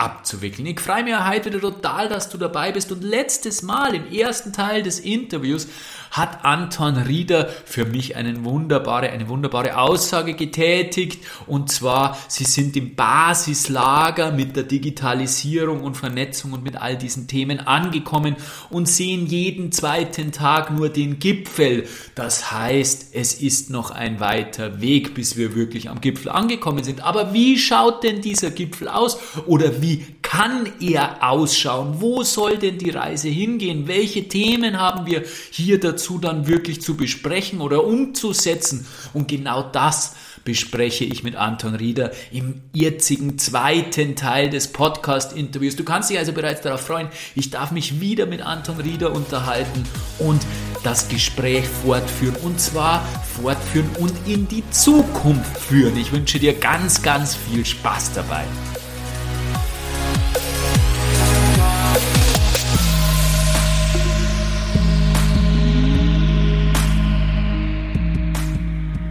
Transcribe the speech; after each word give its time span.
abzuwickeln. 0.00 0.66
Ich 0.66 0.80
freue 0.80 1.04
mich 1.04 1.14
heute 1.18 1.50
total, 1.50 2.08
dass 2.08 2.30
du 2.30 2.38
dabei 2.38 2.72
bist 2.72 2.90
und 2.90 3.04
letztes 3.04 3.62
Mal 3.62 3.94
im 3.94 4.10
ersten 4.10 4.52
Teil 4.52 4.82
des 4.82 4.98
Interviews 4.98 5.68
hat 6.10 6.44
Anton 6.44 6.96
Rieder 6.96 7.48
für 7.64 7.84
mich 7.84 8.16
eine 8.16 8.44
wunderbare, 8.44 9.10
eine 9.10 9.28
wunderbare 9.28 9.76
Aussage 9.76 10.34
getätigt. 10.34 11.24
Und 11.46 11.70
zwar, 11.70 12.18
sie 12.28 12.44
sind 12.44 12.76
im 12.76 12.96
Basislager 12.96 14.32
mit 14.32 14.56
der 14.56 14.64
Digitalisierung 14.64 15.82
und 15.82 15.96
Vernetzung 15.96 16.52
und 16.52 16.64
mit 16.64 16.76
all 16.76 16.96
diesen 16.96 17.28
Themen 17.28 17.60
angekommen 17.60 18.36
und 18.70 18.88
sehen 18.88 19.26
jeden 19.26 19.70
zweiten 19.70 20.32
Tag 20.32 20.72
nur 20.72 20.88
den 20.88 21.18
Gipfel. 21.18 21.86
Das 22.14 22.50
heißt, 22.50 23.14
es 23.14 23.34
ist 23.34 23.70
noch 23.70 23.90
ein 23.90 24.18
weiter 24.18 24.80
Weg, 24.80 25.14
bis 25.14 25.36
wir 25.36 25.54
wirklich 25.54 25.90
am 25.90 26.00
Gipfel 26.00 26.30
angekommen 26.30 26.82
sind. 26.82 27.04
Aber 27.04 27.32
wie 27.32 27.56
schaut 27.56 28.02
denn 28.02 28.20
dieser 28.20 28.50
Gipfel 28.50 28.88
aus? 28.88 29.18
Oder 29.46 29.80
wie 29.80 29.89
kann 30.22 30.68
er 30.80 31.28
ausschauen? 31.28 31.96
Wo 32.00 32.22
soll 32.22 32.56
denn 32.58 32.78
die 32.78 32.90
Reise 32.90 33.28
hingehen? 33.28 33.88
Welche 33.88 34.28
Themen 34.28 34.78
haben 34.78 35.06
wir 35.06 35.24
hier 35.50 35.80
dazu 35.80 36.18
dann 36.18 36.46
wirklich 36.46 36.80
zu 36.80 36.96
besprechen 36.96 37.60
oder 37.60 37.84
umzusetzen. 37.84 38.86
Und 39.12 39.28
genau 39.28 39.62
das 39.62 40.14
bespreche 40.44 41.04
ich 41.04 41.22
mit 41.22 41.36
Anton 41.36 41.74
Rieder 41.74 42.12
im 42.32 42.62
jetzigen 42.72 43.38
zweiten 43.38 44.16
Teil 44.16 44.50
des 44.50 44.68
Podcast-Interviews. 44.68 45.76
Du 45.76 45.84
kannst 45.84 46.10
dich 46.10 46.18
also 46.18 46.32
bereits 46.32 46.62
darauf 46.62 46.80
freuen. 46.80 47.08
Ich 47.34 47.50
darf 47.50 47.70
mich 47.70 48.00
wieder 48.00 48.26
mit 48.26 48.40
Anton 48.40 48.80
Rieder 48.80 49.12
unterhalten 49.12 49.84
und 50.18 50.40
das 50.82 51.08
Gespräch 51.08 51.66
fortführen. 51.66 52.36
Und 52.42 52.60
zwar 52.60 53.06
fortführen 53.40 53.90
und 53.98 54.12
in 54.26 54.48
die 54.48 54.68
Zukunft 54.70 55.58
führen. 55.58 55.96
Ich 55.96 56.12
wünsche 56.12 56.38
dir 56.38 56.54
ganz, 56.54 57.02
ganz 57.02 57.34
viel 57.34 57.64
Spaß 57.64 58.14
dabei. 58.14 58.44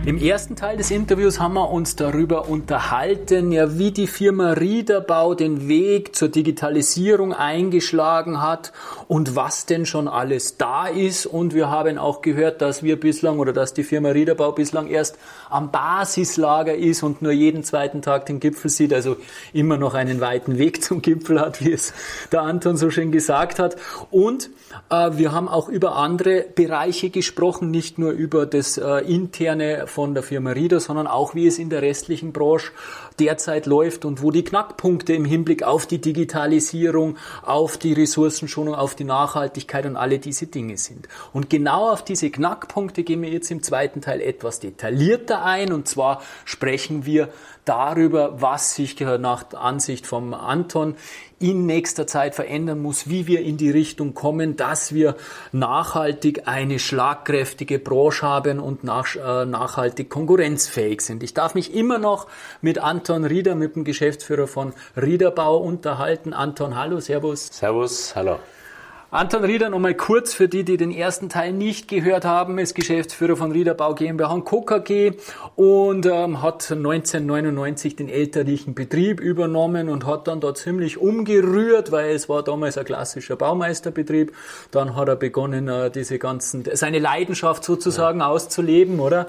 Im 0.09 0.17
ersten 0.17 0.55
Teil 0.55 0.75
des 0.75 0.89
Interviews 0.89 1.39
haben 1.39 1.53
wir 1.53 1.69
uns 1.69 1.95
darüber 1.95 2.49
unterhalten, 2.49 3.51
ja, 3.51 3.77
wie 3.77 3.91
die 3.91 4.07
Firma 4.07 4.53
Riederbau 4.53 5.35
den 5.35 5.67
Weg 5.67 6.15
zur 6.15 6.29
Digitalisierung 6.29 7.31
eingeschlagen 7.31 8.41
hat 8.41 8.73
und 9.07 9.35
was 9.35 9.67
denn 9.67 9.85
schon 9.85 10.07
alles 10.07 10.57
da 10.57 10.87
ist. 10.87 11.27
Und 11.27 11.53
wir 11.53 11.69
haben 11.69 11.99
auch 11.99 12.23
gehört, 12.23 12.63
dass 12.63 12.81
wir 12.81 12.99
bislang 12.99 13.37
oder 13.37 13.53
dass 13.53 13.75
die 13.75 13.83
Firma 13.83 14.09
Riederbau 14.09 14.51
bislang 14.51 14.87
erst 14.87 15.19
am 15.49 15.71
Basislager 15.71 16.75
ist 16.75 17.03
und 17.03 17.21
nur 17.21 17.31
jeden 17.31 17.63
zweiten 17.63 18.01
Tag 18.01 18.25
den 18.27 18.39
Gipfel 18.39 18.69
sieht, 18.69 18.93
also 18.93 19.17
immer 19.53 19.77
noch 19.77 19.93
einen 19.93 20.21
weiten 20.21 20.57
Weg 20.57 20.83
zum 20.83 21.01
Gipfel 21.01 21.39
hat, 21.39 21.63
wie 21.63 21.71
es 21.71 21.93
der 22.31 22.41
Anton 22.41 22.77
so 22.77 22.89
schön 22.91 23.11
gesagt 23.11 23.59
hat. 23.59 23.75
Und 24.11 24.49
äh, 24.89 25.11
wir 25.13 25.31
haben 25.31 25.49
auch 25.49 25.67
über 25.69 25.95
andere 25.95 26.45
Bereiche 26.53 27.09
gesprochen, 27.09 27.71
nicht 27.71 27.97
nur 27.97 28.11
über 28.11 28.45
das 28.45 28.77
äh, 28.77 28.99
interne 29.11 29.87
von 29.87 30.13
der 30.13 30.23
Firma 30.23 30.51
Rieder, 30.51 30.79
sondern 30.79 31.07
auch 31.07 31.35
wie 31.35 31.47
es 31.47 31.59
in 31.59 31.69
der 31.69 31.81
restlichen 31.81 32.31
Branche 32.31 32.71
derzeit 33.19 33.65
läuft 33.65 34.05
und 34.05 34.21
wo 34.23 34.31
die 34.31 34.43
Knackpunkte 34.43 35.13
im 35.13 35.25
Hinblick 35.25 35.63
auf 35.63 35.85
die 35.85 35.99
Digitalisierung, 35.99 37.17
auf 37.43 37.77
die 37.77 37.93
Ressourcenschonung, 37.93 38.75
auf 38.75 38.95
die 38.95 39.03
Nachhaltigkeit 39.03 39.85
und 39.85 39.95
alle 39.95 40.19
diese 40.19 40.47
Dinge 40.47 40.77
sind. 40.77 41.07
Und 41.33 41.49
genau 41.49 41.89
auf 41.89 42.03
diese 42.03 42.29
Knackpunkte 42.29 43.03
gehen 43.03 43.21
wir 43.21 43.29
jetzt 43.29 43.51
im 43.51 43.63
zweiten 43.63 44.01
Teil 44.01 44.21
etwas 44.21 44.59
detaillierter 44.59 45.43
ein. 45.43 45.73
Und 45.73 45.87
zwar 45.87 46.21
sprechen 46.45 47.05
wir 47.05 47.29
darüber, 47.65 48.41
was 48.41 48.75
sich 48.75 48.99
nach 48.99 49.53
Ansicht 49.53 50.07
vom 50.07 50.33
Anton 50.33 50.95
in 51.39 51.65
nächster 51.65 52.05
Zeit 52.05 52.35
verändern 52.35 52.81
muss, 52.81 53.09
wie 53.09 53.25
wir 53.27 53.41
in 53.41 53.57
die 53.57 53.69
Richtung 53.69 54.13
kommen, 54.13 54.57
dass 54.57 54.93
wir 54.93 55.15
nachhaltig 55.51 56.47
eine 56.47 56.79
schlagkräftige 56.79 57.79
Branche 57.79 58.27
haben 58.27 58.59
und 58.59 58.83
nach, 58.83 59.15
äh, 59.15 59.45
nachhaltig 59.45 60.09
konkurrenzfähig 60.09 61.01
sind. 61.01 61.23
Ich 61.23 61.33
darf 61.33 61.55
mich 61.55 61.73
immer 61.73 61.97
noch 61.97 62.27
mit 62.61 62.79
Anton 62.79 63.08
Rieder, 63.17 63.55
mit 63.55 63.75
dem 63.75 63.83
Geschäftsführer 63.83 64.47
von 64.47 64.73
Riederbau 64.95 65.57
unterhalten. 65.57 66.33
Anton, 66.33 66.75
hallo, 66.75 66.99
servus. 66.99 67.47
Servus, 67.51 68.15
hallo. 68.15 68.37
Anton 69.11 69.43
Rieder, 69.43 69.69
nochmal 69.69 69.95
kurz 69.95 70.35
für 70.35 70.47
die, 70.47 70.63
die 70.63 70.77
den 70.77 70.91
ersten 70.91 71.29
Teil 71.29 71.51
nicht 71.51 71.87
gehört 71.87 72.25
haben, 72.25 72.59
ist 72.59 72.75
Geschäftsführer 72.75 73.35
von 73.35 73.51
Riederbau 73.51 73.95
GmbH 73.95 74.31
und 74.31 74.45
Co. 74.45 74.61
KG 74.61 75.13
und 75.55 76.05
ähm, 76.05 76.43
hat 76.43 76.71
1999 76.71 77.95
den 77.95 78.07
elterlichen 78.07 78.75
Betrieb 78.75 79.19
übernommen 79.19 79.89
und 79.89 80.05
hat 80.05 80.27
dann 80.27 80.41
da 80.41 80.53
ziemlich 80.53 80.99
umgerührt, 80.99 81.91
weil 81.91 82.11
es 82.11 82.29
war 82.29 82.43
damals 82.43 82.77
ein 82.77 82.85
klassischer 82.85 83.35
Baumeisterbetrieb. 83.35 84.31
Dann 84.69 84.95
hat 84.95 85.07
er 85.07 85.15
begonnen, 85.15 85.67
äh, 85.69 85.89
diese 85.89 86.19
ganzen, 86.19 86.65
seine 86.71 86.99
Leidenschaft 86.99 87.63
sozusagen 87.63 88.19
ja. 88.19 88.27
auszuleben, 88.27 88.99
oder? 88.99 89.27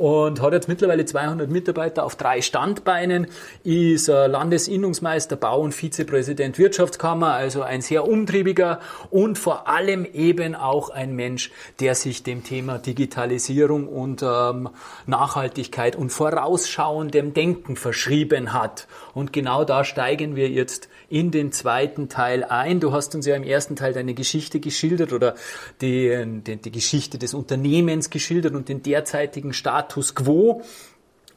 Und 0.00 0.40
hat 0.40 0.54
jetzt 0.54 0.66
mittlerweile 0.66 1.04
200 1.04 1.50
Mitarbeiter 1.50 2.04
auf 2.04 2.16
drei 2.16 2.40
Standbeinen, 2.40 3.26
ist 3.64 4.08
äh, 4.08 4.26
Landesinnungsmeister, 4.28 5.36
Bau- 5.36 5.60
und 5.60 5.74
Vizepräsident 5.74 6.58
Wirtschaftskammer, 6.58 7.34
also 7.34 7.60
ein 7.60 7.82
sehr 7.82 8.08
umtriebiger 8.08 8.80
und 9.10 9.38
vor 9.38 9.68
allem 9.68 10.06
eben 10.06 10.54
auch 10.54 10.88
ein 10.88 11.14
Mensch, 11.14 11.50
der 11.80 11.94
sich 11.94 12.22
dem 12.22 12.44
Thema 12.44 12.78
Digitalisierung 12.78 13.88
und 13.88 14.22
ähm, 14.22 14.70
Nachhaltigkeit 15.06 15.96
und 15.96 16.08
vorausschauendem 16.08 17.34
Denken 17.34 17.76
verschrieben 17.76 18.54
hat. 18.54 18.88
Und 19.12 19.34
genau 19.34 19.64
da 19.64 19.84
steigen 19.84 20.34
wir 20.34 20.48
jetzt 20.48 20.88
in 21.10 21.30
den 21.30 21.52
zweiten 21.52 22.08
Teil 22.08 22.44
ein. 22.44 22.80
Du 22.80 22.92
hast 22.92 23.14
uns 23.14 23.26
ja 23.26 23.36
im 23.36 23.42
ersten 23.42 23.76
Teil 23.76 23.92
deine 23.92 24.14
Geschichte 24.14 24.60
geschildert 24.60 25.12
oder 25.12 25.34
die, 25.80 26.40
die, 26.46 26.56
die 26.56 26.70
Geschichte 26.70 27.18
des 27.18 27.34
Unternehmens 27.34 28.08
geschildert 28.08 28.54
und 28.54 28.68
den 28.68 28.82
derzeitigen 28.82 29.52
Status 29.52 30.14
quo. 30.14 30.62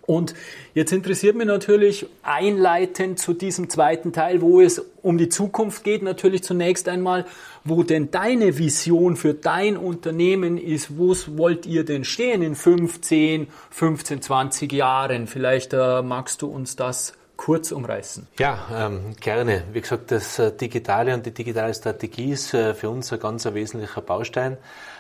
Und 0.05 0.33
jetzt 0.73 0.91
interessiert 0.91 1.35
mich 1.37 1.47
natürlich 1.47 2.05
einleitend 2.23 3.19
zu 3.19 3.33
diesem 3.33 3.69
zweiten 3.69 4.11
Teil, 4.11 4.41
wo 4.41 4.59
es 4.59 4.85
um 5.01 5.17
die 5.17 5.29
Zukunft 5.29 5.83
geht, 5.83 6.03
natürlich 6.03 6.43
zunächst 6.43 6.89
einmal, 6.89 7.25
wo 7.63 7.83
denn 7.83 8.11
deine 8.11 8.57
Vision 8.57 9.15
für 9.15 9.33
dein 9.33 9.77
Unternehmen 9.77 10.57
ist, 10.57 10.97
wo 10.97 11.15
wollt 11.37 11.65
ihr 11.65 11.85
denn 11.85 12.03
stehen 12.03 12.41
in 12.41 12.55
15, 12.55 13.47
15, 13.69 14.21
20 14.21 14.73
Jahren? 14.73 15.27
Vielleicht 15.27 15.73
äh, 15.73 16.01
magst 16.01 16.41
du 16.41 16.47
uns 16.47 16.75
das 16.75 17.13
kurz 17.43 17.73
umreißen? 17.73 18.27
Ja, 18.39 18.57
ähm, 18.73 19.17
gerne. 19.19 19.63
Wie 19.73 19.81
gesagt, 19.81 20.11
das 20.11 20.39
äh, 20.39 20.55
Digitale 20.55 21.13
und 21.13 21.25
die 21.25 21.33
digitale 21.33 21.73
Strategie 21.73 22.31
ist 22.31 22.53
äh, 22.53 22.73
für 22.73 22.89
uns 22.89 23.11
ein 23.11 23.19
ganz 23.19 23.43
wesentlicher 23.45 23.99
Baustein. 23.99 24.57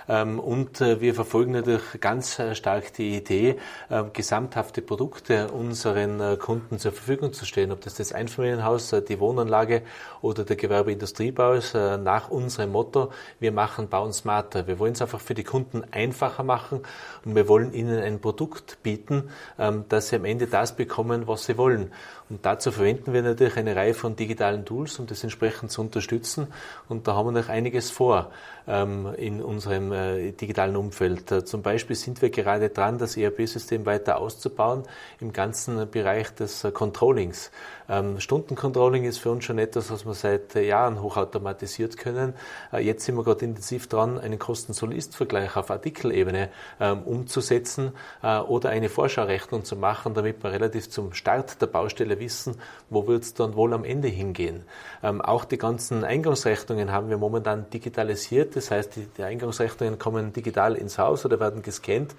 Ähm, 0.09 0.41
und 0.41 0.81
äh, 0.81 0.99
wir 0.99 1.15
verfolgen 1.15 1.53
natürlich 1.53 2.01
ganz 2.01 2.41
stark 2.51 2.91
die 2.95 3.15
Idee, 3.15 3.55
ähm, 3.89 4.11
gesamthafte 4.11 4.81
Produkte 4.81 5.51
unseren 5.51 6.37
Kunden 6.37 6.79
zur 6.79 6.91
Verfügung 6.91 7.31
zu 7.31 7.45
stellen, 7.45 7.71
ob 7.71 7.79
das 7.79 7.95
das 7.95 8.11
Einfamilienhaus, 8.11 8.93
die 9.07 9.19
Wohnanlage 9.21 9.83
oder 10.21 10.43
der 10.43 10.57
Gewerbeindustriebau 10.57 11.53
ist, 11.53 11.73
nach 11.73 12.29
unserem 12.29 12.73
Motto, 12.73 13.11
wir 13.39 13.53
machen 13.53 13.87
Bauen 13.87 14.11
smarter. 14.11 14.67
Wir 14.67 14.79
wollen 14.79 14.93
es 14.93 15.01
einfach 15.01 15.21
für 15.21 15.33
die 15.33 15.45
Kunden 15.45 15.83
einfacher 15.91 16.43
machen 16.43 16.81
und 17.23 17.35
wir 17.35 17.47
wollen 17.47 17.73
ihnen 17.73 17.99
ein 17.99 18.19
Produkt 18.19 18.83
bieten, 18.83 19.29
ähm, 19.57 19.85
dass 19.87 20.09
sie 20.09 20.17
am 20.17 20.25
Ende 20.25 20.47
das 20.47 20.75
bekommen, 20.75 21.27
was 21.27 21.45
sie 21.45 21.57
wollen. 21.57 21.91
Und 22.29 22.45
dazu 22.45 22.71
verwenden 22.71 23.13
wir 23.13 23.21
natürlich 23.21 23.57
eine 23.57 23.75
Reihe 23.75 23.93
von 23.93 24.15
digitalen 24.15 24.65
Tools, 24.65 24.99
um 24.99 25.07
das 25.07 25.23
entsprechend 25.23 25.71
zu 25.71 25.81
unterstützen. 25.81 26.47
Und 26.87 27.07
da 27.07 27.15
haben 27.15 27.33
wir 27.33 27.41
noch 27.41 27.49
einiges 27.49 27.91
vor 27.91 28.31
in 28.65 29.41
unserem 29.41 29.91
äh, 29.91 30.31
digitalen 30.31 30.77
Umfeld. 30.77 31.29
Äh, 31.33 31.43
zum 31.43 31.61
Beispiel 31.61 31.97
sind 31.97 32.21
wir 32.21 32.29
gerade 32.29 32.69
dran, 32.69 32.97
das 32.97 33.17
ERP-System 33.17 33.85
weiter 33.85 34.19
auszubauen 34.19 34.83
im 35.19 35.33
ganzen 35.33 35.91
Bereich 35.91 36.33
des 36.33 36.63
äh, 36.63 36.71
Controllings. 36.71 37.51
Ähm, 37.89 38.19
Stundencontrolling 38.19 39.05
ist 39.05 39.17
für 39.17 39.31
uns 39.31 39.45
schon 39.45 39.59
etwas, 39.59 39.91
was 39.91 40.05
wir 40.05 40.13
seit 40.13 40.55
Jahren 40.55 41.01
hochautomatisiert 41.01 41.97
können. 41.97 42.33
Jetzt 42.77 43.05
sind 43.05 43.15
wir 43.15 43.23
gerade 43.23 43.45
intensiv 43.45 43.87
dran, 43.87 44.19
einen 44.19 44.39
Kosten-Soll-Ist-Vergleich 44.39 45.55
auf 45.55 45.71
Artikelebene 45.71 46.49
ähm, 46.79 47.03
umzusetzen 47.03 47.91
oder 48.21 48.69
eine 48.69 48.89
Vorschaurechnung 48.89 49.63
zu 49.63 49.75
machen, 49.75 50.13
damit 50.13 50.43
wir 50.43 50.51
relativ 50.51 50.89
zum 50.89 51.13
Start 51.13 51.61
der 51.61 51.67
Baustelle 51.67 52.03
Baustelle 52.03 52.19
wissen, 52.19 52.55
wo 52.89 53.07
wird 53.07 53.23
es 53.23 53.33
dann 53.33 53.55
wohl 53.55 53.73
am 53.73 53.83
Ende 53.83 54.07
hingehen. 54.07 54.63
Ähm, 55.01 55.21
auch 55.21 55.45
die 55.45 55.57
ganzen 55.57 56.03
Eingangsrechnungen 56.03 56.91
haben 56.91 57.09
wir 57.09 57.17
momentan 57.17 57.69
digitalisiert. 57.69 58.55
Das 58.55 58.71
heißt, 58.71 58.95
die, 58.95 59.07
die 59.17 59.23
Eingangsrechnungen 59.23 59.99
kommen 59.99 60.33
digital 60.33 60.75
ins 60.75 60.97
Haus 60.97 61.25
oder 61.25 61.39
werden 61.39 61.61
gescannt 61.61 62.15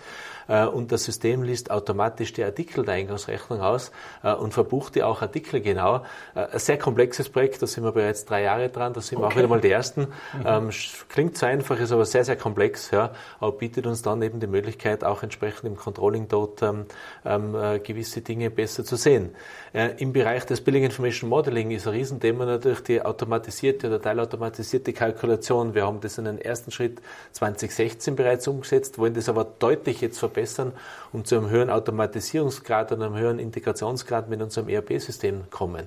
äh, 0.48 0.64
und 0.66 0.92
das 0.92 1.04
System 1.04 1.42
liest 1.42 1.70
automatisch 1.70 2.32
die 2.32 2.44
Artikel 2.44 2.84
der 2.84 2.94
Eingangsrechnung 2.94 3.60
aus 3.60 3.90
äh, 4.22 4.32
und 4.32 4.52
verbucht 4.52 4.94
die 4.94 5.02
auch 5.02 5.22
Artikel 5.22 5.53
genau. 5.60 6.04
Äh, 6.34 6.46
ein 6.52 6.58
sehr 6.58 6.78
komplexes 6.78 7.28
Projekt, 7.28 7.62
da 7.62 7.66
sind 7.66 7.84
wir 7.84 7.92
bereits 7.92 8.24
drei 8.24 8.42
Jahre 8.42 8.68
dran, 8.68 8.92
da 8.92 9.00
sind 9.00 9.20
wir 9.20 9.26
auch 9.26 9.36
wieder 9.36 9.48
mal 9.48 9.60
die 9.60 9.70
Ersten. 9.70 10.02
Mhm. 10.02 10.44
Ähm, 10.44 10.70
klingt 11.08 11.36
so 11.36 11.46
einfach, 11.46 11.78
ist 11.78 11.92
aber 11.92 12.04
sehr, 12.04 12.24
sehr 12.24 12.36
komplex, 12.36 12.90
ja, 12.90 13.12
aber 13.40 13.52
bietet 13.52 13.86
uns 13.86 14.02
dann 14.02 14.22
eben 14.22 14.40
die 14.40 14.46
Möglichkeit, 14.46 15.04
auch 15.04 15.22
entsprechend 15.22 15.64
im 15.64 15.76
Controlling 15.76 16.28
dort 16.28 16.62
ähm, 16.62 16.86
ähm, 17.24 17.54
gewisse 17.82 18.20
Dinge 18.20 18.50
besser 18.50 18.84
zu 18.84 18.96
sehen. 18.96 19.34
Im 19.72 20.12
Bereich 20.12 20.44
des 20.46 20.60
Billing 20.60 20.84
Information 20.84 21.28
Modeling 21.28 21.72
ist 21.72 21.88
ein 21.88 21.94
Riesenthema 21.94 22.44
natürlich 22.44 22.82
die 22.84 23.02
automatisierte 23.02 23.88
oder 23.88 24.00
teilautomatisierte 24.00 24.92
Kalkulation. 24.92 25.74
Wir 25.74 25.84
haben 25.84 26.00
das 26.00 26.16
in 26.16 26.26
den 26.26 26.38
ersten 26.38 26.70
Schritt 26.70 27.00
2016 27.32 28.14
bereits 28.14 28.46
umgesetzt, 28.46 28.98
wollen 28.98 29.14
das 29.14 29.28
aber 29.28 29.44
deutlich 29.44 30.00
jetzt 30.00 30.20
verbessern 30.20 30.34
verbessern, 30.44 30.72
um 31.12 31.24
zu 31.24 31.36
einem 31.36 31.50
höheren 31.50 31.70
Automatisierungsgrad 31.70 32.92
und 32.92 33.02
einem 33.02 33.16
höheren 33.16 33.38
Integrationsgrad 33.38 34.28
mit 34.28 34.42
unserem 34.42 34.68
ERP-System 34.68 35.43
kommen. 35.50 35.86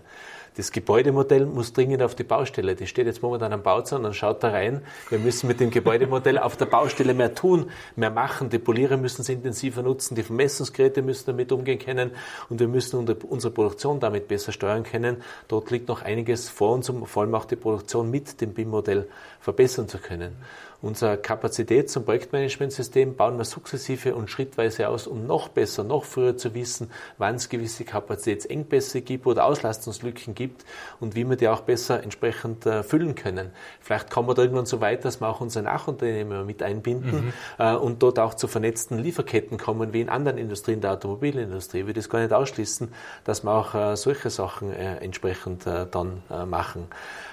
Das 0.57 0.71
Gebäudemodell 0.71 1.45
muss 1.45 1.71
dringend 1.71 2.01
auf 2.01 2.15
die 2.15 2.23
Baustelle. 2.23 2.75
Das 2.75 2.89
steht 2.89 3.05
jetzt 3.05 3.21
momentan 3.21 3.53
am 3.53 3.61
Bauzaun 3.61 4.05
und 4.05 4.15
schaut 4.15 4.41
da 4.41 4.49
rein. 4.49 4.81
Wir 5.11 5.19
müssen 5.19 5.47
mit 5.47 5.59
dem 5.59 5.69
Gebäudemodell 5.69 6.39
auf 6.39 6.57
der 6.57 6.65
Baustelle 6.65 7.13
mehr 7.13 7.35
tun, 7.35 7.69
mehr 7.95 8.09
machen. 8.09 8.49
Die 8.49 8.57
Polierer 8.57 8.97
müssen 8.97 9.21
es 9.21 9.29
intensiver 9.29 9.83
nutzen, 9.83 10.15
die 10.15 10.23
Vermessungsgeräte 10.23 11.03
müssen 11.03 11.27
damit 11.27 11.51
umgehen 11.51 11.77
können 11.77 12.09
und 12.49 12.59
wir 12.59 12.67
müssen 12.67 12.97
unsere 12.97 13.53
Produktion 13.53 13.99
damit 13.99 14.27
besser 14.27 14.51
steuern 14.51 14.81
können. 14.81 15.17
Dort 15.47 15.69
liegt 15.69 15.89
noch 15.89 16.01
einiges 16.01 16.49
vor 16.49 16.73
uns, 16.73 16.89
um 16.89 17.05
vor 17.05 17.21
allem 17.21 17.35
auch 17.35 17.45
die 17.45 17.55
Produktion 17.55 18.09
mit 18.09 18.41
dem 18.41 18.55
BIM-Modell 18.55 19.07
verbessern 19.39 19.87
zu 19.87 19.99
können. 19.99 20.37
Unser 20.79 21.17
Kapazitäts- 21.17 21.97
und 21.97 22.05
Projektmanagementsystem 22.05 23.15
bauen 23.15 23.37
wir 23.39 23.45
sukzessive 23.45 24.13
und 24.13 24.29
schrittweise 24.29 24.89
aus, 24.89 25.07
um 25.07 25.25
noch 25.25 25.49
besser, 25.49 25.83
noch 25.83 26.05
früher 26.05 26.37
zu 26.37 26.53
wissen, 26.53 26.91
wann 27.17 27.35
es 27.35 27.49
gewisse 27.49 27.83
Kapazitätsengpässe 27.83 29.01
gibt 29.01 29.25
oder 29.25 29.45
Auslastungslücken 29.45 30.35
gibt 30.35 30.65
und 30.99 31.15
wie 31.15 31.27
wir 31.27 31.35
die 31.35 31.47
auch 31.47 31.61
besser 31.61 32.03
entsprechend 32.03 32.67
äh, 32.67 32.83
füllen 32.83 33.15
können. 33.15 33.49
Vielleicht 33.79 34.11
kommen 34.11 34.29
wir 34.29 34.35
da 34.35 34.43
irgendwann 34.43 34.67
so 34.67 34.79
weit, 34.79 35.03
dass 35.03 35.19
wir 35.19 35.27
auch 35.27 35.41
unsere 35.41 35.65
Nachunternehmer 35.65 36.43
mit 36.43 36.61
einbinden 36.61 37.25
mhm. 37.25 37.33
äh, 37.57 37.73
und 37.73 38.03
dort 38.03 38.19
auch 38.19 38.35
zu 38.35 38.47
vernetzten 38.47 38.99
Lieferketten 38.99 39.57
kommen, 39.57 39.93
wie 39.93 40.01
in 40.01 40.09
anderen 40.09 40.37
Industrien 40.37 40.79
der 40.79 40.91
Automobilindustrie. 40.91 41.79
Ich 41.79 41.85
würde 41.85 41.99
das 41.99 42.09
gar 42.09 42.19
nicht 42.19 42.33
ausschließen, 42.33 42.93
dass 43.23 43.43
wir 43.43 43.51
auch 43.51 43.73
äh, 43.73 43.95
solche 43.97 44.29
Sachen 44.29 44.71
äh, 44.71 44.97
entsprechend 44.97 45.65
äh, 45.65 45.87
dann 45.89 46.21
äh, 46.29 46.45
machen. 46.45 46.87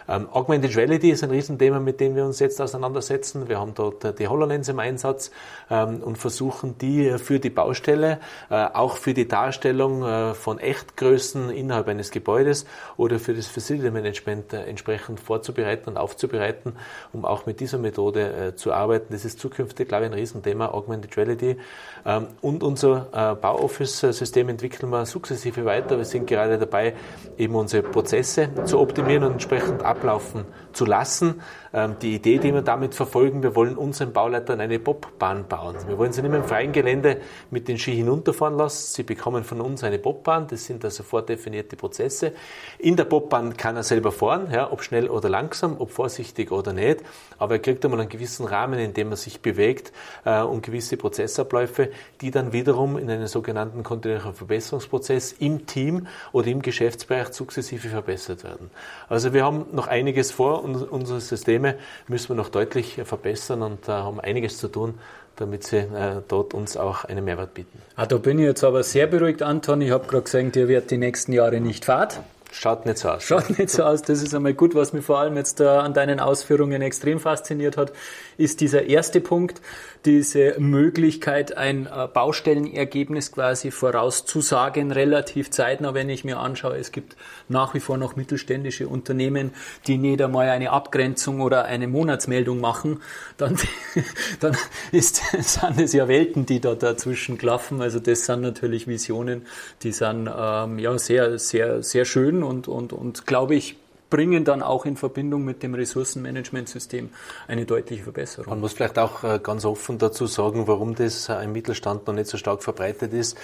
Ähm, 0.08 0.28
Augmented 0.30 0.76
Reality 0.76 1.10
ist 1.10 1.24
ein 1.24 1.30
Riesenthema, 1.30 1.80
mit 1.80 2.00
dem 2.00 2.14
wir 2.16 2.24
uns 2.24 2.38
jetzt 2.38 2.60
auseinandersetzen. 2.60 3.48
Wir 3.48 3.58
haben 3.58 3.74
dort 3.74 4.04
äh, 4.04 4.12
die 4.12 4.28
HoloLens 4.28 4.68
im 4.68 4.78
Einsatz 4.78 5.30
ähm, 5.70 6.02
und 6.02 6.18
versuchen 6.18 6.76
die 6.78 7.18
für 7.18 7.38
die 7.38 7.50
Baustelle, 7.50 8.18
äh, 8.50 8.54
auch 8.54 8.96
für 8.96 9.14
die 9.14 9.26
Darstellung 9.28 10.02
äh, 10.02 10.34
von 10.34 10.58
Echtgrößen 10.58 11.50
innerhalb 11.50 11.88
eines 11.88 12.10
Gebäudes 12.10 12.66
oder 12.96 13.18
für 13.18 13.34
das 13.34 13.46
Facility 13.46 13.90
Management 13.90 14.52
äh, 14.52 14.64
entsprechend 14.64 15.20
vorzubereiten 15.20 15.90
und 15.90 15.96
aufzubereiten, 15.96 16.76
um 17.12 17.24
auch 17.24 17.46
mit 17.46 17.60
dieser 17.60 17.78
Methode 17.78 18.48
äh, 18.48 18.56
zu 18.56 18.72
arbeiten. 18.72 19.12
Das 19.12 19.24
ist 19.24 19.40
zukünftig, 19.40 19.88
glaube 19.88 20.04
ich, 20.04 20.10
ein 20.10 20.18
Riesenthema, 20.18 20.68
Augmented 20.68 21.16
Reality. 21.16 21.56
Ähm, 22.04 22.26
und 22.42 22.62
unser 22.62 23.06
äh, 23.12 23.34
Bauoffice-System 23.34 24.48
entwickeln 24.48 24.90
wir 24.90 25.06
sukzessive 25.06 25.64
weiter. 25.64 25.96
Wir 25.96 26.04
sind 26.04 26.26
gerade 26.26 26.58
dabei, 26.58 26.94
eben 27.38 27.54
unsere 27.54 27.82
Prozesse 27.82 28.50
zu 28.64 28.78
optimieren 28.78 29.24
und 29.24 29.32
entsprechend 29.32 29.82
ablaufen 29.94 30.44
zu 30.74 30.84
lassen. 30.84 31.40
Ähm, 31.72 31.96
die 32.00 32.14
Idee, 32.14 32.38
die 32.38 32.52
wir 32.52 32.62
damit 32.62 32.94
verfolgen, 32.94 33.42
wir 33.42 33.56
wollen 33.56 33.76
unseren 33.76 34.12
Bauleitern 34.12 34.60
eine 34.60 34.78
Bobbahn 34.78 35.48
bauen. 35.48 35.76
Wir 35.86 35.98
wollen 35.98 36.12
sie 36.12 36.22
nicht 36.22 36.30
mehr 36.30 36.40
im 36.40 36.46
freien 36.46 36.72
Gelände 36.72 37.20
mit 37.50 37.68
den 37.68 37.78
Ski 37.78 37.94
hinunterfahren 37.96 38.56
lassen. 38.56 38.94
Sie 38.94 39.02
bekommen 39.02 39.44
von 39.44 39.60
uns 39.60 39.82
eine 39.84 39.98
Bobbahn. 39.98 40.46
Das 40.48 40.64
sind 40.64 40.84
also 40.84 41.02
vordefinierte 41.02 41.76
Prozesse. 41.76 42.32
In 42.78 42.96
der 42.96 43.04
Bobbahn 43.04 43.56
kann 43.56 43.76
er 43.76 43.82
selber 43.82 44.12
fahren, 44.12 44.48
ja, 44.52 44.70
ob 44.70 44.82
schnell 44.82 45.08
oder 45.08 45.28
langsam, 45.28 45.76
ob 45.78 45.90
vorsichtig 45.90 46.52
oder 46.52 46.72
nicht. 46.72 47.02
Aber 47.38 47.54
er 47.54 47.60
kriegt 47.60 47.84
einmal 47.84 48.00
einen 48.00 48.08
gewissen 48.08 48.46
Rahmen, 48.46 48.78
in 48.78 48.94
dem 48.94 49.10
er 49.10 49.16
sich 49.16 49.40
bewegt 49.40 49.92
äh, 50.24 50.42
und 50.42 50.62
gewisse 50.62 50.96
Prozessabläufe, 50.96 51.90
die 52.20 52.30
dann 52.30 52.52
wiederum 52.52 52.98
in 52.98 53.10
einen 53.10 53.26
sogenannten 53.26 53.82
kontinuierlichen 53.82 54.34
Verbesserungsprozess 54.34 55.32
im 55.32 55.66
Team 55.66 56.06
oder 56.32 56.48
im 56.48 56.62
Geschäftsbereich 56.62 57.32
sukzessive 57.32 57.88
verbessert 57.88 58.44
werden. 58.44 58.70
Also 59.08 59.32
wir 59.32 59.44
haben 59.44 59.66
noch 59.72 59.86
einiges 59.86 60.30
vor 60.30 60.63
unsere 60.64 61.20
Systeme 61.20 61.76
müssen 62.08 62.30
wir 62.30 62.36
noch 62.36 62.48
deutlich 62.48 63.00
verbessern 63.04 63.62
und 63.62 63.88
äh, 63.88 63.92
haben 63.92 64.20
einiges 64.20 64.58
zu 64.58 64.68
tun, 64.68 64.94
damit 65.36 65.64
sie 65.64 65.78
äh, 65.78 66.22
dort 66.26 66.54
uns 66.54 66.76
auch 66.76 67.04
einen 67.04 67.24
Mehrwert 67.24 67.54
bieten. 67.54 67.78
Ah, 67.96 68.06
da 68.06 68.16
bin 68.18 68.38
ich 68.38 68.46
jetzt 68.46 68.64
aber 68.64 68.82
sehr 68.82 69.06
beruhigt, 69.06 69.42
Anton. 69.42 69.80
Ich 69.80 69.90
habe 69.90 70.06
gerade 70.06 70.24
gesagt, 70.24 70.56
ihr 70.56 70.68
werdet 70.68 70.90
die 70.90 70.98
nächsten 70.98 71.32
Jahre 71.32 71.60
nicht 71.60 71.84
fahrt. 71.84 72.20
Schaut 72.54 72.86
nicht 72.86 72.98
so 72.98 73.08
aus. 73.08 73.24
Schaut 73.24 73.58
nicht 73.58 73.70
so 73.70 73.82
aus. 73.82 74.02
Das 74.02 74.22
ist 74.22 74.32
einmal 74.32 74.54
gut, 74.54 74.76
was 74.76 74.92
mich 74.92 75.04
vor 75.04 75.18
allem 75.18 75.36
jetzt 75.36 75.60
äh, 75.60 75.66
an 75.66 75.92
deinen 75.92 76.20
Ausführungen 76.20 76.82
extrem 76.82 77.18
fasziniert 77.18 77.76
hat, 77.76 77.92
ist 78.36 78.60
dieser 78.60 78.84
erste 78.84 79.20
Punkt 79.20 79.60
diese 80.04 80.58
Möglichkeit, 80.58 81.56
ein 81.56 81.86
äh, 81.86 82.06
Baustellenergebnis 82.12 83.32
quasi 83.32 83.70
vorauszusagen, 83.70 84.92
relativ 84.92 85.50
zeitnah, 85.50 85.94
wenn 85.94 86.10
ich 86.10 86.24
mir 86.24 86.38
anschaue, 86.38 86.76
es 86.76 86.92
gibt 86.92 87.16
nach 87.48 87.74
wie 87.74 87.80
vor 87.80 87.96
noch 87.96 88.14
mittelständische 88.14 88.86
Unternehmen, 88.86 89.52
die 89.86 89.96
nicht 89.96 90.20
einmal 90.20 90.50
eine 90.50 90.70
Abgrenzung 90.70 91.40
oder 91.40 91.64
eine 91.64 91.88
Monatsmeldung 91.88 92.60
machen, 92.60 93.00
dann, 93.38 93.56
dann 94.40 94.56
ist, 94.92 95.22
sind 95.32 95.80
es 95.80 95.92
ja 95.92 96.06
Welten, 96.06 96.44
die 96.44 96.60
da 96.60 96.74
dazwischen 96.74 97.38
klaffen. 97.38 97.80
Also 97.80 97.98
das 97.98 98.26
sind 98.26 98.42
natürlich 98.42 98.86
Visionen, 98.86 99.46
die 99.82 99.92
sind 99.92 100.30
ähm, 100.36 100.78
ja 100.78 100.98
sehr, 100.98 101.38
sehr, 101.38 101.82
sehr 101.82 102.04
schön 102.04 102.42
und, 102.42 102.68
und, 102.68 102.92
und 102.92 103.26
glaube 103.26 103.54
ich, 103.54 103.76
bringen 104.10 104.44
dann 104.44 104.62
auch 104.62 104.84
in 104.84 104.96
Verbindung 104.96 105.44
mit 105.44 105.62
dem 105.62 105.74
Ressourcenmanagementsystem 105.74 107.10
eine 107.48 107.64
deutliche 107.64 108.04
Verbesserung. 108.04 108.50
Man 108.50 108.60
muss 108.60 108.72
vielleicht 108.72 108.98
auch 108.98 109.24
äh, 109.24 109.40
ganz 109.42 109.64
offen 109.64 109.98
dazu 109.98 110.26
sagen, 110.26 110.66
warum 110.66 110.94
das 110.94 111.28
äh, 111.28 111.42
im 111.44 111.52
Mittelstand 111.52 112.06
noch 112.06 112.14
nicht 112.14 112.28
so 112.28 112.36
stark 112.36 112.62
verbreitet 112.62 113.12
ist. 113.12 113.36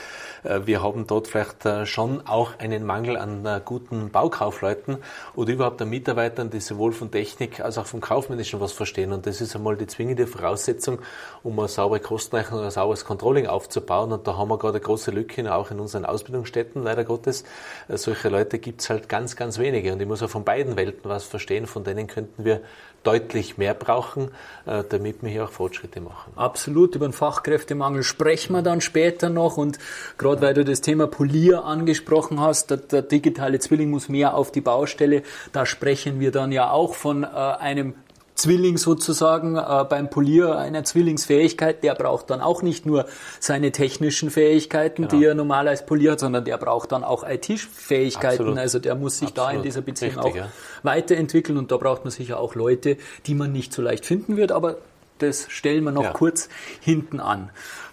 Äh, 0.44 0.60
wir 0.66 0.82
haben 0.82 1.06
dort 1.06 1.28
vielleicht 1.28 1.66
schon 1.84 2.26
auch 2.26 2.58
einen 2.58 2.84
Mangel 2.84 3.16
an 3.16 3.62
guten 3.64 4.10
Baukaufleuten 4.10 4.98
oder 5.34 5.52
überhaupt 5.52 5.80
an 5.82 5.90
Mitarbeitern, 5.90 6.50
die 6.50 6.60
sowohl 6.60 6.92
von 6.92 7.10
Technik 7.10 7.60
als 7.60 7.78
auch 7.78 7.86
vom 7.86 8.00
Kaufmännischen 8.00 8.60
was 8.60 8.72
verstehen. 8.72 9.12
Und 9.12 9.26
das 9.26 9.40
ist 9.40 9.56
einmal 9.56 9.76
die 9.76 9.86
zwingende 9.86 10.26
Voraussetzung, 10.26 11.00
um 11.42 11.58
eine 11.58 11.68
saubere 11.68 12.00
Kostenrechnung, 12.00 12.60
ein 12.62 12.70
sauberes 12.70 13.04
Controlling 13.04 13.46
aufzubauen. 13.46 14.12
Und 14.12 14.26
da 14.26 14.36
haben 14.36 14.48
wir 14.48 14.58
gerade 14.58 14.74
eine 14.74 14.84
große 14.84 15.10
Lücke 15.10 15.52
auch 15.54 15.70
in 15.70 15.80
unseren 15.80 16.04
Ausbildungsstätten, 16.04 16.82
leider 16.82 17.04
Gottes. 17.04 17.44
Solche 17.88 18.28
Leute 18.28 18.58
gibt 18.58 18.82
es 18.82 18.90
halt 18.90 19.08
ganz, 19.08 19.36
ganz 19.36 19.58
wenige. 19.58 19.92
Und 19.92 20.00
ich 20.00 20.08
muss 20.08 20.22
auch 20.22 20.30
von 20.30 20.44
beiden 20.50 20.76
Welten 20.76 21.08
was 21.08 21.24
verstehen, 21.26 21.66
von 21.66 21.84
denen 21.84 22.08
könnten 22.08 22.44
wir 22.44 22.60
deutlich 23.04 23.56
mehr 23.56 23.72
brauchen, 23.72 24.32
äh, 24.66 24.82
damit 24.88 25.22
wir 25.22 25.30
hier 25.30 25.44
auch 25.44 25.50
Fortschritte 25.50 26.00
machen. 26.00 26.32
Absolut, 26.34 26.96
über 26.96 27.06
den 27.06 27.12
Fachkräftemangel 27.12 28.02
sprechen 28.02 28.52
wir 28.52 28.62
dann 28.62 28.80
später 28.80 29.30
noch 29.30 29.56
und 29.56 29.78
gerade 30.18 30.42
weil 30.42 30.54
du 30.54 30.64
das 30.64 30.80
Thema 30.80 31.06
Polier 31.06 31.64
angesprochen 31.64 32.40
hast, 32.40 32.70
der, 32.70 32.78
der 32.78 33.02
digitale 33.02 33.60
Zwilling 33.60 33.90
muss 33.90 34.08
mehr 34.08 34.34
auf 34.34 34.50
die 34.50 34.60
Baustelle, 34.60 35.22
da 35.52 35.66
sprechen 35.66 36.18
wir 36.18 36.32
dann 36.32 36.50
ja 36.50 36.70
auch 36.70 36.94
von 36.94 37.22
äh, 37.22 37.26
einem 37.26 37.94
Zwilling 38.40 38.78
sozusagen 38.78 39.56
äh, 39.56 39.84
beim 39.88 40.08
Polier 40.08 40.56
einer 40.56 40.82
Zwillingsfähigkeit, 40.82 41.84
der 41.84 41.94
braucht 41.94 42.30
dann 42.30 42.40
auch 42.40 42.62
nicht 42.62 42.86
nur 42.86 43.04
seine 43.38 43.70
technischen 43.70 44.30
Fähigkeiten, 44.30 45.08
genau. 45.08 45.16
die 45.18 45.24
er 45.26 45.34
normal 45.34 45.68
als 45.68 45.84
Polier 45.84 46.12
hat, 46.12 46.20
sondern 46.20 46.46
der 46.46 46.56
braucht 46.56 46.92
dann 46.92 47.04
auch 47.04 47.22
IT-Fähigkeiten. 47.28 48.56
Also 48.56 48.78
der 48.78 48.94
muss 48.94 49.18
sich 49.18 49.28
Absolut. 49.28 49.50
da 49.52 49.56
in 49.56 49.62
dieser 49.62 49.82
Beziehung 49.82 50.14
Richtig, 50.14 50.32
auch 50.32 50.36
ja. 50.36 50.48
weiterentwickeln 50.82 51.58
und 51.58 51.70
da 51.70 51.76
braucht 51.76 52.04
man 52.04 52.10
sicher 52.10 52.40
auch 52.40 52.54
Leute, 52.54 52.96
die 53.26 53.34
man 53.34 53.52
nicht 53.52 53.74
so 53.74 53.82
leicht 53.82 54.06
finden 54.06 54.38
wird, 54.38 54.52
aber 54.52 54.76
das 55.18 55.46
stellen 55.50 55.84
wir 55.84 55.92
noch 55.92 56.04
ja. 56.04 56.12
kurz 56.12 56.48
hinten 56.80 57.20
an. 57.20 57.50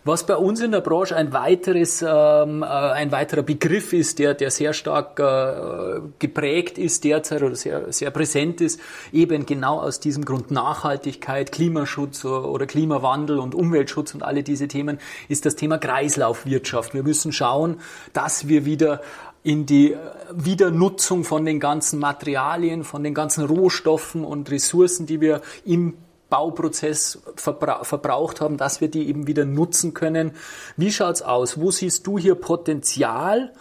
Was 0.07 0.25
bei 0.25 0.37
uns 0.37 0.61
in 0.61 0.71
der 0.71 0.79
Branche 0.79 1.17
ein 1.17 1.33
weiteres, 1.33 2.01
ähm, 2.01 2.63
äh, 2.63 2.65
ein 2.65 3.11
weiterer 3.11 3.43
Begriff 3.43 3.91
ist, 3.91 4.19
der, 4.19 4.35
der 4.35 4.51
sehr 4.51 4.71
stark 4.71 5.19
äh, 5.19 5.99
geprägt 6.17 6.77
ist 6.77 7.03
derzeit 7.03 7.43
oder 7.43 7.55
sehr, 7.55 7.91
sehr 7.91 8.09
präsent 8.11 8.61
ist, 8.61 8.79
eben 9.11 9.45
genau 9.45 9.81
aus 9.81 9.99
diesem 9.99 10.23
Grund 10.23 10.49
Nachhaltigkeit, 10.49 11.51
Klimaschutz 11.51 12.23
oder 12.23 12.65
Klimawandel 12.65 13.37
und 13.37 13.53
Umweltschutz 13.53 14.13
und 14.13 14.23
alle 14.23 14.43
diese 14.43 14.69
Themen, 14.69 14.97
ist 15.27 15.45
das 15.45 15.57
Thema 15.57 15.77
Kreislaufwirtschaft. 15.77 16.93
Wir 16.93 17.03
müssen 17.03 17.33
schauen, 17.33 17.81
dass 18.13 18.47
wir 18.47 18.63
wieder 18.63 19.01
in 19.43 19.65
die 19.65 19.93
Wiedernutzung 20.33 21.25
von 21.25 21.43
den 21.43 21.59
ganzen 21.59 21.99
Materialien, 21.99 22.85
von 22.85 23.03
den 23.03 23.13
ganzen 23.13 23.43
Rohstoffen 23.43 24.23
und 24.23 24.49
Ressourcen, 24.51 25.05
die 25.05 25.19
wir 25.19 25.41
im 25.65 25.95
Bauprozess 26.29 27.19
verbra 27.35 27.83
verbraucht 27.83 28.41
haben, 28.41 28.57
dass 28.57 28.81
wir 28.81 28.89
die 28.89 29.07
eben 29.07 29.27
wieder 29.27 29.45
nutzen 29.45 29.93
können. 29.93 30.31
Wie 30.75 30.91
schaut's 30.91 31.21
aus? 31.21 31.59
Wo 31.59 31.71
siehst 31.71 32.05
du 32.07 32.17
hier 32.17 32.35
Potenzial? 32.35 33.53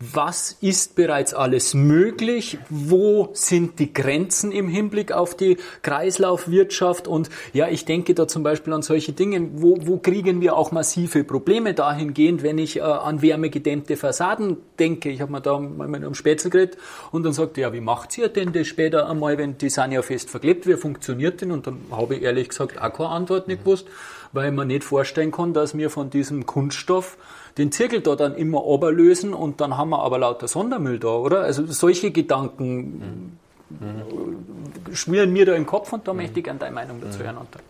Was 0.00 0.56
ist 0.60 0.96
bereits 0.96 1.34
alles 1.34 1.72
möglich, 1.72 2.58
wo 2.68 3.30
sind 3.32 3.78
die 3.78 3.92
Grenzen 3.92 4.52
im 4.52 4.68
Hinblick 4.68 5.12
auf 5.12 5.36
die 5.36 5.56
Kreislaufwirtschaft 5.82 7.06
und 7.08 7.30
ja, 7.52 7.68
ich 7.68 7.84
denke 7.84 8.14
da 8.14 8.26
zum 8.26 8.42
Beispiel 8.42 8.72
an 8.72 8.82
solche 8.82 9.12
Dinge, 9.12 9.48
wo, 9.54 9.78
wo 9.80 9.98
kriegen 9.98 10.40
wir 10.40 10.56
auch 10.56 10.72
massive 10.72 11.24
Probleme 11.24 11.74
dahingehend, 11.74 12.42
wenn 12.42 12.58
ich 12.58 12.78
äh, 12.78 12.80
an 12.80 13.22
wärmegedämmte 13.22 13.96
Fassaden 13.96 14.56
denke. 14.78 15.10
Ich 15.10 15.20
habe 15.20 15.32
mir 15.32 15.40
da 15.40 15.58
mal 15.58 15.88
mit 15.88 16.02
einem 16.02 16.14
Spätzle 16.14 16.50
geredet 16.50 16.76
und 17.12 17.24
dann 17.24 17.32
sagt 17.32 17.56
ja, 17.56 17.72
wie 17.72 17.80
macht 17.80 18.18
ihr 18.18 18.28
denn 18.28 18.52
das 18.52 18.66
später 18.66 19.08
einmal, 19.08 19.38
wenn 19.38 19.58
die 19.58 19.70
sind 19.70 19.92
ja 19.92 20.02
fest 20.02 20.28
verklebt, 20.28 20.66
wie 20.66 20.76
funktioniert 20.76 21.40
denn? 21.40 21.52
Und 21.52 21.66
dann 21.66 21.78
habe 21.90 22.16
ich 22.16 22.22
ehrlich 22.22 22.48
gesagt 22.48 22.80
auch 22.80 22.92
keine 22.92 23.10
Antwort 23.10 23.48
nicht 23.48 23.64
gewusst, 23.64 23.86
weil 24.32 24.50
man 24.50 24.66
nicht 24.68 24.84
vorstellen 24.84 25.30
kann, 25.30 25.54
dass 25.54 25.76
wir 25.76 25.90
von 25.90 26.10
diesem 26.10 26.46
Kunststoff 26.46 27.16
den 27.58 27.70
Zirkel 27.72 28.00
da 28.00 28.16
dann 28.16 28.34
immer 28.34 28.64
oberlösen 28.64 29.32
und 29.32 29.60
dann 29.60 29.76
haben 29.76 29.90
wir 29.90 30.00
aber 30.00 30.18
lauter 30.18 30.48
Sondermüll 30.48 30.98
da, 30.98 31.08
oder? 31.08 31.40
Also 31.40 31.66
solche 31.66 32.10
Gedanken 32.10 33.38
mhm. 33.70 34.94
schwirren 34.94 35.32
mir 35.32 35.46
da 35.46 35.54
im 35.54 35.66
Kopf 35.66 35.92
und 35.92 36.08
da 36.08 36.12
mhm. 36.12 36.20
möchte 36.20 36.38
ich 36.40 36.44
gerne 36.44 36.58
deine 36.58 36.74
Meinung 36.74 37.00
dazu 37.00 37.20
hören. 37.20 37.36
Mhm. 37.36 37.60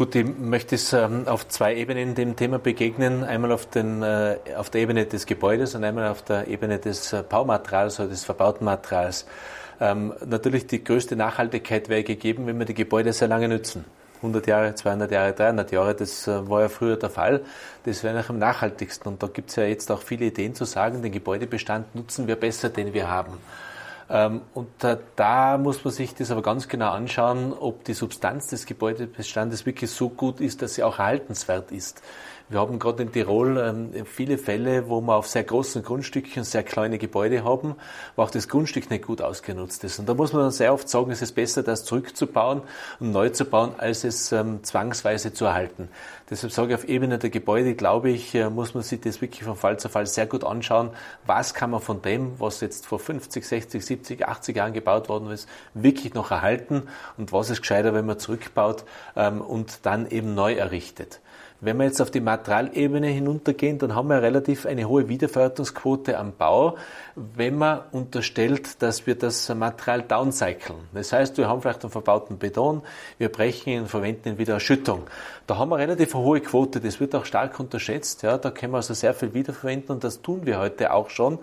Gut, 0.00 0.14
ich 0.14 0.24
möchte 0.24 0.76
es 0.76 0.92
ähm, 0.92 1.26
auf 1.26 1.48
zwei 1.48 1.74
Ebenen 1.74 2.14
dem 2.14 2.36
Thema 2.36 2.58
begegnen. 2.58 3.24
Einmal 3.24 3.52
auf, 3.52 3.66
den, 3.66 4.02
äh, 4.02 4.36
auf 4.56 4.70
der 4.70 4.80
Ebene 4.82 5.04
des 5.04 5.26
Gebäudes 5.26 5.74
und 5.74 5.84
einmal 5.84 6.08
auf 6.08 6.22
der 6.22 6.48
Ebene 6.48 6.78
des 6.78 7.12
äh, 7.12 7.22
Baumaterials 7.28 7.98
oder 7.98 8.08
des 8.08 8.24
verbauten 8.24 8.64
Materials. 8.64 9.26
Ähm, 9.80 10.14
natürlich 10.24 10.66
die 10.66 10.82
größte 10.82 11.16
Nachhaltigkeit 11.16 11.88
wäre 11.88 12.04
gegeben, 12.04 12.46
wenn 12.46 12.58
wir 12.58 12.66
die 12.66 12.74
Gebäude 12.74 13.12
sehr 13.12 13.28
lange 13.28 13.48
nützen. 13.48 13.84
100 14.22 14.46
Jahre, 14.46 14.74
200 14.74 15.10
Jahre, 15.10 15.32
300 15.32 15.72
Jahre, 15.72 15.94
das 15.94 16.26
äh, 16.28 16.48
war 16.48 16.62
ja 16.62 16.68
früher 16.68 16.96
der 16.96 17.10
Fall. 17.10 17.42
Das 17.84 18.04
wäre 18.04 18.18
noch 18.18 18.28
am 18.28 18.38
nachhaltigsten. 18.38 19.12
Und 19.12 19.22
da 19.22 19.26
gibt 19.26 19.50
es 19.50 19.56
ja 19.56 19.64
jetzt 19.64 19.90
auch 19.90 20.02
viele 20.02 20.26
Ideen 20.26 20.54
zu 20.54 20.64
sagen, 20.64 21.02
den 21.02 21.12
Gebäudebestand 21.12 21.94
nutzen 21.94 22.26
wir 22.26 22.36
besser, 22.36 22.68
den 22.68 22.92
wir 22.92 23.10
haben. 23.10 23.38
Ähm, 24.10 24.42
und 24.54 24.68
da 25.16 25.58
muss 25.58 25.84
man 25.84 25.94
sich 25.94 26.14
das 26.14 26.30
aber 26.30 26.42
ganz 26.42 26.68
genau 26.68 26.90
anschauen, 26.90 27.52
ob 27.52 27.84
die 27.84 27.94
Substanz 27.94 28.48
des 28.48 28.66
Gebäudebestandes 28.66 29.64
wirklich 29.66 29.90
so 29.90 30.08
gut 30.08 30.40
ist, 30.40 30.62
dass 30.62 30.74
sie 30.74 30.82
auch 30.82 30.98
erhaltenswert 30.98 31.70
ist. 31.70 32.02
Wir 32.50 32.58
haben 32.58 32.80
gerade 32.80 33.04
in 33.04 33.12
Tirol 33.12 33.58
ähm, 33.58 34.04
viele 34.04 34.36
Fälle, 34.36 34.88
wo 34.88 35.00
wir 35.00 35.14
auf 35.14 35.28
sehr 35.28 35.44
großen 35.44 35.84
Grundstücken 35.84 36.42
sehr 36.42 36.64
kleine 36.64 36.98
Gebäude 36.98 37.44
haben, 37.44 37.76
wo 38.16 38.22
auch 38.22 38.30
das 38.32 38.48
Grundstück 38.48 38.90
nicht 38.90 39.06
gut 39.06 39.22
ausgenutzt 39.22 39.84
ist. 39.84 40.00
Und 40.00 40.08
da 40.08 40.14
muss 40.14 40.32
man 40.32 40.42
dann 40.42 40.50
sehr 40.50 40.74
oft 40.74 40.88
sagen, 40.88 41.12
es 41.12 41.22
ist 41.22 41.36
besser, 41.36 41.62
das 41.62 41.84
zurückzubauen 41.84 42.62
und 42.98 43.12
neu 43.12 43.28
zu 43.28 43.44
bauen, 43.44 43.74
als 43.78 44.02
es 44.02 44.32
ähm, 44.32 44.64
zwangsweise 44.64 45.32
zu 45.32 45.44
erhalten. 45.44 45.90
Deshalb 46.28 46.52
sage 46.52 46.70
ich, 46.70 46.74
auf 46.74 46.88
Ebene 46.88 47.20
der 47.20 47.30
Gebäude, 47.30 47.76
glaube 47.76 48.10
ich, 48.10 48.34
äh, 48.34 48.50
muss 48.50 48.74
man 48.74 48.82
sich 48.82 49.00
das 49.00 49.20
wirklich 49.20 49.44
von 49.44 49.54
Fall 49.54 49.78
zu 49.78 49.88
Fall 49.88 50.08
sehr 50.08 50.26
gut 50.26 50.42
anschauen. 50.42 50.90
Was 51.26 51.54
kann 51.54 51.70
man 51.70 51.80
von 51.80 52.02
dem, 52.02 52.40
was 52.40 52.60
jetzt 52.62 52.84
vor 52.84 52.98
50, 52.98 53.46
60, 53.46 53.86
70, 53.86 54.26
80 54.26 54.56
Jahren 54.56 54.72
gebaut 54.72 55.08
worden 55.08 55.30
ist, 55.30 55.48
wirklich 55.74 56.14
noch 56.14 56.32
erhalten 56.32 56.88
und 57.16 57.32
was 57.32 57.48
ist 57.48 57.60
gescheiter, 57.60 57.94
wenn 57.94 58.06
man 58.06 58.18
zurückbaut 58.18 58.82
ähm, 59.14 59.40
und 59.40 59.86
dann 59.86 60.10
eben 60.10 60.34
neu 60.34 60.54
errichtet. 60.54 61.20
Wenn 61.62 61.76
wir 61.76 61.84
jetzt 61.84 62.00
auf 62.00 62.10
die 62.10 62.20
Materialebene 62.20 63.08
hinuntergehen, 63.08 63.78
dann 63.78 63.94
haben 63.94 64.08
wir 64.08 64.22
relativ 64.22 64.64
eine 64.64 64.88
hohe 64.88 65.08
Wiederverwertungsquote 65.08 66.16
am 66.16 66.32
Bau, 66.32 66.78
wenn 67.14 67.56
man 67.56 67.80
unterstellt, 67.92 68.80
dass 68.82 69.06
wir 69.06 69.14
das 69.14 69.54
Material 69.54 70.00
downcyclen. 70.00 70.78
Das 70.94 71.12
heißt, 71.12 71.36
wir 71.36 71.48
haben 71.48 71.60
vielleicht 71.60 71.84
einen 71.84 71.90
verbauten 71.90 72.38
Beton, 72.38 72.80
wir 73.18 73.28
brechen 73.28 73.70
ihn 73.70 73.80
und 73.82 73.88
verwenden 73.88 74.30
ihn 74.30 74.38
wieder 74.38 74.54
als 74.54 74.62
Schüttung. 74.62 75.02
Da 75.50 75.58
haben 75.58 75.70
wir 75.70 75.78
relativ 75.78 76.14
eine 76.14 76.22
hohe 76.22 76.40
Quote, 76.40 76.78
das 76.78 77.00
wird 77.00 77.12
auch 77.12 77.24
stark 77.24 77.58
unterschätzt. 77.58 78.22
Ja, 78.22 78.38
da 78.38 78.52
können 78.52 78.72
wir 78.72 78.76
also 78.76 78.94
sehr 78.94 79.14
viel 79.14 79.34
wiederverwenden 79.34 79.96
und 79.96 80.04
das 80.04 80.22
tun 80.22 80.46
wir 80.46 80.60
heute 80.60 80.92
auch 80.92 81.10
schon. 81.10 81.40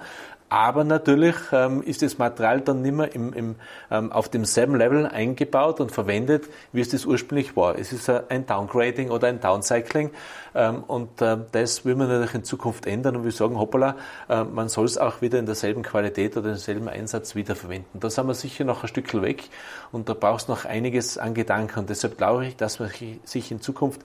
Aber 0.49 0.85
natürlich 0.85 1.35
ähm, 1.51 1.83
ist 1.83 2.01
das 2.01 2.17
Material 2.17 2.61
dann 2.61 2.81
nicht 2.81 2.95
mehr 2.95 3.13
im, 3.13 3.33
im, 3.33 3.55
ähm, 3.91 4.13
auf 4.13 4.29
demselben 4.29 4.77
Level 4.77 5.05
eingebaut 5.05 5.81
und 5.81 5.91
verwendet, 5.91 6.45
wie 6.71 6.79
es 6.79 6.87
das 6.87 7.05
ursprünglich 7.05 7.57
war. 7.57 7.77
Es 7.77 7.91
ist 7.91 8.09
ein 8.09 8.45
Downgrading 8.45 9.09
oder 9.09 9.27
ein 9.27 9.41
Downcycling 9.41 10.11
ähm, 10.55 10.83
und 10.87 11.21
äh, 11.21 11.37
das 11.51 11.83
will 11.83 11.95
man 11.95 12.07
natürlich 12.07 12.33
in 12.33 12.43
Zukunft 12.45 12.85
ändern 12.85 13.17
und 13.17 13.25
wir 13.25 13.31
sagen, 13.33 13.59
hoppala, 13.59 13.97
äh, 14.29 14.45
man 14.45 14.69
soll 14.69 14.85
es 14.85 14.97
auch 14.97 15.21
wieder 15.21 15.37
in 15.37 15.45
derselben 15.45 15.83
Qualität 15.83 16.37
oder 16.37 16.49
denselben 16.49 16.87
Einsatz 16.87 17.35
wiederverwenden. 17.35 17.99
Da 17.99 18.09
sind 18.09 18.27
wir 18.27 18.33
sicher 18.33 18.63
noch 18.63 18.83
ein 18.83 18.87
Stückchen 18.87 19.21
weg 19.21 19.49
und 19.91 20.07
da 20.07 20.13
braucht 20.13 20.43
es 20.43 20.47
noch 20.47 20.63
einiges 20.63 21.17
an 21.17 21.33
Gedanken 21.33 21.79
und 21.79 21.89
deshalb 21.89 22.17
glaube 22.17 22.47
ich, 22.47 22.55
dass 22.55 22.79
man 22.79 22.89
sich 23.25 23.51
in 23.51 23.59
Zukunft 23.59 23.96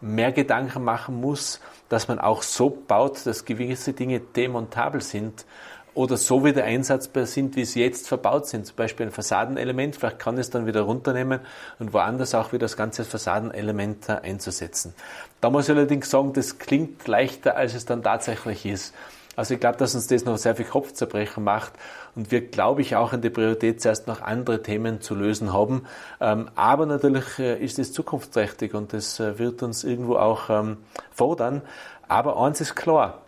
mehr 0.00 0.32
Gedanken 0.32 0.84
machen 0.84 1.20
muss, 1.20 1.60
dass 1.88 2.08
man 2.08 2.18
auch 2.18 2.42
so 2.42 2.70
baut, 2.70 3.26
dass 3.26 3.44
gewisse 3.44 3.92
Dinge 3.92 4.20
demontabel 4.20 5.00
sind 5.00 5.44
oder 5.94 6.16
so 6.16 6.44
wieder 6.44 6.64
einsatzbar 6.64 7.26
sind, 7.26 7.56
wie 7.56 7.64
sie 7.64 7.80
jetzt 7.80 8.08
verbaut 8.08 8.46
sind. 8.46 8.66
Zum 8.66 8.76
Beispiel 8.76 9.06
ein 9.06 9.12
Fassadenelement, 9.12 9.96
vielleicht 9.96 10.18
kann 10.18 10.38
es 10.38 10.50
dann 10.50 10.66
wieder 10.66 10.82
runternehmen 10.82 11.40
und 11.78 11.92
woanders 11.92 12.34
auch 12.34 12.52
wieder 12.52 12.64
das 12.64 12.76
ganze 12.76 13.04
Fassadenelement 13.04 14.08
einzusetzen. 14.08 14.94
Da 15.40 15.50
muss 15.50 15.68
ich 15.68 15.74
allerdings 15.74 16.08
sagen, 16.08 16.32
das 16.32 16.58
klingt 16.58 17.06
leichter, 17.08 17.56
als 17.56 17.74
es 17.74 17.86
dann 17.86 18.02
tatsächlich 18.02 18.66
ist. 18.66 18.94
Also 19.36 19.54
ich 19.54 19.60
glaube, 19.60 19.78
dass 19.78 19.94
uns 19.94 20.06
das 20.08 20.24
noch 20.24 20.36
sehr 20.36 20.56
viel 20.56 20.64
Kopfzerbrechen 20.64 21.42
macht 21.44 21.72
und 22.14 22.30
wir, 22.30 22.46
glaube 22.46 22.82
ich, 22.82 22.96
auch 22.96 23.12
in 23.12 23.22
der 23.22 23.30
Priorität 23.30 23.80
zuerst 23.80 24.06
noch 24.06 24.20
andere 24.20 24.62
Themen 24.62 25.00
zu 25.00 25.14
lösen 25.14 25.52
haben. 25.52 25.86
Ähm, 26.20 26.50
aber 26.56 26.86
natürlich 26.86 27.38
äh, 27.38 27.62
ist 27.62 27.78
es 27.78 27.92
zukunftsträchtig 27.92 28.74
und 28.74 28.92
das 28.92 29.20
äh, 29.20 29.38
wird 29.38 29.62
uns 29.62 29.84
irgendwo 29.84 30.16
auch 30.16 30.50
ähm, 30.50 30.78
fordern. 31.12 31.62
Aber 32.08 32.36
eins 32.38 32.60
ist 32.60 32.74
klar, 32.74 33.22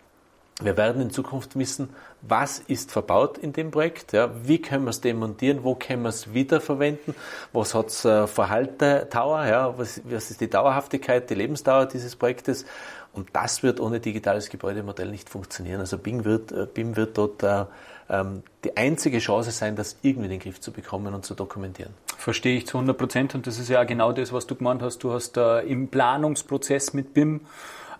wir 0.61 0.77
werden 0.77 1.01
in 1.01 1.09
Zukunft 1.09 1.57
wissen, 1.57 1.89
was 2.27 2.59
ist 2.59 2.91
verbaut 2.91 3.37
in 3.37 3.51
dem 3.51 3.71
Projekt, 3.71 4.13
ja, 4.13 4.29
wie 4.43 4.61
können 4.61 4.85
wir 4.85 4.91
es 4.91 5.01
demontieren, 5.01 5.63
wo 5.63 5.75
können 5.75 6.03
wir 6.03 6.09
es 6.09 6.33
wiederverwenden, 6.33 7.15
was 7.51 7.75
hat 7.75 7.87
es 7.87 8.05
äh, 8.05 8.27
Verhaltedauer, 8.27 9.45
ja, 9.45 9.77
was, 9.77 10.01
was 10.05 10.31
ist 10.31 10.39
die 10.39 10.49
Dauerhaftigkeit, 10.49 11.29
die 11.29 11.35
Lebensdauer 11.35 11.85
dieses 11.85 12.15
Projektes 12.15 12.65
und 13.11 13.29
das 13.33 13.61
wird 13.61 13.79
ohne 13.79 13.99
digitales 13.99 14.49
Gebäudemodell 14.49 15.09
nicht 15.11 15.29
funktionieren. 15.29 15.81
Also 15.81 15.97
BIM 15.97 16.23
wird, 16.23 16.51
äh, 16.51 16.65
BIM 16.65 16.95
wird 16.95 17.17
dort 17.17 17.43
äh, 17.43 17.65
ähm, 18.09 18.43
die 18.63 18.75
einzige 18.77 19.19
Chance 19.19 19.51
sein, 19.51 19.75
das 19.75 19.97
irgendwie 20.01 20.25
in 20.25 20.31
den 20.31 20.39
Griff 20.39 20.61
zu 20.61 20.71
bekommen 20.71 21.13
und 21.13 21.25
zu 21.25 21.35
dokumentieren. 21.35 21.93
Verstehe 22.17 22.57
ich 22.57 22.67
zu 22.67 22.77
100 22.77 22.97
Prozent 22.97 23.35
und 23.35 23.47
das 23.47 23.59
ist 23.59 23.69
ja 23.69 23.83
genau 23.83 24.13
das, 24.13 24.31
was 24.31 24.47
du 24.47 24.55
gemeint 24.55 24.81
hast. 24.81 24.99
Du 24.99 25.11
hast 25.11 25.35
äh, 25.35 25.59
im 25.61 25.89
Planungsprozess 25.89 26.93
mit 26.93 27.13
BIM 27.13 27.41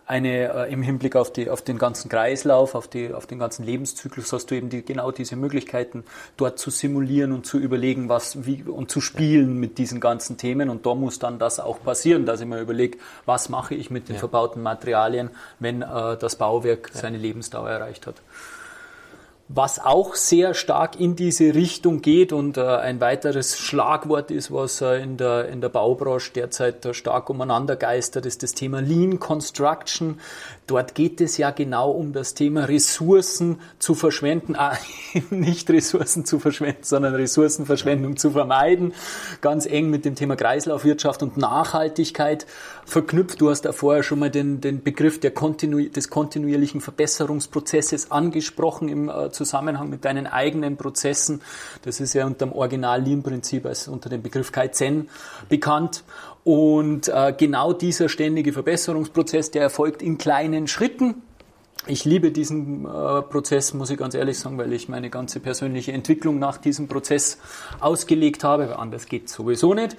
eine, 0.06 0.68
äh, 0.68 0.74
im 0.74 0.82
Hinblick 0.82 1.16
auf, 1.16 1.32
die, 1.32 1.50
auf 1.50 1.62
den 1.62 1.78
ganzen 1.78 2.10
Kreislauf, 2.10 2.76
auf, 2.76 2.88
die, 2.88 3.14
auf 3.14 3.26
den 3.26 3.40
ganzen 3.40 3.66
Lebenszyklus 3.66 4.34
hast 4.34 4.52
du 4.52 4.56
eben 4.56 4.70
die, 4.70 4.84
genau 4.84 5.12
diese 5.12 5.36
Möglichkeiten, 5.36 6.04
dort 6.38 6.60
zu 6.60 6.70
simulieren 6.70 7.32
und 7.32 7.46
zu 7.46 7.58
überlegen, 7.58 8.10
was, 8.10 8.46
wie, 8.46 8.64
und 8.64 8.92
zu 8.92 9.02
spielen 9.02 9.60
mit 9.60 9.78
diesen 9.78 10.00
ganzen 10.00 10.38
Themen. 10.38 10.70
Und 10.70 10.86
da 10.86 10.96
muss 10.96 11.20
dann 11.20 11.40
das 11.40 11.60
auch 11.60 11.82
passieren, 11.84 12.26
dass 12.26 12.42
ich 12.42 12.48
mir 12.48 12.60
überlege, 12.60 12.98
was 13.26 13.50
mache 13.50 13.76
ich 13.76 13.90
mit 13.90 14.10
den 14.10 14.16
ja. 14.16 14.20
verbauten 14.20 14.62
Materialien, 14.62 15.30
wenn 15.60 15.82
äh, 15.82 16.18
das 16.18 16.36
Bauwerk 16.36 16.92
ja. 16.94 17.02
seine 17.02 17.18
Lebensdauer 17.18 17.70
erreicht 17.70 18.08
hat 18.08 18.16
was 19.56 19.80
auch 19.80 20.16
sehr 20.16 20.56
stark 20.56 21.00
in 21.00 21.16
diese 21.16 21.54
Richtung 21.54 22.02
geht 22.02 22.34
und 22.34 22.58
äh, 22.58 22.62
ein 22.62 23.00
weiteres 23.00 23.60
Schlagwort 23.60 24.32
ist, 24.32 24.52
was 24.52 24.82
äh, 24.82 25.04
in, 25.04 25.18
der, 25.18 25.48
in 25.50 25.62
der 25.62 25.70
Baubranche 25.70 26.32
derzeit 26.34 26.84
äh, 26.86 26.94
stark 26.96 27.30
umeinander 27.30 27.76
geistert, 27.76 28.26
ist 28.26 28.42
das 28.42 28.56
Thema 28.56 28.82
Lean 28.82 29.20
Construction. 29.20 30.20
Dort 30.66 30.96
geht 30.96 31.22
es 31.22 31.38
ja 31.38 31.52
genau 31.52 31.92
um 31.92 32.14
das 32.14 32.34
Thema 32.34 32.66
Ressourcen 32.66 33.60
zu 33.78 33.94
verschwenden, 33.94 34.56
ah, 34.56 34.76
nicht 35.30 35.70
Ressourcen 35.70 36.26
zu 36.26 36.40
verschwenden, 36.40 36.84
sondern 36.84 37.14
Ressourcenverschwendung 37.14 38.18
zu 38.18 38.32
vermeiden. 38.32 38.94
Ganz 39.42 39.68
eng 39.68 39.92
mit 39.92 40.04
dem 40.04 40.16
Thema 40.16 40.36
Kreislaufwirtschaft 40.36 41.22
und 41.22 41.38
Nachhaltigkeit 41.38 42.48
verknüpft. 42.86 43.40
Du 43.40 43.50
hast 43.50 43.62
da 43.62 43.72
vorher 43.72 44.02
schon 44.02 44.20
mal 44.20 44.32
den, 44.32 44.62
den 44.62 44.82
Begriff 44.82 45.20
der 45.20 45.32
Kontinu 45.32 45.90
des 45.90 46.10
kontinuierlichen 46.10 46.82
Verbesserungsprozesses 46.82 48.10
angesprochen 48.10 48.90
im 48.90 49.10
äh, 49.10 49.32
Zusammenhang 49.44 49.90
mit 49.90 50.06
deinen 50.06 50.28
eigenen 50.28 50.78
Prozessen. 50.78 51.42
Das 51.84 52.00
ist 52.00 52.14
ja 52.14 52.26
unter 52.26 52.46
dem 52.46 52.54
Original 52.54 53.02
Lean-Prinzip 53.02 53.66
als 53.66 53.88
unter 53.88 54.10
dem 54.10 54.22
Begriff 54.22 54.52
Kaizen 54.52 55.10
bekannt. 55.50 56.04
Und 56.44 57.08
äh, 57.08 57.34
genau 57.38 57.74
dieser 57.74 58.10
ständige 58.10 58.54
Verbesserungsprozess, 58.54 59.52
der 59.52 59.62
erfolgt 59.62 60.02
in 60.02 60.18
kleinen 60.18 60.68
Schritten. 60.68 61.22
Ich 61.86 62.06
liebe 62.06 62.32
diesen 62.32 62.86
äh, 62.86 63.22
Prozess, 63.22 63.74
muss 63.74 63.90
ich 63.90 63.98
ganz 63.98 64.16
ehrlich 64.16 64.40
sagen, 64.40 64.58
weil 64.58 64.72
ich 64.72 64.88
meine 64.88 65.10
ganze 65.10 65.40
persönliche 65.40 65.92
Entwicklung 65.92 66.40
nach 66.40 66.58
diesem 66.58 66.88
Prozess 66.88 67.40
ausgelegt 67.82 68.44
habe. 68.44 68.80
Anders 68.80 69.08
geht 69.08 69.30
sowieso 69.30 69.74
nicht. 69.74 69.98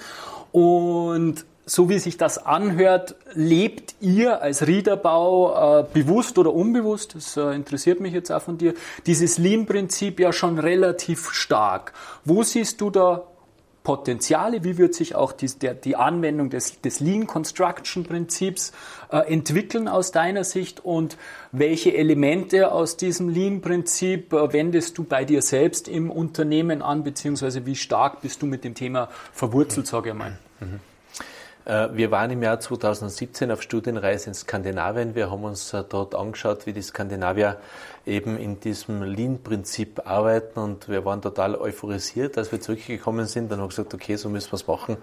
Und 0.52 1.44
so 1.66 1.88
wie 1.88 1.98
sich 1.98 2.16
das 2.16 2.38
anhört, 2.38 3.16
lebt 3.32 3.94
ihr 4.00 4.42
als 4.42 4.66
Riederbau 4.66 5.80
äh, 5.80 5.86
bewusst 5.92 6.38
oder 6.38 6.52
unbewusst, 6.52 7.14
das 7.14 7.36
äh, 7.36 7.54
interessiert 7.54 8.00
mich 8.00 8.12
jetzt 8.12 8.30
auch 8.30 8.42
von 8.42 8.58
dir, 8.58 8.74
dieses 9.06 9.38
Lean-Prinzip 9.38 10.20
ja 10.20 10.32
schon 10.32 10.58
relativ 10.58 11.30
stark. 11.32 11.92
Wo 12.24 12.42
siehst 12.42 12.80
du 12.80 12.90
da 12.90 13.24
Potenziale? 13.82 14.64
Wie 14.64 14.78
wird 14.78 14.94
sich 14.94 15.14
auch 15.14 15.32
die, 15.32 15.46
der, 15.46 15.74
die 15.74 15.94
Anwendung 15.94 16.48
des, 16.48 16.80
des 16.80 17.00
Lean 17.00 17.26
Construction 17.26 18.04
Prinzips 18.04 18.72
äh, 19.10 19.18
entwickeln 19.30 19.88
aus 19.88 20.10
deiner 20.10 20.42
Sicht? 20.42 20.84
Und 20.84 21.18
welche 21.52 21.94
Elemente 21.94 22.72
aus 22.72 22.96
diesem 22.96 23.28
Lean 23.28 23.60
Prinzip 23.60 24.32
äh, 24.32 24.52
wendest 24.54 24.96
du 24.96 25.04
bei 25.04 25.26
dir 25.26 25.42
selbst 25.42 25.86
im 25.86 26.10
Unternehmen 26.10 26.80
an? 26.80 27.04
Beziehungsweise 27.04 27.66
wie 27.66 27.76
stark 27.76 28.22
bist 28.22 28.40
du 28.40 28.46
mit 28.46 28.64
dem 28.64 28.74
Thema 28.74 29.10
verwurzelt, 29.32 29.86
sage 29.86 30.10
ich 30.10 30.16
mal? 30.16 30.38
Mhm. 30.60 30.80
Äh, 31.64 31.88
wir 31.92 32.10
waren 32.10 32.30
im 32.30 32.42
Jahr 32.42 32.60
2017 32.60 33.50
auf 33.50 33.62
Studienreise 33.62 34.28
in 34.28 34.34
Skandinavien. 34.34 35.14
Wir 35.14 35.30
haben 35.30 35.44
uns 35.44 35.72
äh, 35.72 35.84
dort 35.88 36.14
angeschaut, 36.14 36.66
wie 36.66 36.72
die 36.72 36.82
Skandinavier 36.82 37.58
eben 38.06 38.36
in 38.36 38.60
diesem 38.60 39.02
Lean-Prinzip 39.02 40.02
arbeiten 40.06 40.60
und 40.60 40.88
wir 40.88 41.04
waren 41.04 41.22
total 41.22 41.54
euphorisiert, 41.54 42.36
als 42.36 42.52
wir 42.52 42.60
zurückgekommen 42.60 43.26
sind. 43.26 43.50
Dann 43.50 43.60
haben 43.60 43.66
wir 43.66 43.70
gesagt, 43.70 43.94
okay, 43.94 44.16
so 44.16 44.28
müssen 44.28 44.52
wir 44.52 44.56
es 44.56 44.66
machen. 44.66 44.98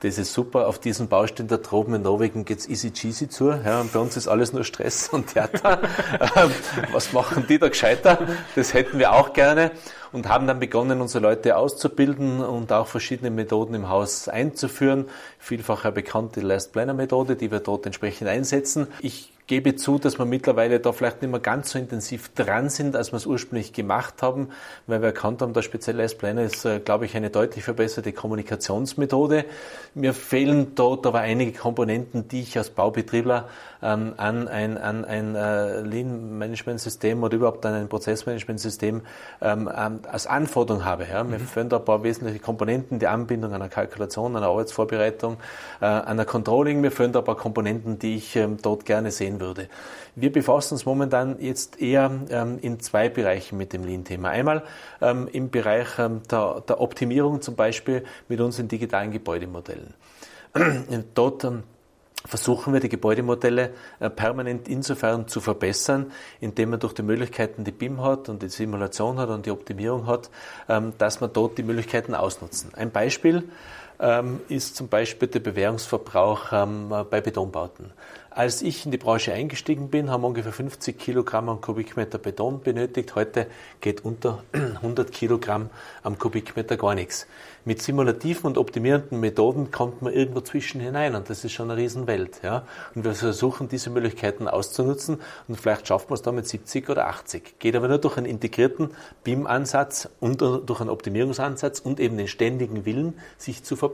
Das 0.00 0.16
ist 0.16 0.32
super. 0.32 0.68
Auf 0.68 0.78
diesen 0.78 1.08
Baustellen 1.08 1.48
da 1.48 1.56
droben 1.56 1.94
in 1.94 2.02
Norwegen 2.02 2.44
geht's 2.44 2.68
easy 2.68 2.92
cheesy 2.92 3.28
zu. 3.28 3.50
Ja, 3.50 3.80
und 3.80 3.92
bei 3.92 3.98
uns 3.98 4.16
ist 4.16 4.28
alles 4.28 4.52
nur 4.52 4.64
Stress 4.64 5.08
und 5.08 5.28
Theater. 5.34 5.80
Ähm, 6.36 6.50
was 6.92 7.12
machen 7.12 7.46
die 7.48 7.58
da 7.58 7.68
gescheiter? 7.68 8.18
Das 8.54 8.74
hätten 8.74 8.98
wir 8.98 9.12
auch 9.12 9.32
gerne 9.32 9.70
und 10.12 10.28
haben 10.28 10.46
dann 10.46 10.58
begonnen, 10.58 11.00
unsere 11.00 11.22
Leute 11.22 11.56
auszubilden 11.56 12.40
und 12.40 12.72
auch 12.72 12.86
verschiedene 12.86 13.30
Methoden 13.30 13.74
im 13.74 13.88
Haus 13.88 14.28
einzuführen. 14.28 15.06
Vielfach 15.38 15.84
eine 15.84 15.92
bekannte 15.92 16.40
Last 16.40 16.72
Planner 16.72 16.94
Methode, 16.94 17.36
die 17.36 17.50
wir 17.50 17.60
dort 17.60 17.86
entsprechend 17.86 18.28
einsetzen. 18.28 18.88
Ich 19.00 19.32
gebe 19.48 19.74
zu, 19.74 19.98
dass 19.98 20.18
wir 20.18 20.26
mittlerweile 20.26 20.78
da 20.78 20.92
vielleicht 20.92 21.22
nicht 21.22 21.30
mehr 21.30 21.40
ganz 21.40 21.70
so 21.70 21.78
intensiv 21.78 22.32
dran 22.34 22.68
sind, 22.68 22.94
als 22.94 23.12
wir 23.12 23.16
es 23.16 23.26
ursprünglich 23.26 23.72
gemacht 23.72 24.22
haben, 24.22 24.50
weil 24.86 25.00
wir 25.00 25.06
erkannt 25.06 25.42
haben, 25.42 25.54
der 25.54 25.62
spezielle 25.62 26.04
S-Planner 26.04 26.42
ist, 26.42 26.64
äh, 26.64 26.78
glaube 26.78 27.06
ich, 27.06 27.16
eine 27.16 27.30
deutlich 27.30 27.64
verbesserte 27.64 28.12
Kommunikationsmethode. 28.12 29.46
Mir 29.94 30.14
fehlen 30.14 30.74
dort 30.74 31.06
aber 31.06 31.20
einige 31.20 31.58
Komponenten, 31.58 32.28
die 32.28 32.42
ich 32.42 32.56
als 32.58 32.70
Baubetriebler 32.70 33.48
ähm, 33.82 34.14
an 34.18 34.48
ein, 34.48 34.76
an 34.76 35.04
ein 35.04 35.34
äh, 35.34 35.80
Lean-Management-System 35.80 37.22
oder 37.22 37.36
überhaupt 37.36 37.64
an 37.64 37.74
ein 37.74 37.88
Prozessmanagement-System 37.88 39.02
ähm, 39.40 39.70
ähm, 39.74 40.00
als 40.10 40.26
Anforderung 40.26 40.84
habe. 40.84 41.06
Ja. 41.10 41.24
Mir 41.24 41.38
mhm. 41.38 41.46
fehlen 41.46 41.68
da 41.70 41.78
ein 41.78 41.84
paar 41.84 42.02
wesentliche 42.02 42.38
Komponenten, 42.38 42.98
die 42.98 43.06
Anbindung 43.06 43.54
einer 43.54 43.68
Kalkulation, 43.68 44.36
einer 44.36 44.46
Arbeitsvorbereitung, 44.46 45.38
äh, 45.80 45.86
einer 45.86 46.26
Controlling. 46.26 46.82
Mir 46.82 46.90
fehlen 46.90 47.12
da 47.12 47.20
ein 47.20 47.24
paar 47.24 47.36
Komponenten, 47.36 47.98
die 47.98 48.16
ich 48.16 48.36
ähm, 48.36 48.58
dort 48.60 48.84
gerne 48.84 49.10
sehen 49.10 49.37
würde. 49.40 49.68
Wir 50.14 50.32
befassen 50.32 50.74
uns 50.74 50.84
momentan 50.84 51.40
jetzt 51.40 51.80
eher 51.80 52.10
ähm, 52.30 52.58
in 52.60 52.80
zwei 52.80 53.08
Bereichen 53.08 53.56
mit 53.58 53.72
dem 53.72 53.84
Lean-Thema. 53.84 54.30
Einmal 54.30 54.64
ähm, 55.00 55.28
im 55.32 55.50
Bereich 55.50 55.98
ähm, 55.98 56.22
der, 56.30 56.62
der, 56.66 56.80
Optimierung 56.80 57.40
zum 57.40 57.56
Beispiel 57.56 58.04
mit 58.28 58.40
unseren 58.40 58.68
digitalen 58.68 59.10
Gebäudemodellen. 59.10 59.94
Dort 61.14 61.46
versuchen 62.24 62.72
wir 62.72 62.80
die 62.80 62.88
Gebäudemodelle 62.88 63.74
äh, 64.00 64.10
permanent 64.10 64.68
insofern 64.68 65.28
zu 65.28 65.40
verbessern, 65.40 66.12
indem 66.40 66.70
man 66.70 66.80
durch 66.80 66.94
die 66.94 67.02
Möglichkeiten, 67.02 67.64
die 67.64 67.72
BIM 67.72 68.02
hat 68.02 68.28
und 68.28 68.42
die 68.42 68.48
Simulation 68.48 69.18
hat 69.18 69.28
und 69.28 69.46
die 69.46 69.50
Optimierung 69.50 70.06
hat, 70.06 70.30
dass 70.98 71.20
man 71.20 71.32
dort 71.32 71.58
die 71.58 71.62
Möglichkeiten 71.62 72.14
ausnutzen. 72.14 72.74
Ein 72.74 72.90
Beispiel 72.90 73.48
ist 74.48 74.76
zum 74.76 74.88
Beispiel 74.88 75.28
der 75.28 75.40
Bewährungsverbrauch 75.40 76.50
bei 77.10 77.20
Betonbauten. 77.20 77.92
Als 78.38 78.62
ich 78.62 78.84
in 78.84 78.92
die 78.92 78.98
Branche 78.98 79.32
eingestiegen 79.32 79.88
bin, 79.88 80.10
haben 80.10 80.22
wir 80.22 80.28
ungefähr 80.28 80.52
50 80.52 80.96
Kilogramm 80.96 81.48
am 81.48 81.60
Kubikmeter 81.60 82.18
Beton 82.18 82.60
benötigt. 82.60 83.16
Heute 83.16 83.48
geht 83.80 84.04
unter 84.04 84.44
100 84.52 85.10
Kilogramm 85.10 85.70
am 86.04 86.20
Kubikmeter 86.20 86.76
gar 86.76 86.94
nichts. 86.94 87.26
Mit 87.64 87.82
simulativen 87.82 88.46
und 88.46 88.56
optimierenden 88.56 89.18
Methoden 89.18 89.72
kommt 89.72 90.02
man 90.02 90.12
irgendwo 90.12 90.40
zwischen 90.40 90.80
hinein 90.80 91.16
und 91.16 91.28
das 91.28 91.44
ist 91.44 91.50
schon 91.50 91.68
eine 91.68 91.80
Riesenwelt. 91.80 92.40
Ja? 92.44 92.62
Und 92.94 93.04
wir 93.04 93.14
versuchen, 93.14 93.68
diese 93.68 93.90
Möglichkeiten 93.90 94.46
auszunutzen 94.46 95.20
und 95.48 95.60
vielleicht 95.60 95.88
schaffen 95.88 96.10
wir 96.10 96.14
es 96.14 96.22
da 96.22 96.30
mit 96.30 96.46
70 96.46 96.88
oder 96.88 97.08
80. 97.08 97.58
Geht 97.58 97.74
aber 97.74 97.88
nur 97.88 97.98
durch 97.98 98.18
einen 98.18 98.26
integrierten 98.26 98.90
BIM-Ansatz 99.24 100.08
und 100.20 100.40
durch 100.40 100.80
einen 100.80 100.90
Optimierungsansatz 100.90 101.80
und 101.80 101.98
eben 101.98 102.16
den 102.16 102.28
ständigen 102.28 102.84
Willen, 102.84 103.18
sich 103.36 103.64
zu 103.64 103.74
verbessern. 103.74 103.87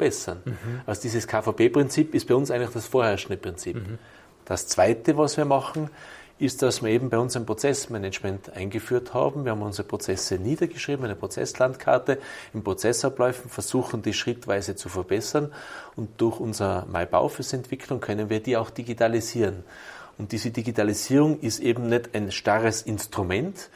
Mhm. 0.44 0.80
Also 0.86 1.02
dieses 1.02 1.26
KVB-Prinzip 1.26 2.14
ist 2.14 2.26
bei 2.26 2.34
uns 2.34 2.50
eigentlich 2.50 2.70
das 2.70 2.86
vorherrschende 2.86 3.36
Prinzip. 3.36 3.76
Mhm. 3.76 3.98
Das 4.44 4.66
Zweite, 4.66 5.16
was 5.16 5.36
wir 5.36 5.44
machen, 5.44 5.90
ist, 6.38 6.62
dass 6.62 6.82
wir 6.82 6.90
eben 6.90 7.10
bei 7.10 7.18
uns 7.18 7.36
ein 7.36 7.46
Prozessmanagement 7.46 8.52
eingeführt 8.54 9.14
haben. 9.14 9.44
Wir 9.44 9.52
haben 9.52 9.62
unsere 9.62 9.86
Prozesse 9.86 10.36
niedergeschrieben, 10.36 11.04
eine 11.04 11.14
Prozesslandkarte 11.14 12.18
in 12.52 12.64
Prozessabläufen, 12.64 13.48
versuchen 13.48 14.02
die 14.02 14.12
schrittweise 14.12 14.74
zu 14.74 14.88
verbessern 14.88 15.52
und 15.94 16.20
durch 16.20 16.40
unser 16.40 16.86
MyBaufis-Entwicklung 16.86 18.00
können 18.00 18.30
wir 18.30 18.40
die 18.40 18.56
auch 18.56 18.70
digitalisieren. 18.70 19.62
Und 20.18 20.32
diese 20.32 20.50
Digitalisierung 20.50 21.40
ist 21.40 21.60
eben 21.60 21.88
nicht 21.88 22.14
ein 22.14 22.30
starres 22.32 22.82
Instrument, 22.82 23.70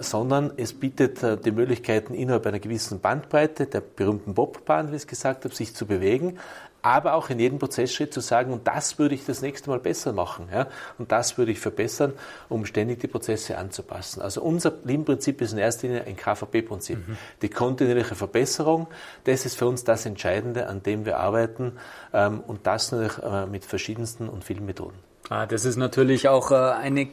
sondern 0.00 0.52
es 0.56 0.72
bietet 0.72 1.22
äh, 1.22 1.36
die 1.36 1.50
Möglichkeiten 1.50 2.14
innerhalb 2.14 2.46
einer 2.46 2.60
gewissen 2.60 3.00
Bandbreite, 3.00 3.66
der 3.66 3.80
berühmten 3.80 4.34
Bobbahn, 4.34 4.90
wie 4.90 4.96
ich 4.96 5.02
es 5.02 5.06
gesagt 5.06 5.44
habe, 5.44 5.54
sich 5.54 5.74
zu 5.74 5.86
bewegen, 5.86 6.38
aber 6.84 7.14
auch 7.14 7.30
in 7.30 7.40
jedem 7.40 7.58
Prozessschritt 7.58 8.12
zu 8.12 8.20
sagen, 8.20 8.52
und 8.52 8.66
das 8.66 8.98
würde 8.98 9.14
ich 9.14 9.24
das 9.24 9.40
nächste 9.40 9.70
Mal 9.70 9.78
besser 9.78 10.12
machen, 10.12 10.48
ja, 10.52 10.66
und 10.98 11.12
das 11.12 11.38
würde 11.38 11.50
ich 11.50 11.58
verbessern, 11.58 12.12
um 12.50 12.66
ständig 12.66 13.00
die 13.00 13.06
Prozesse 13.06 13.56
anzupassen. 13.56 14.20
Also 14.20 14.42
unser 14.42 14.74
Lean-Prinzip 14.84 15.40
ist 15.40 15.52
in 15.52 15.58
erster 15.58 15.86
Linie 15.86 16.04
ein 16.04 16.14
KVP-Prinzip. 16.14 17.08
Mhm. 17.08 17.16
Die 17.40 17.48
kontinuierliche 17.48 18.14
Verbesserung, 18.14 18.88
das 19.24 19.46
ist 19.46 19.56
für 19.56 19.66
uns 19.66 19.84
das 19.84 20.04
Entscheidende, 20.04 20.66
an 20.66 20.82
dem 20.82 21.06
wir 21.06 21.18
arbeiten, 21.18 21.72
ähm, 22.12 22.40
und 22.46 22.66
das 22.66 22.92
natürlich 22.92 23.18
äh, 23.24 23.46
mit 23.46 23.64
verschiedensten 23.64 24.28
und 24.28 24.44
vielen 24.44 24.66
Methoden. 24.66 24.98
Ah, 25.30 25.46
das 25.46 25.64
ist 25.64 25.76
natürlich 25.76 26.28
auch 26.28 26.50
äh, 26.50 26.54
eine 26.54 27.08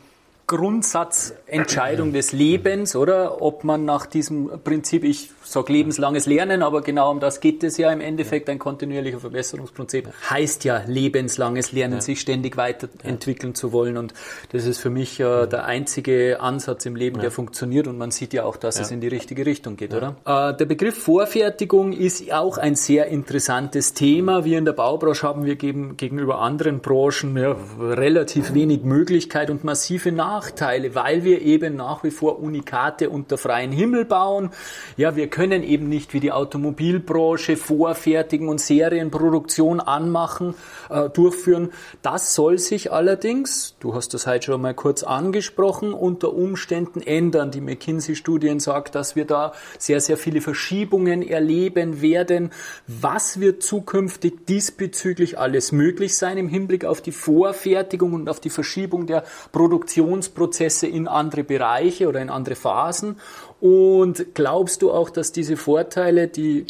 Grundsatzentscheidung 0.52 2.12
des 2.12 2.34
Lebens, 2.34 2.98
oder? 2.98 3.42
Ob 3.42 3.64
man 3.64 3.86
nach 3.86 4.06
diesem 4.06 4.60
Prinzip, 4.66 5.06
ich 5.06 5.30
sage 5.44 5.72
lebenslanges 5.72 6.26
Lernen, 6.26 6.62
aber 6.62 6.82
genau 6.82 7.10
um 7.10 7.22
das 7.22 7.40
geht 7.40 7.64
es 7.64 7.78
ja 7.78 7.90
im 7.90 8.02
Endeffekt. 8.02 8.50
Ein 8.50 8.60
kontinuierlicher 8.60 9.22
Verbesserungsprinzip 9.22 10.10
heißt 10.30 10.66
ja 10.66 10.84
lebenslanges 10.86 11.72
Lernen, 11.72 11.96
ja. 11.96 12.02
sich 12.02 12.20
ständig 12.20 12.58
weiterentwickeln 12.58 13.54
ja. 13.54 13.56
zu 13.56 13.72
wollen. 13.72 13.96
Und 13.96 14.14
das 14.52 14.66
ist 14.66 14.80
für 14.80 14.90
mich 14.90 15.22
äh, 15.22 15.48
der 15.48 15.64
einzige 15.66 16.42
Ansatz 16.42 16.86
im 16.86 16.98
Leben, 16.98 17.16
ja. 17.16 17.22
der 17.22 17.32
funktioniert. 17.32 17.88
Und 17.88 17.98
man 17.98 18.12
sieht 18.12 18.34
ja 18.34 18.44
auch, 18.44 18.58
dass 18.58 18.78
es 18.78 18.92
in 18.92 19.00
die 19.00 19.08
richtige 19.08 19.46
Richtung 19.46 19.78
geht, 19.78 19.94
oder? 19.94 20.18
Äh, 20.26 20.58
der 20.58 20.66
Begriff 20.66 21.02
Vorfertigung 21.02 21.94
ist 21.94 22.30
auch 22.34 22.58
ein 22.58 22.76
sehr 22.76 23.08
interessantes 23.08 23.94
Thema. 23.94 24.44
Wir 24.44 24.58
in 24.58 24.66
der 24.66 24.74
Baubranche 24.74 25.26
haben 25.26 25.46
wir 25.46 25.56
gegen, 25.56 25.96
gegenüber 25.96 26.40
anderen 26.40 26.82
Branchen 26.82 27.38
relativ 27.38 28.54
wenig 28.54 28.84
Möglichkeit 28.84 29.50
und 29.50 29.64
massive 29.64 30.12
Nachteile, 30.42 30.96
weil 30.96 31.24
wir 31.24 31.44
eben 31.44 31.76
nach 31.76 32.04
wie 32.04 32.10
vor 32.10 32.40
Unikate 32.40 33.12
unter 33.12 33.38
freiem 33.38 33.72
Himmel 33.72 34.06
bauen. 34.06 34.50
Ja, 34.98 35.16
wir 35.16 35.28
können 35.28 35.62
eben 35.62 35.88
nicht 35.88 36.16
wie 36.16 36.20
die 36.20 36.32
Automobilbranche 36.32 37.58
vorfertigen 37.58 38.50
und 38.50 38.60
Serienproduktion 38.60 39.80
anmachen, 39.80 40.56
äh, 40.90 41.10
durchführen. 41.10 41.70
Das 42.02 42.34
soll 42.34 42.58
sich 42.58 42.92
allerdings, 42.92 43.76
du 43.82 43.94
hast 43.94 44.16
das 44.16 44.26
heute 44.26 44.48
schon 44.48 44.62
mal 44.62 44.74
kurz 44.74 45.04
angesprochen, 45.04 45.94
unter 45.94 46.34
Umständen 46.34 47.02
ändern. 47.02 47.52
Die 47.52 47.62
McKinsey-Studien 47.62 48.60
sagt, 48.60 48.96
dass 48.96 49.16
wir 49.16 49.26
da 49.26 49.54
sehr, 49.78 50.02
sehr 50.02 50.18
viele 50.18 50.42
Verschiebungen 50.42 51.22
erleben 51.22 52.02
werden. 52.02 52.50
Was 52.88 53.40
wird 53.40 53.62
zukünftig 53.62 54.48
diesbezüglich 54.48 55.38
alles 55.38 55.72
möglich 55.72 56.18
sein 56.18 56.40
im 56.40 56.48
Hinblick 56.48 56.84
auf 56.84 57.00
die 57.00 57.12
Vorfertigung 57.12 58.14
und 58.14 58.28
auf 58.28 58.40
die 58.40 58.50
Verschiebung 58.50 59.06
der 59.06 59.24
Produktionsprozesse 60.32 60.88
in 60.88 61.08
andere 61.08 61.44
Bereiche 61.44 62.08
oder 62.08 62.22
in 62.22 62.30
andere 62.30 62.56
Phasen? 62.56 63.18
Und 63.60 64.34
glaubst 64.34 64.82
du 64.82 64.92
auch, 64.92 65.12
dass 65.12 65.32
diese 65.32 65.56
Vorteile, 65.56 66.28
die 66.28 66.66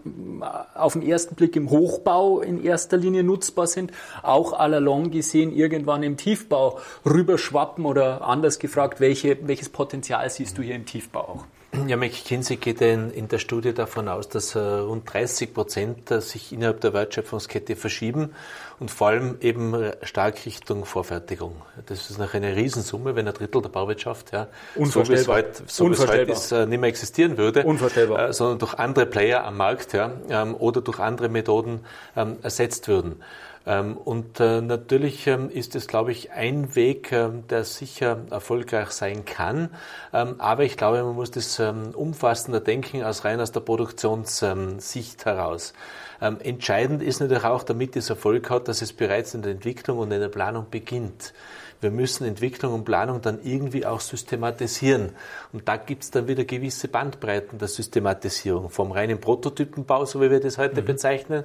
auf 0.76 0.94
den 0.94 1.02
ersten 1.02 1.36
Blick 1.36 1.56
im 1.56 1.70
Hochbau 1.70 2.42
in 2.42 2.62
erster 2.62 2.98
Linie 2.98 3.24
nutzbar 3.24 3.68
sind, 3.68 3.92
auch 4.24 4.52
allalong 4.52 5.10
gesehen 5.10 5.54
irgendwann 5.54 6.04
im 6.04 6.18
Tiefbau 6.18 6.80
rüberschwappen 7.06 7.86
oder 7.86 8.28
anders 8.28 8.60
gefragt, 8.60 9.00
welche, 9.00 9.38
welches 9.48 9.70
Potenzial 9.70 10.30
siehst 10.30 10.58
du 10.58 10.62
hier 10.62 10.76
im 10.76 10.86
Tiefbau 10.86 11.22
auch? 11.22 11.46
Ja, 11.88 11.96
McKinsey 11.96 12.58
geht 12.58 12.82
in, 12.82 13.12
in 13.12 13.30
der 13.30 13.40
Studie 13.40 13.74
davon 13.74 14.10
aus, 14.10 14.28
dass 14.28 14.56
äh, 14.56 14.60
rund 14.60 15.12
30 15.12 15.54
Prozent 15.54 16.12
äh, 16.12 16.20
sich 16.20 16.52
innerhalb 16.52 16.82
der 16.82 16.92
Wertschöpfungskette 16.92 17.78
verschieben 17.78 18.34
und 18.80 18.92
vor 18.92 19.08
allem 19.08 19.38
eben 19.40 19.92
stark 20.04 20.46
Richtung 20.46 20.84
Vorfertigung. 20.84 21.62
Das 21.86 22.10
ist 22.10 22.20
noch 22.20 22.34
eine 22.34 22.58
Riesensumme, 22.58 23.16
wenn 23.16 23.26
ein 23.26 23.34
Drittel 23.34 23.62
der 23.62 23.70
Bauwirtschaft, 23.70 24.34
ja, 24.34 24.48
so 24.76 25.08
wie 25.08 25.14
es 25.14 25.30
heute, 25.30 25.64
so 25.66 25.90
wie 25.90 25.94
es 25.94 26.06
heute 26.06 26.32
ist, 26.32 26.52
äh, 26.52 26.66
nicht 26.66 26.82
mehr 26.82 26.90
existieren 26.90 27.38
würde, 27.38 27.64
Unvorstellbar. 27.64 28.30
Äh, 28.30 28.34
sondern 28.34 28.60
durch 28.60 28.74
andere 28.74 29.06
Player 29.06 29.46
am 29.46 29.56
Markt 29.56 29.94
ja, 29.94 30.12
ähm, 30.30 30.56
oder 30.56 30.82
durch 30.82 31.00
andere 31.00 31.30
Methoden 31.30 31.86
ähm, 32.18 32.38
ersetzt 32.42 32.90
würden. 32.90 33.22
Ähm, 33.66 33.98
und 33.98 34.40
äh, 34.40 34.62
natürlich 34.62 35.28
ähm, 35.28 35.50
ist 35.50 35.76
es, 35.76 35.88
glaube 35.88 36.12
ich, 36.12 36.32
ein 36.32 36.76
Weg, 36.76 37.12
ähm, 37.12 37.44
der 37.48 37.64
sicher 37.64 38.20
erfolgreich 38.32 38.90
sein 38.92 39.26
kann. 39.26 39.70
Aber 40.12 40.64
ich 40.64 40.78
glaube, 40.78 41.04
man 41.04 41.16
muss 41.16 41.32
das 41.32 41.60
umfassender 41.60 42.60
denken 42.60 43.04
als 43.04 43.24
rein 43.24 43.40
aus 43.40 43.52
der 43.52 43.62
Produktionssicht 43.62 45.26
heraus. 45.26 45.74
Entscheidend 46.20 47.02
ist 47.02 47.20
natürlich 47.22 47.46
auch, 47.46 47.64
damit 47.64 47.96
es 47.96 48.10
Erfolg 48.10 48.50
hat, 48.50 48.68
dass 48.68 48.82
es 48.82 48.94
bereits 48.94 49.34
in 49.34 49.42
der 49.42 49.54
Entwicklung 49.54 50.00
und 50.00 50.12
in 50.12 50.20
der 50.20 50.30
Planung 50.30 50.68
beginnt 50.70 51.34
wir 51.82 51.92
müssen 51.92 52.26
Entwicklung 52.26 52.74
und 52.74 52.86
Planung 52.86 53.22
dann 53.22 53.40
irgendwie 53.44 53.86
auch 53.86 54.00
systematisieren. 54.00 55.10
Und 55.52 55.68
da 55.68 55.78
gibt 55.78 56.04
es 56.04 56.12
dann 56.12 56.28
wieder 56.28 56.46
gewisse 56.46 56.88
Bandbreiten 56.88 57.58
der 57.58 57.68
Systematisierung, 57.68 58.70
vom 58.70 58.92
reinen 58.92 59.20
Prototypenbau, 59.20 60.06
so 60.06 60.22
wie 60.22 60.30
wir 60.30 60.40
das 60.40 60.58
heute 60.58 60.82
mhm. 60.82 60.86
bezeichnen, 60.86 61.44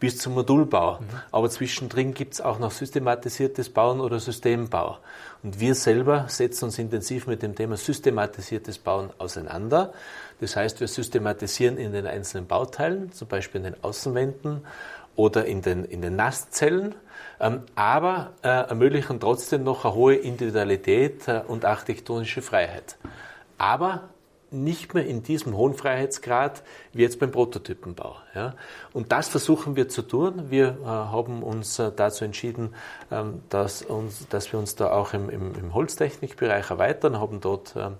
bis 0.00 0.18
zum 0.18 0.34
Modulbau. 0.34 1.00
Mhm. 1.00 1.04
Aber 1.30 1.48
zwischendrin 1.48 2.12
gibt 2.14 2.34
es 2.34 2.40
auch 2.40 2.58
noch 2.58 2.72
systematisiertes 2.72 3.70
Bauen 3.70 4.00
oder 4.00 4.18
Systembau. 4.18 4.98
Und 5.42 5.60
wir 5.60 5.76
selber 5.76 6.26
setzen 6.28 6.64
uns 6.64 6.78
intensiv 6.78 7.28
mit 7.28 7.42
dem 7.42 7.54
Thema 7.54 7.76
systematisiertes 7.76 8.78
Bauen 8.78 9.10
auseinander. 9.18 9.92
Das 10.40 10.56
heißt, 10.56 10.80
wir 10.80 10.88
systematisieren 10.88 11.78
in 11.78 11.92
den 11.92 12.06
einzelnen 12.06 12.46
Bauteilen, 12.46 13.12
zum 13.12 13.28
Beispiel 13.28 13.58
in 13.60 13.72
den 13.72 13.84
Außenwänden 13.84 14.62
oder 15.16 15.46
in 15.46 15.62
den, 15.62 15.84
in 15.84 16.02
den 16.02 16.16
Nasszellen 16.16 16.94
ähm, 17.40 17.62
aber 17.74 18.32
äh, 18.42 18.48
ermöglichen 18.48 19.20
trotzdem 19.20 19.62
noch 19.62 19.84
eine 19.84 19.94
hohe 19.94 20.14
Individualität 20.14 21.28
äh, 21.28 21.42
und 21.46 21.64
architektonische 21.64 22.40
Freiheit. 22.42 22.96
Aber 23.58 24.08
nicht 24.50 24.94
mehr 24.94 25.04
in 25.06 25.22
diesem 25.22 25.56
hohen 25.56 25.74
Freiheitsgrad 25.74 26.62
wie 26.92 27.02
jetzt 27.02 27.18
beim 27.18 27.32
Prototypenbau. 27.32 28.16
Ja. 28.34 28.54
Und 28.92 29.12
das 29.12 29.28
versuchen 29.28 29.76
wir 29.76 29.88
zu 29.88 30.02
tun. 30.02 30.50
Wir 30.50 30.78
äh, 30.82 30.86
haben 30.86 31.42
uns 31.42 31.78
äh, 31.78 31.90
dazu 31.94 32.24
entschieden, 32.24 32.74
ähm, 33.10 33.42
dass, 33.50 33.82
uns, 33.82 34.28
dass 34.28 34.52
wir 34.52 34.58
uns 34.58 34.76
da 34.76 34.92
auch 34.92 35.12
im, 35.12 35.28
im, 35.28 35.54
im 35.56 35.74
Holztechnikbereich 35.74 36.70
erweitern, 36.70 37.18
haben 37.18 37.40
dort 37.40 37.74
ähm, 37.76 37.82
äh, 37.82 37.96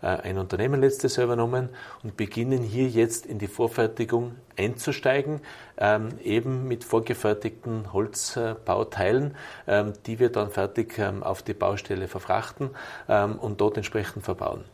ein 0.00 0.38
Unternehmen 0.38 0.80
letztes 0.80 1.16
Jahr 1.16 1.24
übernommen 1.24 1.68
und 2.02 2.16
beginnen 2.16 2.62
hier 2.62 2.88
jetzt 2.88 3.26
in 3.26 3.38
die 3.38 3.46
Vorfertigung 3.46 4.36
einzusteigen, 4.56 5.40
ähm, 5.78 6.18
eben 6.22 6.68
mit 6.68 6.84
vorgefertigten 6.84 7.92
Holzbauteilen, 7.92 9.34
ähm, 9.66 9.92
die 10.06 10.18
wir 10.18 10.30
dann 10.30 10.50
fertig 10.50 10.98
ähm, 10.98 11.22
auf 11.22 11.42
die 11.42 11.54
Baustelle 11.54 12.08
verfrachten 12.08 12.70
und 13.06 13.60
dort 13.60 13.76
entsprechend 13.76 14.24
verbauen. 14.24 14.64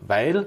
Weil 0.00 0.46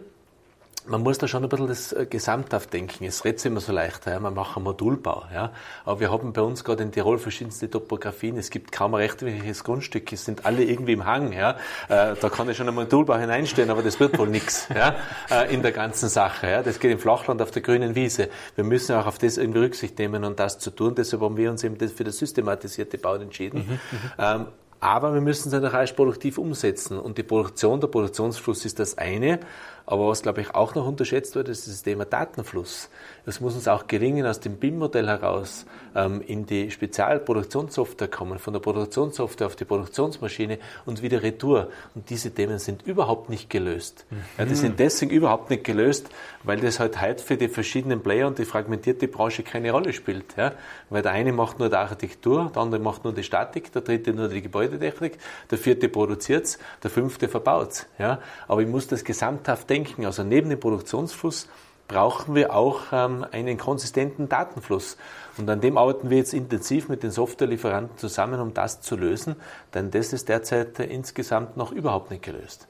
man 0.87 1.01
muss 1.01 1.17
da 1.17 1.27
schon 1.27 1.43
ein 1.43 1.49
bisschen 1.49 1.67
das 1.67 1.93
äh, 1.93 2.05
gesamthaft 2.05 2.73
denken. 2.73 3.05
Es 3.05 3.25
redet 3.25 3.45
immer 3.45 3.59
so 3.59 3.71
leicht, 3.71 4.05
ja, 4.05 4.19
man 4.19 4.33
macht 4.33 4.55
einen 4.55 4.65
Modulbau. 4.65 5.23
Ja. 5.33 5.51
Aber 5.83 5.99
wir 5.99 6.11
haben 6.11 6.33
bei 6.33 6.41
uns 6.41 6.63
gerade 6.63 6.83
in 6.83 6.91
Tirol 6.91 7.17
verschiedenste 7.17 7.69
Topografien. 7.69 8.37
Es 8.37 8.49
gibt 8.49 8.71
kaum 8.71 8.93
ein 8.93 9.01
rechtwinkliges 9.01 9.63
Grundstück. 9.63 10.11
Es 10.13 10.25
sind 10.25 10.45
alle 10.45 10.63
irgendwie 10.63 10.93
im 10.93 11.05
Hang. 11.05 11.33
Ja. 11.33 11.51
Äh, 11.89 12.15
da 12.19 12.29
kann 12.29 12.49
ich 12.49 12.57
schon 12.57 12.67
einen 12.67 12.75
Modulbau 12.75 13.17
hineinstellen, 13.17 13.69
aber 13.69 13.83
das 13.83 13.99
wird 13.99 14.17
wohl 14.17 14.27
nichts 14.27 14.67
ja, 14.73 14.95
äh, 15.29 15.53
in 15.53 15.61
der 15.61 15.71
ganzen 15.71 16.09
Sache. 16.09 16.49
Ja. 16.49 16.63
Das 16.63 16.79
geht 16.79 16.91
im 16.91 16.99
Flachland 16.99 17.41
auf 17.41 17.51
der 17.51 17.61
grünen 17.61 17.95
Wiese. 17.95 18.29
Wir 18.55 18.63
müssen 18.63 18.95
auch 18.95 19.07
auf 19.07 19.17
das 19.17 19.37
irgendwie 19.37 19.59
Rücksicht 19.59 19.97
nehmen 19.99 20.23
und 20.23 20.39
das 20.39 20.59
zu 20.59 20.71
tun. 20.71 20.95
Deshalb 20.95 21.21
haben 21.21 21.37
wir 21.37 21.49
uns 21.49 21.63
eben 21.63 21.77
für 21.77 22.03
das 22.03 22.17
systematisierte 22.17 22.97
Bauen 22.97 23.21
entschieden. 23.21 23.65
Mhm, 23.67 23.73
mhm. 23.73 24.11
ähm, 24.17 24.45
aber 24.85 25.15
wir 25.15 25.21
müssen 25.21 25.51
es 25.51 25.59
dann 25.59 25.65
auch 25.65 25.95
produktiv 25.95 26.37
umsetzen. 26.37 26.99
Und 26.99 27.17
die 27.17 27.23
Produktion, 27.23 27.79
der 27.79 27.87
Produktionsfluss 27.87 28.65
ist 28.65 28.79
das 28.79 28.97
eine. 28.97 29.39
Aber 29.85 30.07
was, 30.07 30.23
glaube 30.23 30.41
ich, 30.41 30.55
auch 30.55 30.73
noch 30.73 30.87
unterschätzt 30.87 31.35
wird, 31.35 31.47
ist 31.47 31.67
das 31.67 31.83
Thema 31.83 32.05
Datenfluss. 32.05 32.89
Es 33.27 33.39
muss 33.39 33.55
uns 33.55 33.67
auch 33.67 33.87
gelingen, 33.87 34.25
aus 34.25 34.39
dem 34.39 34.57
BIM-Modell 34.57 35.07
heraus 35.07 35.65
ähm, 35.95 36.21
in 36.25 36.45
die 36.45 36.71
Spezialproduktionssoftware 36.71 38.07
kommen, 38.07 38.39
von 38.39 38.53
der 38.53 38.59
Produktionssoftware 38.59 39.47
auf 39.47 39.55
die 39.55 39.65
Produktionsmaschine 39.65 40.57
und 40.85 41.01
wieder 41.01 41.21
retour. 41.21 41.69
Und 41.93 42.09
diese 42.09 42.31
Themen 42.31 42.57
sind 42.57 42.81
überhaupt 42.83 43.29
nicht 43.29 43.49
gelöst. 43.49 44.05
Mhm. 44.09 44.17
Ja, 44.37 44.45
die 44.45 44.55
sind 44.55 44.79
deswegen 44.79 45.11
überhaupt 45.11 45.51
nicht 45.51 45.63
gelöst, 45.63 46.09
weil 46.43 46.59
das 46.59 46.79
halt 46.79 46.99
heute 47.01 47.23
für 47.23 47.37
die 47.37 47.47
verschiedenen 47.47 48.01
Player 48.01 48.27
und 48.27 48.39
die 48.39 48.45
fragmentierte 48.45 49.07
Branche 49.07 49.43
keine 49.43 49.71
Rolle 49.71 49.93
spielt. 49.93 50.35
Ja? 50.35 50.53
Weil 50.89 51.03
der 51.03 51.11
eine 51.11 51.31
macht 51.31 51.59
nur 51.59 51.69
die 51.69 51.75
Architektur, 51.75 52.51
der 52.53 52.61
andere 52.61 52.81
macht 52.81 53.03
nur 53.03 53.13
die 53.13 53.23
Statik, 53.23 53.71
der 53.71 53.83
dritte 53.83 54.13
nur 54.13 54.29
die 54.29 54.41
Gebäudetechnik, 54.41 55.17
der 55.51 55.57
vierte 55.57 55.89
produziert 55.89 56.57
der 56.83 56.91
fünfte 56.91 57.27
verbaut 57.27 57.87
Ja? 57.97 58.19
Aber 58.47 58.61
ich 58.61 58.67
muss 58.67 58.87
das 58.87 59.03
gesamthaft 59.03 59.69
denken. 59.69 59.74
Also 60.05 60.23
neben 60.23 60.49
dem 60.49 60.59
Produktionsfluss 60.59 61.47
brauchen 61.87 62.33
wir 62.33 62.55
auch 62.55 62.81
ähm, 62.91 63.25
einen 63.31 63.57
konsistenten 63.57 64.29
Datenfluss. 64.29 64.97
Und 65.37 65.49
an 65.49 65.61
dem 65.61 65.77
arbeiten 65.77 66.09
wir 66.09 66.17
jetzt 66.17 66.33
intensiv 66.33 66.89
mit 66.89 67.03
den 67.03 67.11
Softwarelieferanten 67.11 67.97
zusammen, 67.97 68.39
um 68.39 68.53
das 68.53 68.81
zu 68.81 68.95
lösen, 68.95 69.35
denn 69.73 69.91
das 69.91 70.13
ist 70.13 70.29
derzeit 70.29 70.79
äh, 70.79 70.85
insgesamt 70.85 71.57
noch 71.57 71.71
überhaupt 71.71 72.09
nicht 72.09 72.23
gelöst. 72.23 72.67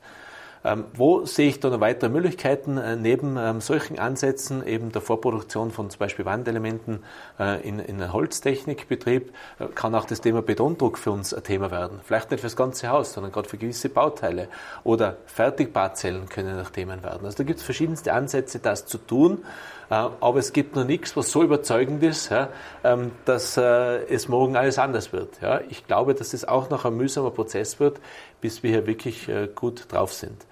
Ähm, 0.66 0.86
wo 0.96 1.26
sehe 1.26 1.48
ich 1.48 1.60
da 1.60 1.70
noch 1.70 1.80
weitere 1.80 2.10
Möglichkeiten 2.10 2.78
äh, 2.78 2.96
neben 2.96 3.38
ähm, 3.38 3.62
solchen 3.62 4.00
Ansätzen, 4.00 4.66
eben 4.66 4.92
der 4.92 5.02
Vorproduktion 5.02 5.70
von 5.70 5.92
zum 5.92 6.00
Beispiel 6.00 6.26
Wandelementen 6.26 7.04
äh, 7.40 7.62
in, 7.62 7.78
in 7.78 8.02
einem 8.02 8.12
Holztechnikbetrieb, 8.12 9.32
äh, 9.60 9.68
kann 9.76 9.94
auch 9.94 10.06
das 10.06 10.22
Thema 10.22 10.42
Betondruck 10.42 10.98
für 10.98 11.12
uns 11.12 11.36
ein 11.36 11.44
Thema 11.44 11.70
werden. 11.70 12.00
Vielleicht 12.04 12.32
nicht 12.32 12.40
für 12.40 12.48
das 12.48 12.56
ganze 12.56 12.90
Haus, 12.90 13.14
sondern 13.14 13.32
gerade 13.32 13.48
für 13.48 13.58
gewisse 13.58 13.90
Bauteile. 13.90 14.48
Oder 14.84 15.18
Fertigbarzellen 15.28 16.30
können 16.30 16.60
auch 16.60 16.72
Themen 16.72 17.04
werden. 17.04 17.26
Also 17.26 17.38
da 17.38 17.44
gibt 17.44 17.60
es 17.60 17.66
verschiedenste 17.66 18.14
Ansätze, 18.14 18.58
das 18.58 18.88
zu 18.88 18.98
tun. 18.98 19.44
Aber 19.88 20.40
es 20.40 20.52
gibt 20.52 20.76
noch 20.76 20.84
nichts, 20.84 21.16
was 21.16 21.30
so 21.30 21.44
überzeugend 21.44 22.02
ist, 22.02 22.32
ähm, 22.84 23.12
dass 23.26 23.56
es 23.56 24.28
morgen 24.28 24.56
alles 24.56 24.80
anders 24.80 25.14
wird. 25.14 25.38
Ich 25.70 25.86
glaube, 25.86 26.16
dass 26.16 26.34
es 26.34 26.44
auch 26.44 26.72
noch 26.72 26.86
ein 26.86 26.98
mühsamer 26.98 27.30
Prozess 27.30 27.80
wird, 27.80 28.00
bis 28.46 28.62
wir 28.62 28.70
hier 28.70 28.86
wirklich 28.86 29.28
gut 29.56 29.92
drauf 29.92 30.14
sind. 30.14 30.46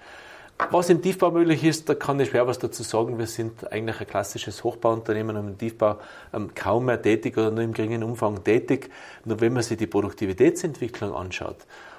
Was 0.72 0.90
im 0.90 1.00
Tiefbau 1.00 1.30
möglich 1.30 1.62
ist, 1.62 1.88
da 1.88 1.94
kann 1.94 2.18
ich 2.18 2.30
schwer 2.30 2.48
was 2.48 2.58
dazu 2.58 2.82
sagen. 2.82 3.18
Wir 3.20 3.28
sind 3.28 3.70
eigentlich 3.70 4.00
ein 4.00 4.08
klassisches 4.08 4.64
Hochbauunternehmen 4.64 5.36
und 5.36 5.46
im 5.46 5.58
Tiefbau 5.58 6.00
ähm, 6.32 6.50
kaum 6.56 6.86
mehr 6.86 7.00
tätig 7.00 7.36
oder 7.36 7.52
nur 7.52 7.62
im 7.62 7.72
geringen 7.72 8.02
Umfang 8.02 8.42
tätig. 8.42 8.90
Nur 9.24 9.40
wenn 9.40 9.52
man 9.52 9.62
sich 9.62 9.78
die 9.78 9.86
Produktivitätsentwicklung 9.86 11.14
anschaut, 11.14 11.58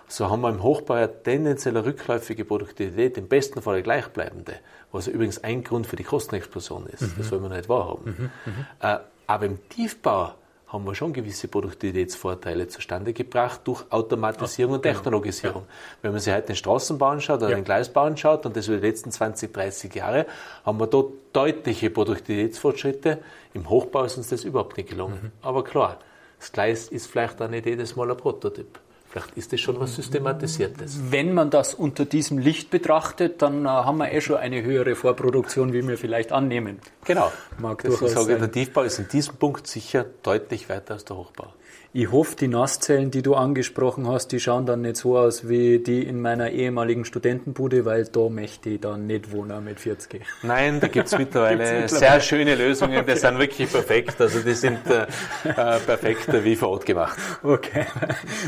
so 0.10 0.30
haben 0.30 0.42
wir 0.42 0.50
im 0.50 0.64
Hochbau 0.64 0.96
eine 0.96 1.24
tendenziell 1.24 1.78
rückläufige 1.78 2.44
Produktivität, 2.44 3.18
im 3.18 3.30
besten 3.30 3.62
Fall 3.62 3.76
eine 3.76 3.84
gleichbleibende, 3.84 4.56
was 4.92 5.08
übrigens 5.08 5.42
ein 5.46 5.64
Grund 5.64 5.88
für 5.88 5.96
die 5.96 6.04
Kostenexplosion 6.04 6.88
ist. 6.88 7.04
Mhm. 7.04 7.14
Das 7.20 7.28
soll 7.30 7.40
man 7.40 7.54
nicht 7.54 7.70
wahrhaben. 7.70 8.32
Mhm. 8.46 8.52
Mhm. 8.52 8.66
Äh, 8.82 8.98
aber 9.28 9.46
im 9.46 9.70
Tiefbau 9.70 10.34
haben 10.76 10.86
wir 10.86 10.94
schon 10.94 11.14
gewisse 11.14 11.48
Produktivitätsvorteile 11.48 12.68
zustande 12.68 13.14
gebracht 13.14 13.62
durch 13.64 13.84
Automatisierung 13.90 14.76
und 14.76 14.84
genau. 14.84 14.96
Technologisierung. 14.96 15.64
Ja. 15.64 15.98
Wenn 16.02 16.12
man 16.12 16.20
sich 16.20 16.34
heute 16.34 16.48
den 16.48 16.56
Straßenbau 16.56 17.08
anschaut 17.08 17.38
oder 17.40 17.50
ja. 17.52 17.56
den 17.56 17.64
Gleisbau 17.64 18.04
anschaut, 18.04 18.46
und 18.46 18.56
das 18.56 18.68
über 18.68 18.78
die 18.78 18.88
letzten 18.88 19.12
20, 19.12 19.54
30 19.54 19.96
Jahre, 19.96 20.26
haben 20.66 20.80
wir 20.80 20.88
dort 20.88 21.14
deutliche 21.34 21.90
Produktivitätsfortschritte. 21.90 23.20
Im 23.54 23.70
Hochbau 23.70 24.04
ist 24.04 24.18
uns 24.18 24.30
das 24.30 24.44
überhaupt 24.44 24.78
nicht 24.78 24.90
gelungen. 24.90 25.20
Mhm. 25.22 25.32
Aber 25.42 25.64
klar, 25.64 26.00
das 26.40 26.52
Gleis 26.52 26.90
ist 26.90 27.08
vielleicht 27.08 27.42
auch 27.42 27.50
nicht 27.50 27.66
jedes 27.66 27.96
Mal 27.96 28.12
ein 28.12 28.18
Prototyp. 28.18 28.80
Vielleicht 29.16 29.38
ist 29.38 29.54
das 29.54 29.62
schon 29.62 29.80
was 29.80 29.96
Systematisiertes. 29.96 31.00
Wenn 31.10 31.34
man 31.34 31.50
das 31.50 31.74
unter 31.74 32.04
diesem 32.04 32.38
Licht 32.38 32.70
betrachtet, 32.70 33.42
dann 33.42 33.64
äh, 33.64 33.70
haben 33.70 34.00
wir 34.00 34.12
eh 34.12 34.20
schon 34.20 34.36
eine 34.36 34.62
höhere 34.62 34.94
Vorproduktion, 34.96 35.72
wie 35.72 35.88
wir 35.88 35.98
vielleicht 35.98 36.34
annehmen. 36.34 36.80
Genau. 37.06 37.32
Mag 37.58 37.82
das 37.82 38.02
ich 38.02 38.10
sage, 38.10 38.38
der 38.38 38.52
Tiefbau 38.52 38.82
ist 38.82 39.00
in 39.00 39.08
diesem 39.08 39.38
Punkt 39.38 39.68
sicher 39.68 40.06
deutlich 40.22 40.68
weiter 40.68 40.96
als 40.96 41.06
der 41.06 41.16
Hochbau. 41.16 41.54
Ich 41.98 42.12
hoffe, 42.12 42.36
die 42.36 42.50
Nasszellen, 42.50 43.10
die 43.10 43.22
du 43.22 43.36
angesprochen 43.36 44.06
hast, 44.06 44.34
die 44.34 44.42
schauen 44.42 44.66
dann 44.66 44.82
nicht 44.82 44.98
so 44.98 45.18
aus 45.18 45.48
wie 45.48 45.80
die 45.80 46.04
in 46.04 46.20
meiner 46.20 46.50
ehemaligen 46.50 47.06
Studentenbude, 47.06 47.86
weil 47.86 48.04
da 48.04 48.28
möchte 48.28 48.72
ich 48.72 48.82
dann 48.82 49.08
nicht 49.08 49.32
wohnen 49.32 49.64
mit 49.64 49.80
40. 49.80 50.22
Nein, 50.44 50.82
da 50.82 50.90
gibt 50.90 51.08
es 51.08 51.12
mittlerweile, 51.18 51.56
mittlerweile, 51.56 51.88
sehr 51.88 52.20
schöne 52.20 52.56
Lösungen, 52.56 52.98
okay. 52.98 53.14
die 53.14 53.18
sind 53.18 53.40
wirklich 53.40 53.72
perfekt. 53.72 54.20
Also 54.20 54.42
die 54.42 54.56
sind 54.56 54.80
äh, 54.88 55.04
äh, 55.46 55.80
perfekt 55.80 56.28
wie 56.44 56.58
vor 56.58 56.72
Ort 56.72 56.86
gemacht. 56.86 57.18
Okay, 57.42 57.86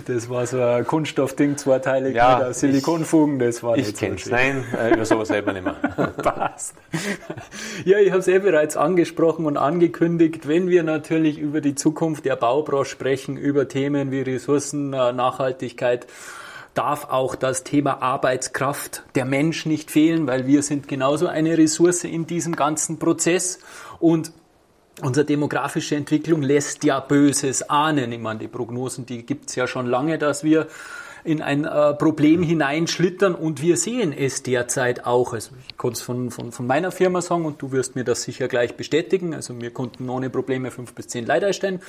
das 0.08 0.30
war 0.30 0.46
so 0.46 0.62
ein 0.62 0.86
Kunststoffding, 0.86 1.56
zweiteilig 1.56 2.18
ja, 2.18 2.48
mit 2.48 2.54
Silikonfugen, 2.54 3.40
das 3.40 3.64
war 3.64 3.78
ich 3.78 3.88
nicht 3.88 3.98
kenn's. 3.98 4.26
so 4.26 4.32
Nein, 4.32 4.66
äh, 4.78 4.94
über 4.94 5.06
sowas 5.06 5.30
selber 5.30 5.54
nicht 5.54 5.64
mehr. 5.64 5.76
Passt. 6.18 6.76
Ja, 7.86 7.98
ich 8.00 8.10
habe 8.10 8.20
es 8.20 8.28
eh 8.28 8.40
bereits 8.40 8.76
angesprochen 8.76 9.46
und 9.46 9.56
angekündigt, 9.56 10.50
wenn 10.50 10.70
wir 10.70 10.84
natürlich 10.84 11.40
über 11.40 11.62
die 11.62 11.76
Zukunft 11.76 12.26
der 12.26 12.36
Baubranche 12.36 12.92
sprechen, 12.92 13.37
über 13.38 13.68
Themen 13.68 14.12
wie 14.12 14.22
Ressourcen, 14.22 14.94
äh, 14.94 15.14
Nachhaltigkeit 15.14 16.08
darf 16.74 17.06
auch 17.06 17.36
das 17.36 17.64
Thema 17.64 18.02
Arbeitskraft 18.04 19.04
der 19.16 19.26
Mensch 19.26 19.66
nicht 19.66 19.90
fehlen, 19.90 20.28
weil 20.28 20.46
wir 20.46 20.62
sind 20.62 20.88
genauso 20.88 21.28
eine 21.28 21.58
Ressource 21.58 22.04
in 22.04 22.28
diesem 22.28 22.56
ganzen 22.56 23.00
Prozess 23.00 23.60
und 24.00 24.32
Unsere 25.00 25.28
demografische 25.28 25.96
Entwicklung 25.96 26.42
lässt 26.42 26.84
ja 26.84 27.00
Böses 27.00 27.70
ahnen. 27.70 28.12
Ich 28.12 28.20
meine, 28.20 28.40
die 28.40 28.48
Prognosen, 28.48 29.06
die 29.06 29.28
gibt's 29.28 29.54
ja 29.54 29.68
schon 29.68 29.86
lange, 29.86 30.18
dass 30.18 30.44
wir 30.44 30.66
in 31.28 31.42
ein 31.42 31.66
äh, 31.66 31.94
Problem 31.94 32.42
hineinschlittern 32.42 33.36
und 33.36 33.62
wir 33.62 33.76
sehen 33.76 34.14
es 34.14 34.44
derzeit 34.44 35.06
auch. 35.06 35.34
Also 35.34 35.52
ich 35.68 35.76
konnte 35.76 35.98
es 35.98 36.02
von, 36.02 36.32
von, 36.32 36.54
von 36.54 36.66
meiner 36.66 36.90
Firma 36.90 37.22
sagen 37.22 37.44
und 37.44 37.62
du 37.62 37.74
wirst 37.74 37.96
mir 37.96 38.06
das 38.06 38.24
sicher 38.24 38.48
gleich 38.48 38.78
bestätigen. 38.78 39.34
Also 39.34 39.60
wir 39.60 39.72
konnten 39.72 40.10
ohne 40.10 40.30
Probleme 40.30 40.72
fünf 40.72 40.94
bis 40.94 41.10
zehn 41.10 41.26
Leiter 41.26 41.48
erstellen. 41.48 41.82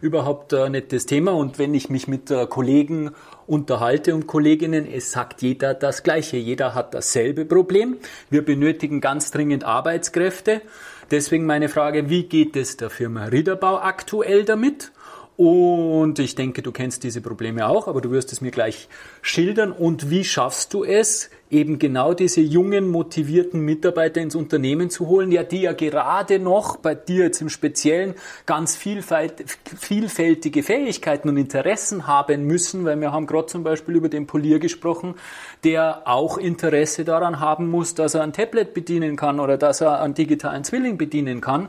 Überhaupt 0.00 0.52
äh, 0.52 0.70
nicht 0.70 0.92
das 0.92 1.06
Thema. 1.06 1.32
Und 1.32 1.58
wenn 1.58 1.74
ich 1.74 1.90
mich 1.90 2.06
mit 2.06 2.30
äh, 2.30 2.46
Kollegen 2.46 3.10
unterhalte 3.48 4.14
und 4.14 4.28
Kolleginnen, 4.28 4.86
es 4.90 5.10
sagt 5.10 5.42
jeder 5.42 5.74
das 5.74 6.04
Gleiche. 6.04 6.36
Jeder 6.36 6.74
hat 6.76 6.94
dasselbe 6.94 7.44
Problem. 7.44 7.96
Wir 8.30 8.44
benötigen 8.44 9.00
ganz 9.00 9.32
dringend 9.32 9.64
Arbeitskräfte. 9.64 10.62
Deswegen 11.10 11.46
meine 11.46 11.68
Frage, 11.68 12.08
wie 12.08 12.22
geht 12.22 12.54
es 12.54 12.76
der 12.76 12.90
Firma 12.90 13.24
Riederbau 13.24 13.78
aktuell 13.78 14.44
damit? 14.44 14.92
Und 15.36 16.20
ich 16.20 16.36
denke, 16.36 16.62
du 16.62 16.70
kennst 16.70 17.02
diese 17.02 17.20
Probleme 17.20 17.66
auch, 17.66 17.88
aber 17.88 18.00
du 18.00 18.12
wirst 18.12 18.32
es 18.32 18.40
mir 18.40 18.52
gleich 18.52 18.88
schildern. 19.20 19.72
Und 19.72 20.08
wie 20.08 20.22
schaffst 20.22 20.72
du 20.74 20.84
es, 20.84 21.30
eben 21.50 21.78
genau 21.78 22.14
diese 22.14 22.40
jungen, 22.40 22.88
motivierten 22.88 23.60
Mitarbeiter 23.60 24.20
ins 24.20 24.34
Unternehmen 24.34 24.90
zu 24.90 25.08
holen, 25.08 25.30
ja, 25.32 25.42
die 25.42 25.62
ja 25.62 25.72
gerade 25.72 26.38
noch 26.38 26.76
bei 26.76 26.94
dir 26.94 27.24
jetzt 27.24 27.40
im 27.40 27.48
Speziellen 27.48 28.14
ganz 28.46 28.76
vielfältige 28.76 30.62
Fähigkeiten 30.62 31.28
und 31.28 31.36
Interessen 31.36 32.06
haben 32.06 32.44
müssen, 32.44 32.84
weil 32.84 33.00
wir 33.00 33.12
haben 33.12 33.26
gerade 33.26 33.46
zum 33.46 33.62
Beispiel 33.62 33.96
über 33.96 34.08
den 34.08 34.26
Polier 34.26 34.58
gesprochen, 34.58 35.14
der 35.62 36.02
auch 36.06 36.38
Interesse 36.38 37.04
daran 37.04 37.40
haben 37.40 37.70
muss, 37.70 37.94
dass 37.94 38.14
er 38.14 38.22
ein 38.22 38.32
Tablet 38.32 38.74
bedienen 38.74 39.16
kann 39.16 39.40
oder 39.40 39.56
dass 39.56 39.80
er 39.80 40.00
einen 40.00 40.14
digitalen 40.14 40.64
Zwilling 40.64 40.98
bedienen 40.98 41.40
kann. 41.40 41.68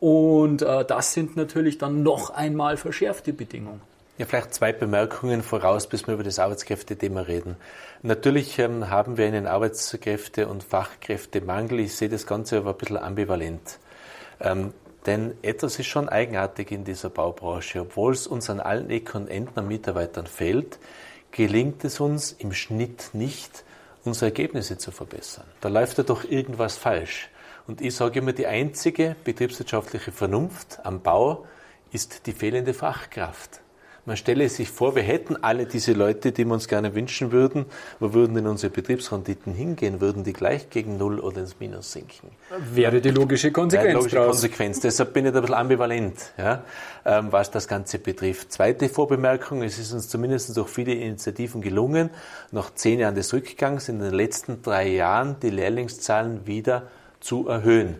Und 0.00 0.62
äh, 0.62 0.84
das 0.84 1.12
sind 1.12 1.36
natürlich 1.36 1.78
dann 1.78 2.02
noch 2.02 2.30
einmal 2.30 2.76
verschärfte 2.76 3.32
Bedingungen. 3.32 3.80
Ja, 4.18 4.24
vielleicht 4.24 4.54
zwei 4.54 4.72
Bemerkungen 4.72 5.42
voraus, 5.42 5.86
bis 5.86 6.06
wir 6.06 6.14
über 6.14 6.22
das 6.22 6.38
Arbeitskräftethema 6.38 7.20
reden. 7.22 7.56
Natürlich 8.02 8.58
ähm, 8.58 8.88
haben 8.88 9.18
wir 9.18 9.26
einen 9.26 9.46
Arbeitskräfte- 9.46 10.46
und 10.46 10.62
Fachkräftemangel. 10.62 11.80
Ich 11.80 11.96
sehe 11.96 12.08
das 12.08 12.26
Ganze 12.26 12.58
aber 12.58 12.70
ein 12.70 12.76
bisschen 12.78 12.96
ambivalent. 12.96 13.78
Ähm, 14.40 14.72
denn 15.04 15.34
etwas 15.42 15.78
ist 15.78 15.86
schon 15.86 16.08
eigenartig 16.08 16.72
in 16.72 16.84
dieser 16.84 17.10
Baubranche. 17.10 17.82
Obwohl 17.82 18.12
es 18.12 18.26
uns 18.26 18.48
an 18.48 18.58
allen 18.58 18.90
Ecken 18.90 19.22
und 19.22 19.28
Enden 19.28 19.58
an 19.58 19.68
Mitarbeitern 19.68 20.26
fehlt, 20.26 20.78
gelingt 21.30 21.84
es 21.84 22.00
uns 22.00 22.32
im 22.32 22.52
Schnitt 22.52 23.10
nicht, 23.12 23.64
unsere 24.04 24.26
Ergebnisse 24.26 24.78
zu 24.78 24.90
verbessern. 24.92 25.44
Da 25.60 25.68
läuft 25.68 25.98
ja 25.98 26.04
doch 26.04 26.24
irgendwas 26.24 26.76
falsch. 26.76 27.28
Und 27.66 27.80
ich 27.80 27.94
sage 27.94 28.20
immer, 28.20 28.32
die 28.32 28.46
einzige 28.46 29.16
betriebswirtschaftliche 29.24 30.12
Vernunft 30.12 30.78
am 30.84 31.00
Bau 31.00 31.46
ist 31.92 32.26
die 32.26 32.32
fehlende 32.32 32.74
Fachkraft. 32.74 33.60
Man 34.06 34.16
stelle 34.16 34.48
sich 34.48 34.70
vor, 34.70 34.94
wir 34.94 35.02
hätten 35.02 35.36
alle 35.42 35.66
diese 35.66 35.92
Leute, 35.92 36.30
die 36.30 36.44
wir 36.44 36.54
uns 36.54 36.68
gerne 36.68 36.94
wünschen 36.94 37.32
würden. 37.32 37.66
Wo 37.98 38.14
würden 38.14 38.36
denn 38.36 38.46
unsere 38.46 38.72
Betriebsrenditen 38.72 39.52
hingehen? 39.52 40.00
Würden 40.00 40.22
die 40.22 40.32
gleich 40.32 40.70
gegen 40.70 40.96
Null 40.96 41.18
oder 41.18 41.40
ins 41.40 41.58
Minus 41.58 41.90
sinken? 41.90 42.30
Wäre 42.72 43.00
die 43.00 43.10
logische 43.10 43.50
Konsequenz. 43.50 43.84
Wäre 43.84 43.94
die 43.94 43.96
logische 43.96 44.16
draus. 44.16 44.26
Konsequenz. 44.26 44.78
Deshalb 44.78 45.12
bin 45.12 45.26
ich 45.26 45.32
da 45.32 45.38
ein 45.38 45.42
bisschen 45.42 45.56
ambivalent, 45.56 46.34
ja, 46.38 46.62
ähm, 47.04 47.32
was 47.32 47.50
das 47.50 47.66
Ganze 47.66 47.98
betrifft. 47.98 48.52
Zweite 48.52 48.88
Vorbemerkung. 48.88 49.64
Es 49.64 49.76
ist 49.76 49.92
uns 49.92 50.08
zumindest 50.08 50.56
durch 50.56 50.68
viele 50.68 50.94
Initiativen 50.94 51.60
gelungen, 51.60 52.10
nach 52.52 52.72
zehn 52.72 53.00
Jahren 53.00 53.16
des 53.16 53.32
Rückgangs 53.32 53.88
in 53.88 53.98
den 53.98 54.14
letzten 54.14 54.62
drei 54.62 54.86
Jahren 54.86 55.40
die 55.42 55.50
Lehrlingszahlen 55.50 56.46
wieder 56.46 56.84
zu 57.26 57.48
erhöhen. 57.48 57.96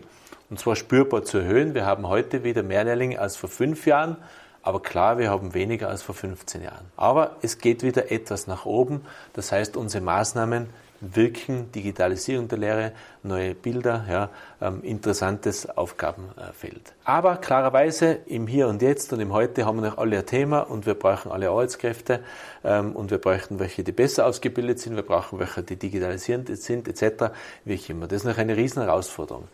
Und 0.49 0.59
zwar 0.59 0.77
spürbar 0.77 1.23
zu 1.23 1.39
erhöhen. 1.39 1.73
Wir 1.73 1.85
haben 1.85 2.07
heute 2.07 2.43
wieder 2.45 2.63
mehr 2.63 2.85
Lehrlinge 2.85 3.19
als 3.19 3.35
vor 3.35 3.49
fünf 3.49 3.85
Jahren. 3.85 4.15
Aber 4.63 4.81
klar, 4.81 5.17
wir 5.17 5.29
haben 5.29 5.53
weniger 5.53 5.89
als 5.89 6.01
vor 6.01 6.15
15 6.15 6.61
Jahren. 6.61 6.85
Aber 6.97 7.37
es 7.41 7.57
geht 7.57 7.83
wieder 7.83 8.11
etwas 8.11 8.47
nach 8.47 8.65
oben. 8.65 9.05
Das 9.31 9.51
heißt, 9.51 9.77
unsere 9.77 10.03
Maßnahmen 10.03 10.67
wirken, 11.01 11.71
Digitalisierung 11.71 12.47
der 12.47 12.57
Lehre, 12.57 12.91
neue 13.23 13.53
Bilder, 13.53 14.05
ja, 14.09 14.29
ähm, 14.61 14.81
interessantes 14.83 15.69
Aufgabenfeld. 15.69 16.93
Aber 17.03 17.37
klarerweise 17.37 18.19
im 18.25 18.47
Hier 18.47 18.67
und 18.67 18.81
Jetzt 18.81 19.13
und 19.13 19.19
im 19.19 19.33
Heute 19.33 19.65
haben 19.65 19.81
wir 19.81 19.89
noch 19.89 19.97
alle 19.97 20.19
ein 20.19 20.25
Thema 20.25 20.61
und 20.61 20.85
wir 20.85 20.95
brauchen 20.95 21.31
alle 21.31 21.49
Arbeitskräfte 21.49 22.21
ähm, 22.63 22.95
und 22.95 23.11
wir 23.11 23.19
bräuchten 23.19 23.59
welche, 23.59 23.83
die 23.83 23.91
besser 23.91 24.25
ausgebildet 24.25 24.79
sind, 24.79 24.95
wir 24.95 25.03
brauchen 25.03 25.39
welche, 25.39 25.63
die 25.63 25.75
digitalisierend 25.75 26.55
sind, 26.57 26.87
etc. 26.87 27.31
Wie 27.65 27.73
ich 27.73 27.89
immer. 27.89 28.07
Das 28.07 28.23
ist 28.23 28.25
noch 28.25 28.37
eine 28.37 28.57
riesen 28.57 28.81
Herausforderung. 28.81 29.47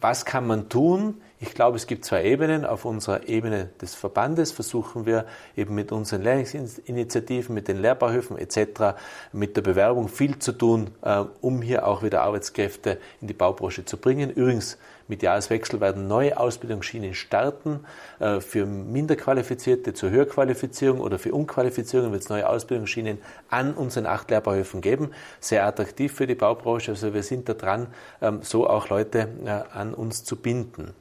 Was 0.00 0.24
kann 0.24 0.46
man 0.46 0.68
tun? 0.68 1.20
Ich 1.46 1.52
glaube, 1.52 1.76
es 1.76 1.86
gibt 1.86 2.06
zwei 2.06 2.24
Ebenen. 2.24 2.64
Auf 2.64 2.86
unserer 2.86 3.28
Ebene 3.28 3.68
des 3.78 3.94
Verbandes 3.94 4.50
versuchen 4.50 5.04
wir 5.04 5.26
eben 5.58 5.74
mit 5.74 5.92
unseren 5.92 6.22
Lehrlingsinitiativen, 6.22 7.54
mit 7.54 7.68
den 7.68 7.82
Lehrbauhöfen 7.82 8.38
etc., 8.38 8.96
mit 9.30 9.54
der 9.54 9.60
Bewerbung 9.60 10.08
viel 10.08 10.38
zu 10.38 10.52
tun, 10.52 10.92
äh, 11.02 11.22
um 11.42 11.60
hier 11.60 11.86
auch 11.86 12.02
wieder 12.02 12.22
Arbeitskräfte 12.22 12.98
in 13.20 13.28
die 13.28 13.34
Baubranche 13.34 13.84
zu 13.84 13.98
bringen. 13.98 14.30
Übrigens, 14.30 14.78
mit 15.06 15.22
Jahreswechsel 15.22 15.82
werden 15.82 16.08
neue 16.08 16.40
Ausbildungsschienen 16.40 17.12
starten. 17.12 17.80
Äh, 18.20 18.40
für 18.40 18.64
Minderqualifizierte 18.64 19.92
zur 19.92 20.08
Höherqualifizierung 20.08 20.98
oder 20.98 21.18
für 21.18 21.34
Unqualifizierungen 21.34 22.10
wird 22.10 22.22
es 22.22 22.30
neue 22.30 22.48
Ausbildungsschienen 22.48 23.18
an 23.50 23.74
unseren 23.74 24.06
acht 24.06 24.30
Lehrbauhöfen 24.30 24.80
geben. 24.80 25.10
Sehr 25.40 25.66
attraktiv 25.66 26.14
für 26.14 26.26
die 26.26 26.36
Baubranche. 26.36 26.92
Also 26.92 27.12
wir 27.12 27.22
sind 27.22 27.50
da 27.50 27.52
dran, 27.52 27.88
ähm, 28.22 28.38
so 28.40 28.66
auch 28.66 28.88
Leute 28.88 29.28
äh, 29.44 29.76
an 29.76 29.92
uns 29.92 30.24
zu 30.24 30.36
binden. 30.36 30.94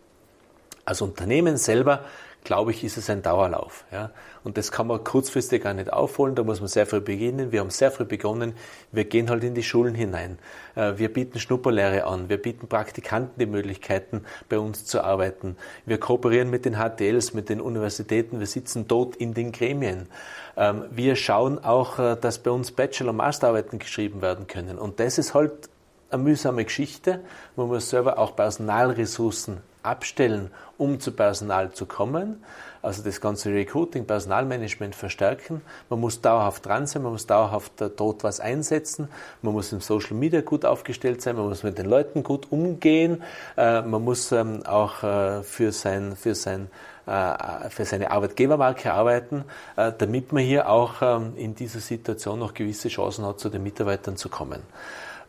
Als 0.86 1.02
Unternehmen 1.02 1.58
selber, 1.58 2.04
glaube 2.44 2.72
ich, 2.72 2.84
ist 2.84 2.98
es 2.98 3.10
ein 3.10 3.22
Dauerlauf. 3.22 3.86
Ja? 3.92 4.12
Und 4.44 4.58
das 4.58 4.72
kann 4.72 4.88
man 4.88 5.04
kurzfristig 5.04 5.64
gar 5.64 5.74
nicht 5.74 5.92
aufholen. 5.92 6.36
Da 6.36 6.44
muss 6.44 6.60
man 6.60 6.68
sehr 6.68 6.86
früh 6.86 7.00
beginnen. 7.00 7.52
Wir 7.52 7.62
haben 7.62 7.70
sehr 7.70 7.92
früh 7.92 8.06
begonnen. 8.06 8.54
Wir 8.92 9.06
gehen 9.06 9.30
halt 9.30 9.44
in 9.44 9.56
die 9.56 9.64
Schulen 9.64 9.96
hinein. 9.96 10.38
Äh, 10.76 10.94
wir 10.98 11.12
bieten 11.12 11.40
Schnupperlehre 11.40 12.06
an. 12.06 12.30
Wir 12.30 12.42
bieten 12.42 12.68
Praktikanten 12.68 13.40
die 13.40 13.46
Möglichkeiten, 13.46 14.26
bei 14.50 14.60
uns 14.60 14.86
zu 14.86 15.02
arbeiten. 15.02 15.56
Wir 15.86 16.00
kooperieren 16.00 16.50
mit 16.50 16.66
den 16.66 16.76
HTLs, 16.76 17.34
mit 17.34 17.50
den 17.50 17.62
Universitäten. 17.62 18.40
Wir 18.40 18.48
sitzen 18.48 18.88
dort 18.88 19.16
in 19.16 19.34
den 19.34 19.52
Gremien. 19.52 20.08
Ähm, 20.58 20.84
wir 20.92 21.16
schauen 21.16 21.64
auch, 21.64 21.98
äh, 22.00 22.18
dass 22.20 22.40
bei 22.40 22.52
uns 22.52 22.72
Bachelor- 22.72 23.12
und 23.12 23.18
Masterarbeiten 23.18 23.80
geschrieben 23.80 24.22
werden 24.22 24.48
können. 24.48 24.78
Und 24.78 25.00
das 25.00 25.18
ist 25.18 25.34
halt 25.34 25.70
eine 26.10 26.22
mühsame 26.22 26.66
Geschichte. 26.66 27.22
Man 27.56 27.68
muss 27.68 27.90
selber 27.90 28.20
auch 28.20 28.36
Personalressourcen 28.36 29.62
abstellen, 29.84 30.50
um 30.78 31.00
zu 31.00 31.12
Personal 31.12 31.72
zu 31.72 31.86
kommen. 31.86 32.44
Also 32.84 33.02
das 33.02 33.22
ganze 33.22 33.50
Recruiting, 33.54 34.06
Personalmanagement 34.06 34.94
verstärken. 34.94 35.62
Man 35.90 36.02
muss 36.02 36.20
dauerhaft 36.20 36.66
dran 36.66 36.86
sein, 36.86 37.04
man 37.04 37.14
muss 37.14 37.26
dauerhaft 37.26 37.72
dort 37.96 38.26
was 38.26 38.42
einsetzen. 38.42 39.08
Man 39.42 39.54
muss 39.54 39.72
im 39.72 39.80
Social 39.80 40.18
Media 40.18 40.42
gut 40.42 40.66
aufgestellt 40.66 41.22
sein, 41.22 41.38
man 41.38 41.48
muss 41.48 41.64
mit 41.64 41.78
den 41.78 41.86
Leuten 41.86 42.24
gut 42.24 42.52
umgehen. 42.52 43.24
Äh, 43.56 43.84
man 43.84 44.04
muss 44.04 44.34
ähm, 44.34 44.66
auch 44.66 45.02
äh, 45.02 45.44
für 45.44 45.72
sein, 45.72 46.18
für 46.18 46.36
sein 46.36 46.70
äh, 47.06 47.70
für 47.70 47.86
seine 47.86 48.12
Arbeitgebermarke 48.12 48.94
arbeiten, 48.94 49.44
damit 49.76 50.32
man 50.32 50.42
hier 50.42 50.70
auch 50.70 51.02
ähm, 51.02 51.34
in 51.36 51.54
dieser 51.54 51.80
Situation 51.80 52.40
noch 52.40 52.54
gewisse 52.54 52.88
Chancen 52.88 53.26
hat, 53.26 53.42
zu 53.42 53.50
den 53.50 53.62
Mitarbeitern 53.62 54.16
zu 54.16 54.30
kommen. 54.30 54.62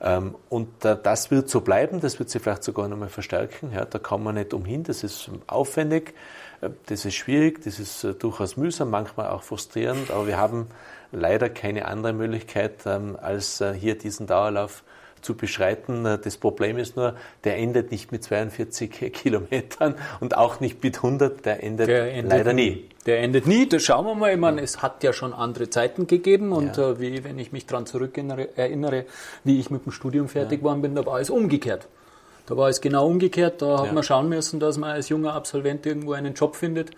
Ähm, 0.01 0.35
und 0.49 0.85
äh, 0.85 0.97
das 1.01 1.31
wird 1.31 1.49
so 1.49 1.61
bleiben, 1.61 2.01
das 2.01 2.19
wird 2.19 2.31
sich 2.31 2.43
vielleicht 2.43 2.65
sogar 2.65 2.89
nochmal 2.89 3.09
verstärken. 3.09 3.73
Ja, 3.75 3.85
da 3.85 3.99
kann 3.99 4.23
man 4.23 4.35
nicht 4.35 4.53
umhin, 4.55 4.83
das 4.83 5.05
ist 5.05 5.31
aufwendig, 5.47 6.15
äh, 6.61 6.71
das 6.87 7.05
ist 7.05 7.15
schwierig, 7.15 7.63
das 7.63 7.79
ist 7.79 8.05
äh, 8.05 8.15
durchaus 8.15 8.57
mühsam, 8.57 8.91
manchmal 8.91 9.29
auch 9.29 9.43
frustrierend, 9.43 10.11
aber 10.11 10.27
wir 10.27 10.37
haben 10.37 10.69
leider 11.13 11.49
keine 11.49 11.87
andere 11.87 12.13
Möglichkeit, 12.13 12.87
ähm, 12.87 13.17
als 13.21 13.63
hier 13.79 13.97
diesen 13.97 14.27
Dauerlauf 14.27 14.83
zu 15.25 15.35
beschreiten. 15.35 16.05
Das 16.05 16.37
Problem 16.37 16.79
ist 16.79 16.97
nur, 16.97 17.15
der 17.45 17.57
endet 17.57 17.91
nicht 17.91 18.13
mit 18.13 18.23
42 18.23 18.91
Kilometern 19.13 19.95
und 20.21 20.37
auch 20.37 20.61
nicht 20.61 20.83
mit 20.83 20.97
100, 20.97 21.45
der 21.45 21.63
endet, 21.63 21.89
der 21.89 22.13
endet 22.13 22.31
leider 22.31 22.53
nie. 22.53 22.85
Der 23.07 23.21
endet 23.21 23.47
nie, 23.47 23.69
das 23.69 23.83
schauen 23.83 24.07
wir 24.07 24.15
mal. 24.15 24.33
Ich 24.33 24.39
meine, 24.39 24.63
es 24.63 24.83
hat 24.83 25.03
ja 25.03 25.13
schon 25.13 25.35
andere 25.35 25.69
Zeiten 25.69 26.07
gegeben 26.07 26.53
und 26.53 26.77
ja. 26.77 26.91
äh, 26.91 27.01
wie, 27.01 27.25
wenn 27.25 27.39
ich 27.39 27.53
mich 27.53 27.67
daran 27.67 27.87
zurück 27.87 28.17
erinnere, 28.17 29.05
wie 29.45 29.61
ich 29.61 29.71
mit 29.71 29.85
dem 29.85 29.93
Studium 29.93 30.29
fertig 30.29 30.53
ja. 30.53 30.57
geworden 30.59 30.83
bin, 30.83 30.95
da 30.95 31.05
war 31.05 31.21
es 31.21 31.29
umgekehrt. 31.29 31.87
Da 32.47 32.57
war 32.57 32.69
es 32.69 32.81
genau 32.81 33.07
umgekehrt. 33.07 33.63
Da 33.63 33.79
hat 33.79 33.87
ja. 33.87 33.93
man 33.93 34.03
schauen 34.03 34.29
müssen, 34.29 34.61
dass 34.61 34.79
man 34.79 34.91
als 34.91 35.09
junger 35.09 35.35
Absolvent 35.35 35.87
irgendwo 35.87 36.13
einen 36.13 36.35
Job 36.35 36.57
findet. 36.57 36.91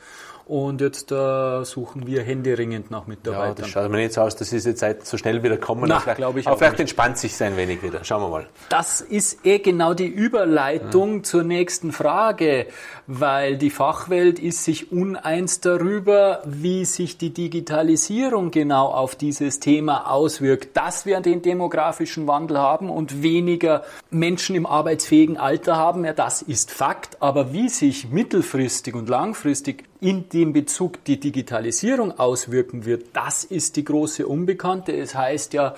Und 0.49 0.81
jetzt 0.81 1.11
äh, 1.11 1.65
suchen 1.65 2.07
wir 2.07 2.23
händeringend 2.23 2.89
nach 2.93 3.09
Mitarbeitern. 3.09 3.49
Ja, 3.49 3.55
das 3.63 3.69
schaut 3.69 3.91
mir 3.91 3.97
nicht 3.97 4.13
so 4.13 4.21
aus, 4.21 4.37
dass 4.37 4.51
diese 4.51 4.77
Zeit 4.77 5.05
so 5.05 5.17
schnell 5.17 5.43
wieder 5.43 5.57
kommen. 5.57 5.89
Na, 5.89 5.99
glaube 6.15 6.39
ich 6.39 6.47
Aber 6.47 6.57
vielleicht 6.57 6.75
nicht. 6.75 6.81
entspannt 6.83 7.19
sich 7.19 7.35
sein 7.35 7.57
wenig 7.57 7.83
wieder. 7.83 8.05
Schauen 8.05 8.23
wir 8.23 8.29
mal. 8.29 8.47
Das 8.69 9.01
ist 9.01 9.45
eh 9.45 9.59
genau 9.59 9.93
die 9.93 10.07
Überleitung 10.07 11.15
hm. 11.15 11.25
zur 11.25 11.43
nächsten 11.43 11.91
Frage, 11.91 12.69
weil 13.09 13.57
die 13.57 13.71
Fachwelt 13.71 14.39
ist 14.39 14.63
sich 14.63 14.93
uneins 14.93 15.59
darüber, 15.59 16.43
wie 16.45 16.85
sich 16.85 17.19
die 17.19 17.31
Digitalisierung 17.31 18.53
genau 18.53 18.87
auf 18.87 19.17
dieses 19.17 19.59
Thema 19.59 20.09
auswirkt. 20.09 20.77
Dass 20.77 21.07
wir 21.07 21.21
den 21.23 21.43
demografischen 21.43 22.29
Wandel 22.29 22.59
haben 22.59 22.89
und 22.89 23.21
weniger 23.21 23.83
Menschen 24.11 24.55
im 24.55 24.65
arbeitsfähigen 24.65 25.39
Alter 25.39 25.75
haben, 25.75 26.05
ja, 26.05 26.13
das 26.13 26.41
ist 26.41 26.71
Fakt. 26.71 27.21
Aber 27.21 27.53
wie 27.53 27.69
sich 27.69 28.11
mittelfristig 28.11 28.95
und 28.95 29.09
langfristig 29.09 29.87
in 30.07 30.29
dem 30.29 30.53
Bezug 30.53 31.03
die 31.05 31.19
Digitalisierung 31.19 32.17
auswirken 32.17 32.85
wird, 32.85 33.07
das 33.13 33.43
ist 33.43 33.75
die 33.75 33.85
große 33.85 34.25
Unbekannte. 34.25 34.93
Es 34.93 35.17
heißt 35.17 35.53
ja, 35.53 35.75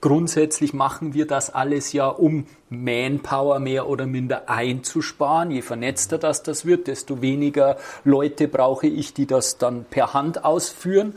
grundsätzlich 0.00 0.72
machen 0.72 1.14
wir 1.14 1.26
das 1.26 1.52
alles 1.52 1.92
ja, 1.92 2.06
um 2.06 2.46
Manpower 2.70 3.58
mehr 3.58 3.88
oder 3.88 4.06
minder 4.06 4.48
einzusparen. 4.48 5.50
Je 5.50 5.62
vernetzter 5.62 6.18
das 6.18 6.44
das 6.44 6.64
wird, 6.64 6.86
desto 6.86 7.22
weniger 7.22 7.76
Leute 8.04 8.46
brauche 8.46 8.86
ich, 8.86 9.14
die 9.14 9.26
das 9.26 9.58
dann 9.58 9.84
per 9.90 10.14
Hand 10.14 10.44
ausführen. 10.44 11.14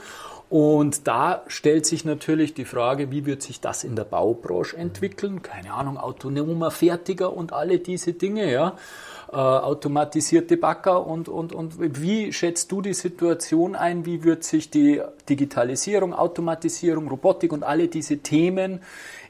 Und 0.49 1.07
da 1.07 1.43
stellt 1.47 1.85
sich 1.85 2.05
natürlich 2.05 2.53
die 2.53 2.65
Frage, 2.65 3.09
wie 3.09 3.25
wird 3.25 3.41
sich 3.41 3.61
das 3.61 3.83
in 3.83 3.95
der 3.95 4.03
Baubranche 4.03 4.77
entwickeln? 4.77 5.41
Keine 5.41 5.73
Ahnung, 5.73 5.97
autonomer 5.97 6.69
Fertiger 6.69 7.35
und 7.35 7.51
alle 7.51 7.79
diese 7.79 8.13
Dinge, 8.13 8.51
ja. 8.51 8.75
Äh, 9.31 9.37
automatisierte 9.37 10.55
Bagger 10.55 11.05
und, 11.07 11.29
und, 11.29 11.51
und 11.51 11.99
wie 11.99 12.31
schätzt 12.31 12.71
du 12.71 12.81
die 12.81 12.93
Situation 12.93 13.75
ein? 13.75 14.05
Wie 14.05 14.23
wird 14.23 14.43
sich 14.43 14.69
die 14.69 15.01
Digitalisierung, 15.27 16.13
Automatisierung, 16.13 17.07
Robotik 17.07 17.51
und 17.51 17.63
alle 17.63 17.87
diese 17.87 18.19
Themen 18.19 18.81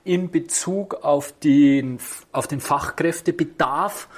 in 0.04 0.30
Bezug 0.30 0.95
auf 0.95 1.34
den, 1.43 1.99
auf 2.34 2.45
den 2.47 2.60
Fachkräftebedarf 2.60 4.10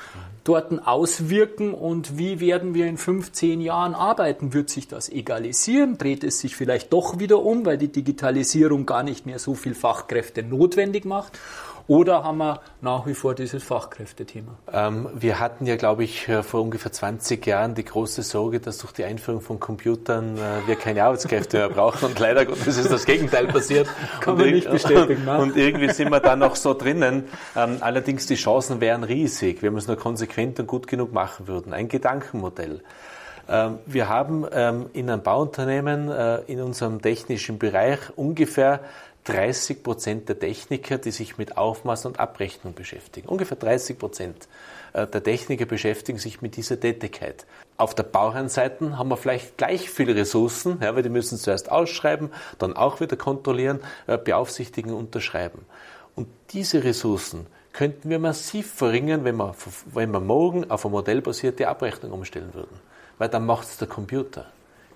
dort 0.47 0.87
auswirken 0.87 1.73
und 1.73 2.17
wie 2.17 2.39
werden 2.39 2.73
wir 2.73 2.87
in 2.87 2.97
15 2.97 3.59
Jahren 3.59 3.95
arbeiten? 3.95 4.53
Wird 4.53 4.69
sich 4.69 4.87
das 4.87 5.09
egalisieren? 5.09 5.97
Dreht 5.97 6.23
es 6.23 6.39
sich 6.39 6.55
vielleicht 6.55 6.93
doch 6.93 7.19
wieder 7.19 7.43
um, 7.43 7.65
weil 7.65 7.77
die 7.77 7.91
Digitalisierung 7.91 8.85
gar 8.85 9.03
nicht 9.03 9.25
mehr 9.25 9.39
so 9.39 9.55
viel 9.55 9.75
Fachkräfte 9.75 10.43
notwendig 10.43 11.05
macht? 11.05 11.39
Oder 11.87 12.23
haben 12.23 12.39
wir 12.39 12.59
nach 12.81 13.05
wie 13.05 13.13
vor 13.13 13.33
dieses 13.33 13.63
Fachkräftethema? 13.63 14.57
Ähm, 14.73 15.07
wir 15.13 15.39
hatten 15.39 15.65
ja, 15.65 15.77
glaube 15.77 16.03
ich, 16.03 16.27
äh, 16.27 16.43
vor 16.43 16.61
ungefähr 16.61 16.91
20 16.91 17.45
Jahren 17.45 17.75
die 17.75 17.85
große 17.85 18.23
Sorge, 18.23 18.59
dass 18.59 18.79
durch 18.79 18.91
die 18.91 19.05
Einführung 19.05 19.39
von 19.39 19.59
Computern 19.59 20.37
äh, 20.37 20.67
wir 20.67 20.75
keine 20.75 21.05
Arbeitskräfte 21.05 21.57
mehr 21.57 21.69
brauchen. 21.69 22.09
Und 22.09 22.19
leider 22.19 22.45
Gottes 22.45 22.77
ist 22.77 22.91
das 22.91 23.05
Gegenteil 23.05 23.47
passiert. 23.47 23.87
Kann 24.19 24.33
und 24.33 24.41
man 24.41 24.49
nicht 24.51 24.69
bestätigen. 24.69 25.23
Ne? 25.23 25.37
Und 25.39 25.55
irgendwie 25.55 25.89
sind 25.89 26.11
wir 26.11 26.19
da 26.19 26.35
noch 26.35 26.57
so 26.57 26.73
drinnen. 26.73 27.23
Ähm, 27.55 27.77
allerdings 27.79 28.27
die 28.27 28.35
Chancen 28.35 28.81
wären 28.81 29.05
riesig, 29.05 29.63
wenn 29.63 29.73
wir 29.73 29.79
es 29.79 29.87
nur 29.87 29.97
konsequent 29.97 30.59
und 30.59 30.67
gut 30.67 30.87
genug 30.87 31.13
machen 31.13 31.47
würden. 31.47 31.73
Ein 31.73 31.87
Gedankenmodell. 31.87 32.81
Ähm, 33.49 33.79
wir 33.85 34.09
haben 34.09 34.45
ähm, 34.51 34.87
in 34.91 35.09
einem 35.09 35.21
Bauunternehmen 35.23 36.11
äh, 36.11 36.39
in 36.47 36.61
unserem 36.61 37.01
technischen 37.01 37.57
Bereich 37.57 37.99
ungefähr 38.17 38.81
30 39.27 39.83
Prozent 39.83 40.29
der 40.29 40.39
Techniker, 40.39 40.97
die 40.97 41.11
sich 41.11 41.37
mit 41.37 41.57
Aufmaß 41.57 42.05
und 42.05 42.19
Abrechnung 42.19 42.73
beschäftigen. 42.73 43.27
Ungefähr 43.27 43.57
30 43.57 43.99
Prozent 43.99 44.47
äh, 44.93 45.05
der 45.05 45.21
Techniker 45.21 45.65
beschäftigen 45.65 46.17
sich 46.17 46.41
mit 46.41 46.55
dieser 46.55 46.79
Tätigkeit. 46.79 47.45
Auf 47.75 47.93
der 47.93 48.03
Bauherrenseite 48.03 48.97
haben 48.97 49.09
wir 49.09 49.17
vielleicht 49.17 49.57
gleich 49.57 49.89
viele 49.89 50.15
Ressourcen, 50.15 50.79
ja, 50.81 50.95
weil 50.95 51.03
die 51.03 51.09
müssen 51.09 51.37
zuerst 51.37 51.69
ausschreiben, 51.69 52.31
dann 52.57 52.73
auch 52.73 53.01
wieder 53.01 53.17
kontrollieren, 53.17 53.81
äh, 54.07 54.17
beaufsichtigen, 54.17 54.93
unterschreiben. 54.93 55.65
Und 56.15 56.29
diese 56.51 56.85
Ressourcen 56.85 57.47
könnten 57.73 58.09
wir 58.09 58.19
massiv 58.19 58.71
verringern, 58.71 59.25
wenn 59.25 59.35
wir, 59.35 59.55
wenn 59.93 60.11
wir 60.11 60.21
morgen 60.21 60.71
auf 60.71 60.85
eine 60.85 60.93
modellbasierte 60.93 61.67
Abrechnung 61.67 62.13
umstellen 62.13 62.53
würden. 62.53 62.79
Weil 63.17 63.27
dann 63.27 63.45
macht 63.45 63.67
es 63.67 63.77
der 63.77 63.89
Computer 63.89 64.45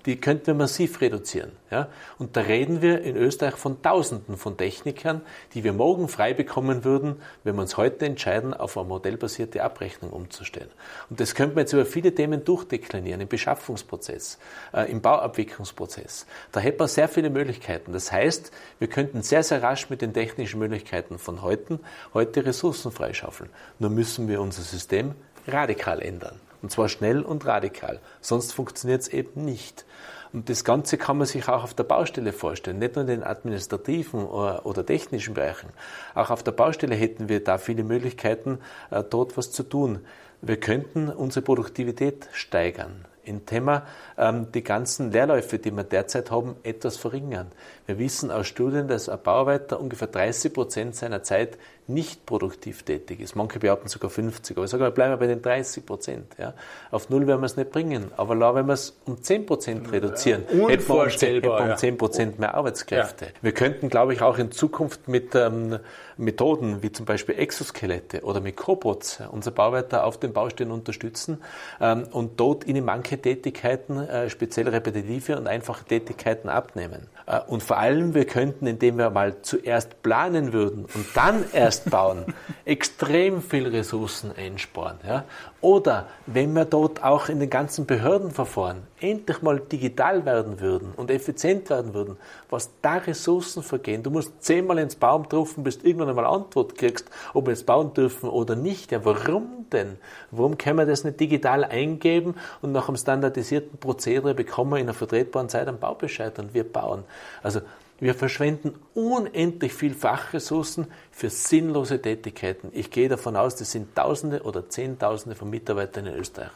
die 0.06 0.20
könnten 0.20 0.48
wir 0.48 0.54
massiv 0.54 1.00
reduzieren. 1.00 1.52
Ja? 1.70 1.88
Und 2.18 2.36
da 2.36 2.42
reden 2.42 2.82
wir 2.82 3.02
in 3.02 3.16
Österreich 3.16 3.54
von 3.54 3.82
Tausenden 3.82 4.36
von 4.36 4.56
Technikern, 4.56 5.22
die 5.54 5.64
wir 5.64 5.72
morgen 5.72 6.08
frei 6.08 6.34
bekommen 6.34 6.84
würden, 6.84 7.22
wenn 7.44 7.54
wir 7.54 7.62
uns 7.62 7.76
heute 7.76 8.06
entscheiden, 8.06 8.54
auf 8.54 8.76
eine 8.76 8.86
modellbasierte 8.86 9.62
Abrechnung 9.62 10.10
umzustellen. 10.10 10.70
Und 11.10 11.20
das 11.20 11.34
könnte 11.34 11.54
man 11.54 11.62
jetzt 11.62 11.72
über 11.72 11.86
viele 11.86 12.14
Themen 12.14 12.44
durchdeklinieren, 12.44 13.20
im 13.20 13.28
Beschaffungsprozess, 13.28 14.38
äh, 14.72 14.90
im 14.90 15.00
Bauabwicklungsprozess. 15.00 16.26
Da 16.50 16.60
hätte 16.60 16.78
man 16.78 16.88
sehr 16.88 17.08
viele 17.08 17.30
Möglichkeiten. 17.30 17.92
Das 17.92 18.12
heißt, 18.12 18.52
wir 18.78 18.88
könnten 18.88 19.22
sehr, 19.22 19.42
sehr 19.42 19.62
rasch 19.62 19.90
mit 19.90 20.02
den 20.02 20.12
technischen 20.12 20.58
Möglichkeiten 20.58 21.18
von 21.18 21.42
heute, 21.42 21.80
heute 22.14 22.44
Ressourcen 22.44 22.92
freischaufeln. 22.92 23.50
Nur 23.78 23.90
müssen 23.90 24.28
wir 24.28 24.40
unser 24.40 24.62
System 24.62 25.14
radikal 25.46 26.00
ändern. 26.00 26.40
Und 26.62 26.70
zwar 26.70 26.88
schnell 26.88 27.22
und 27.22 27.44
radikal. 27.44 28.00
Sonst 28.20 28.52
funktioniert 28.52 29.02
es 29.02 29.08
eben 29.08 29.44
nicht. 29.44 29.84
Und 30.32 30.48
das 30.48 30.64
Ganze 30.64 30.96
kann 30.96 31.18
man 31.18 31.26
sich 31.26 31.48
auch 31.48 31.62
auf 31.62 31.74
der 31.74 31.84
Baustelle 31.84 32.32
vorstellen, 32.32 32.78
nicht 32.78 32.94
nur 32.94 33.02
in 33.02 33.08
den 33.08 33.24
administrativen 33.24 34.24
oder 34.24 34.86
technischen 34.86 35.34
Bereichen. 35.34 35.68
Auch 36.14 36.30
auf 36.30 36.42
der 36.42 36.52
Baustelle 36.52 36.94
hätten 36.94 37.28
wir 37.28 37.44
da 37.44 37.58
viele 37.58 37.84
Möglichkeiten, 37.84 38.58
äh, 38.90 39.02
dort 39.02 39.36
was 39.36 39.50
zu 39.50 39.62
tun. 39.62 40.00
Wir 40.40 40.58
könnten 40.58 41.10
unsere 41.10 41.44
Produktivität 41.44 42.28
steigern 42.32 43.04
indem 43.24 43.64
wir 43.66 43.86
ähm, 44.18 44.50
die 44.52 44.64
ganzen 44.64 45.12
Leerläufe, 45.12 45.58
die 45.58 45.70
wir 45.70 45.84
derzeit 45.84 46.30
haben, 46.30 46.56
etwas 46.62 46.96
verringern. 46.96 47.52
Wir 47.86 47.98
wissen 47.98 48.30
aus 48.30 48.46
Studien, 48.46 48.86
dass 48.86 49.08
ein 49.08 49.18
Bauarbeiter 49.22 49.80
ungefähr 49.80 50.08
30 50.08 50.52
Prozent 50.52 50.94
seiner 50.94 51.22
Zeit 51.22 51.58
nicht 51.88 52.26
produktiv 52.26 52.84
tätig 52.84 53.20
ist. 53.20 53.34
Manche 53.34 53.58
behaupten 53.58 53.88
sogar 53.88 54.08
50, 54.08 54.56
aber 54.56 54.64
ich 54.64 54.70
sage, 54.70 54.88
bleiben 54.92 55.12
wir 55.12 55.16
bei 55.16 55.26
den 55.26 55.42
30 55.42 55.84
Prozent. 55.84 56.36
Ja. 56.38 56.54
Auf 56.92 57.10
Null 57.10 57.26
werden 57.26 57.40
wir 57.40 57.46
es 57.46 57.56
nicht 57.56 57.72
bringen, 57.72 58.12
aber 58.16 58.54
wenn 58.54 58.66
wir 58.66 58.74
es 58.74 58.96
um 59.04 59.20
10 59.20 59.46
Prozent 59.46 59.90
reduzieren, 59.90 60.44
ja, 60.48 60.68
hätten 60.68 60.88
wir 60.88 61.60
um 61.60 61.76
10 61.76 61.98
Prozent 61.98 62.38
mehr 62.38 62.54
Arbeitskräfte. 62.54 63.26
Ja. 63.26 63.30
Wir 63.42 63.52
könnten, 63.52 63.88
glaube 63.88 64.14
ich, 64.14 64.22
auch 64.22 64.38
in 64.38 64.52
Zukunft 64.52 65.08
mit 65.08 65.34
ähm, 65.34 65.78
Methoden 66.16 66.82
wie 66.82 66.92
zum 66.92 67.04
Beispiel 67.04 67.36
Exoskelette 67.36 68.22
oder 68.22 68.40
mit 68.40 68.56
Cobots 68.56 69.20
unsere 69.30 69.54
Bauarbeiter 69.54 70.04
auf 70.04 70.18
den 70.18 70.32
Baustellen 70.32 70.70
unterstützen 70.70 71.42
ähm, 71.80 72.04
und 72.12 72.38
dort 72.38 72.64
ihnen 72.66 72.84
manche 72.84 73.18
Tätigkeiten, 73.18 73.98
äh, 73.98 74.30
speziell 74.30 74.68
repetitive 74.68 75.36
und 75.36 75.48
einfache 75.48 75.84
Tätigkeiten 75.84 76.48
abnehmen. 76.48 77.08
Äh, 77.32 77.40
und 77.46 77.62
vor 77.62 77.78
allem, 77.78 78.14
wir 78.14 78.26
könnten, 78.26 78.66
indem 78.66 78.98
wir 78.98 79.10
mal 79.10 79.42
zuerst 79.42 80.02
planen 80.02 80.52
würden 80.52 80.84
und 80.94 81.06
dann 81.14 81.44
erst 81.52 81.90
bauen, 81.90 82.26
extrem 82.64 83.42
viel 83.42 83.66
Ressourcen 83.66 84.32
einsparen. 84.36 84.98
Ja? 85.06 85.24
Oder 85.60 86.06
wenn 86.26 86.52
wir 86.52 86.64
dort 86.64 87.02
auch 87.02 87.28
in 87.28 87.40
den 87.40 87.50
ganzen 87.50 87.86
Behördenverfahren 87.86 88.82
endlich 89.00 89.42
mal 89.42 89.60
digital 89.60 90.24
werden 90.24 90.60
würden 90.60 90.92
und 90.96 91.10
effizient 91.10 91.68
werden 91.70 91.94
würden, 91.94 92.16
was 92.50 92.70
da 92.82 92.94
Ressourcen 92.94 93.62
vergehen. 93.62 94.02
Du 94.02 94.10
musst 94.10 94.42
zehnmal 94.42 94.78
ins 94.78 94.96
Baum 94.96 95.24
rufen, 95.32 95.64
bis 95.64 95.78
du 95.78 95.86
irgendwann 95.86 96.10
einmal 96.10 96.26
Antwort 96.26 96.76
kriegst, 96.76 97.10
ob 97.34 97.46
wir 97.46 97.52
jetzt 97.52 97.66
bauen 97.66 97.94
dürfen 97.94 98.28
oder 98.28 98.54
nicht. 98.54 98.92
Ja, 98.92 99.04
warum 99.04 99.66
denn? 99.72 99.96
Warum 100.30 100.58
können 100.58 100.78
wir 100.78 100.86
das 100.86 101.04
nicht 101.04 101.18
digital 101.18 101.64
eingeben 101.64 102.34
und 102.60 102.72
nach 102.72 102.88
einem 102.88 102.96
standardisierten 102.96 103.78
Prozedere 103.78 104.34
bekommen 104.34 104.72
wir 104.72 104.78
in 104.78 104.84
einer 104.84 104.94
vertretbaren 104.94 105.48
Zeit 105.48 105.68
einen 105.68 105.78
Baubescheid 105.78 106.38
und 106.38 106.54
wir 106.54 106.64
bauen? 106.64 107.04
Also 107.42 107.60
wir 108.00 108.14
verschwenden 108.14 108.74
unendlich 108.94 109.74
viel 109.74 109.94
Fachressourcen 109.94 110.88
für 111.12 111.30
sinnlose 111.30 112.02
Tätigkeiten. 112.02 112.70
Ich 112.72 112.90
gehe 112.90 113.08
davon 113.08 113.36
aus, 113.36 113.54
das 113.54 113.70
sind 113.70 113.94
Tausende 113.94 114.42
oder 114.42 114.68
Zehntausende 114.68 115.36
von 115.36 115.50
Mitarbeitern 115.50 116.06
in 116.06 116.14
Österreich. 116.16 116.50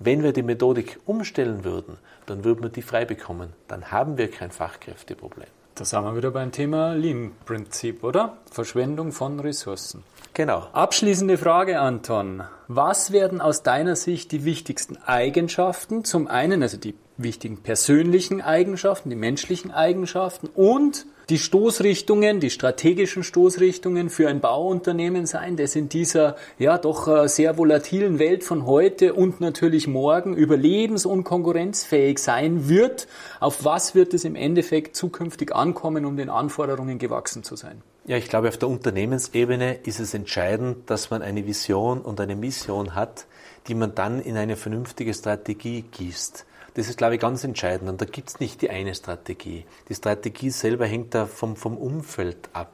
Wenn 0.00 0.24
wir 0.24 0.32
die 0.32 0.42
Methodik 0.42 0.98
umstellen 1.06 1.62
würden, 1.62 1.98
dann 2.26 2.42
würden 2.42 2.64
wir 2.64 2.70
die 2.70 2.82
frei 2.82 3.04
bekommen. 3.04 3.52
Dann 3.68 3.92
haben 3.92 4.18
wir 4.18 4.28
kein 4.30 4.50
Fachkräfteproblem. 4.50 5.46
Da 5.76 5.84
sind 5.84 6.02
wir 6.02 6.16
wieder 6.16 6.32
beim 6.32 6.50
Thema 6.50 6.94
Lean-Prinzip, 6.94 8.02
oder? 8.02 8.38
Verschwendung 8.50 9.12
von 9.12 9.38
Ressourcen. 9.38 10.02
Genau. 10.34 10.66
Abschließende 10.72 11.38
Frage, 11.38 11.78
Anton. 11.78 12.42
Was 12.66 13.12
werden 13.12 13.40
aus 13.40 13.62
deiner 13.62 13.94
Sicht 13.94 14.32
die 14.32 14.44
wichtigsten 14.44 14.96
Eigenschaften? 14.96 16.04
Zum 16.04 16.26
einen, 16.26 16.62
also 16.62 16.76
die 16.76 16.96
wichtigen 17.18 17.58
persönlichen 17.58 18.40
Eigenschaften, 18.40 19.10
die 19.10 19.16
menschlichen 19.16 19.70
Eigenschaften 19.70 20.48
und 20.54 21.06
die 21.28 21.38
Stoßrichtungen, 21.38 22.40
die 22.40 22.48
strategischen 22.48 23.22
Stoßrichtungen 23.22 24.08
für 24.08 24.28
ein 24.28 24.40
Bauunternehmen 24.40 25.26
sein, 25.26 25.56
das 25.56 25.76
in 25.76 25.90
dieser 25.90 26.36
ja 26.58 26.78
doch 26.78 27.06
äh, 27.06 27.28
sehr 27.28 27.58
volatilen 27.58 28.18
Welt 28.18 28.44
von 28.44 28.64
heute 28.64 29.12
und 29.12 29.40
natürlich 29.40 29.86
morgen 29.86 30.34
überlebens- 30.34 31.06
und 31.06 31.24
konkurrenzfähig 31.24 32.18
sein 32.18 32.68
wird. 32.70 33.08
Auf 33.40 33.64
was 33.64 33.94
wird 33.94 34.14
es 34.14 34.24
im 34.24 34.36
Endeffekt 34.36 34.96
zukünftig 34.96 35.54
ankommen, 35.54 36.06
um 36.06 36.16
den 36.16 36.30
Anforderungen 36.30 36.98
gewachsen 36.98 37.42
zu 37.42 37.56
sein? 37.56 37.82
Ja, 38.06 38.16
ich 38.16 38.30
glaube, 38.30 38.48
auf 38.48 38.56
der 38.56 38.70
Unternehmensebene 38.70 39.80
ist 39.84 40.00
es 40.00 40.14
entscheidend, 40.14 40.88
dass 40.88 41.10
man 41.10 41.20
eine 41.20 41.46
Vision 41.46 42.00
und 42.00 42.22
eine 42.22 42.36
Mission 42.36 42.94
hat, 42.94 43.26
die 43.66 43.74
man 43.74 43.94
dann 43.94 44.22
in 44.22 44.38
eine 44.38 44.56
vernünftige 44.56 45.12
Strategie 45.12 45.82
gießt. 45.82 46.46
Das 46.78 46.88
ist, 46.88 46.96
glaube 46.96 47.16
ich, 47.16 47.20
ganz 47.20 47.42
entscheidend. 47.42 47.90
Und 47.90 48.00
da 48.00 48.04
gibt 48.04 48.28
es 48.28 48.38
nicht 48.38 48.62
die 48.62 48.70
eine 48.70 48.94
Strategie. 48.94 49.64
Die 49.88 49.96
Strategie 49.96 50.50
selber 50.50 50.86
hängt 50.86 51.12
da 51.12 51.26
vom, 51.26 51.56
vom 51.56 51.76
Umfeld 51.76 52.50
ab. 52.52 52.72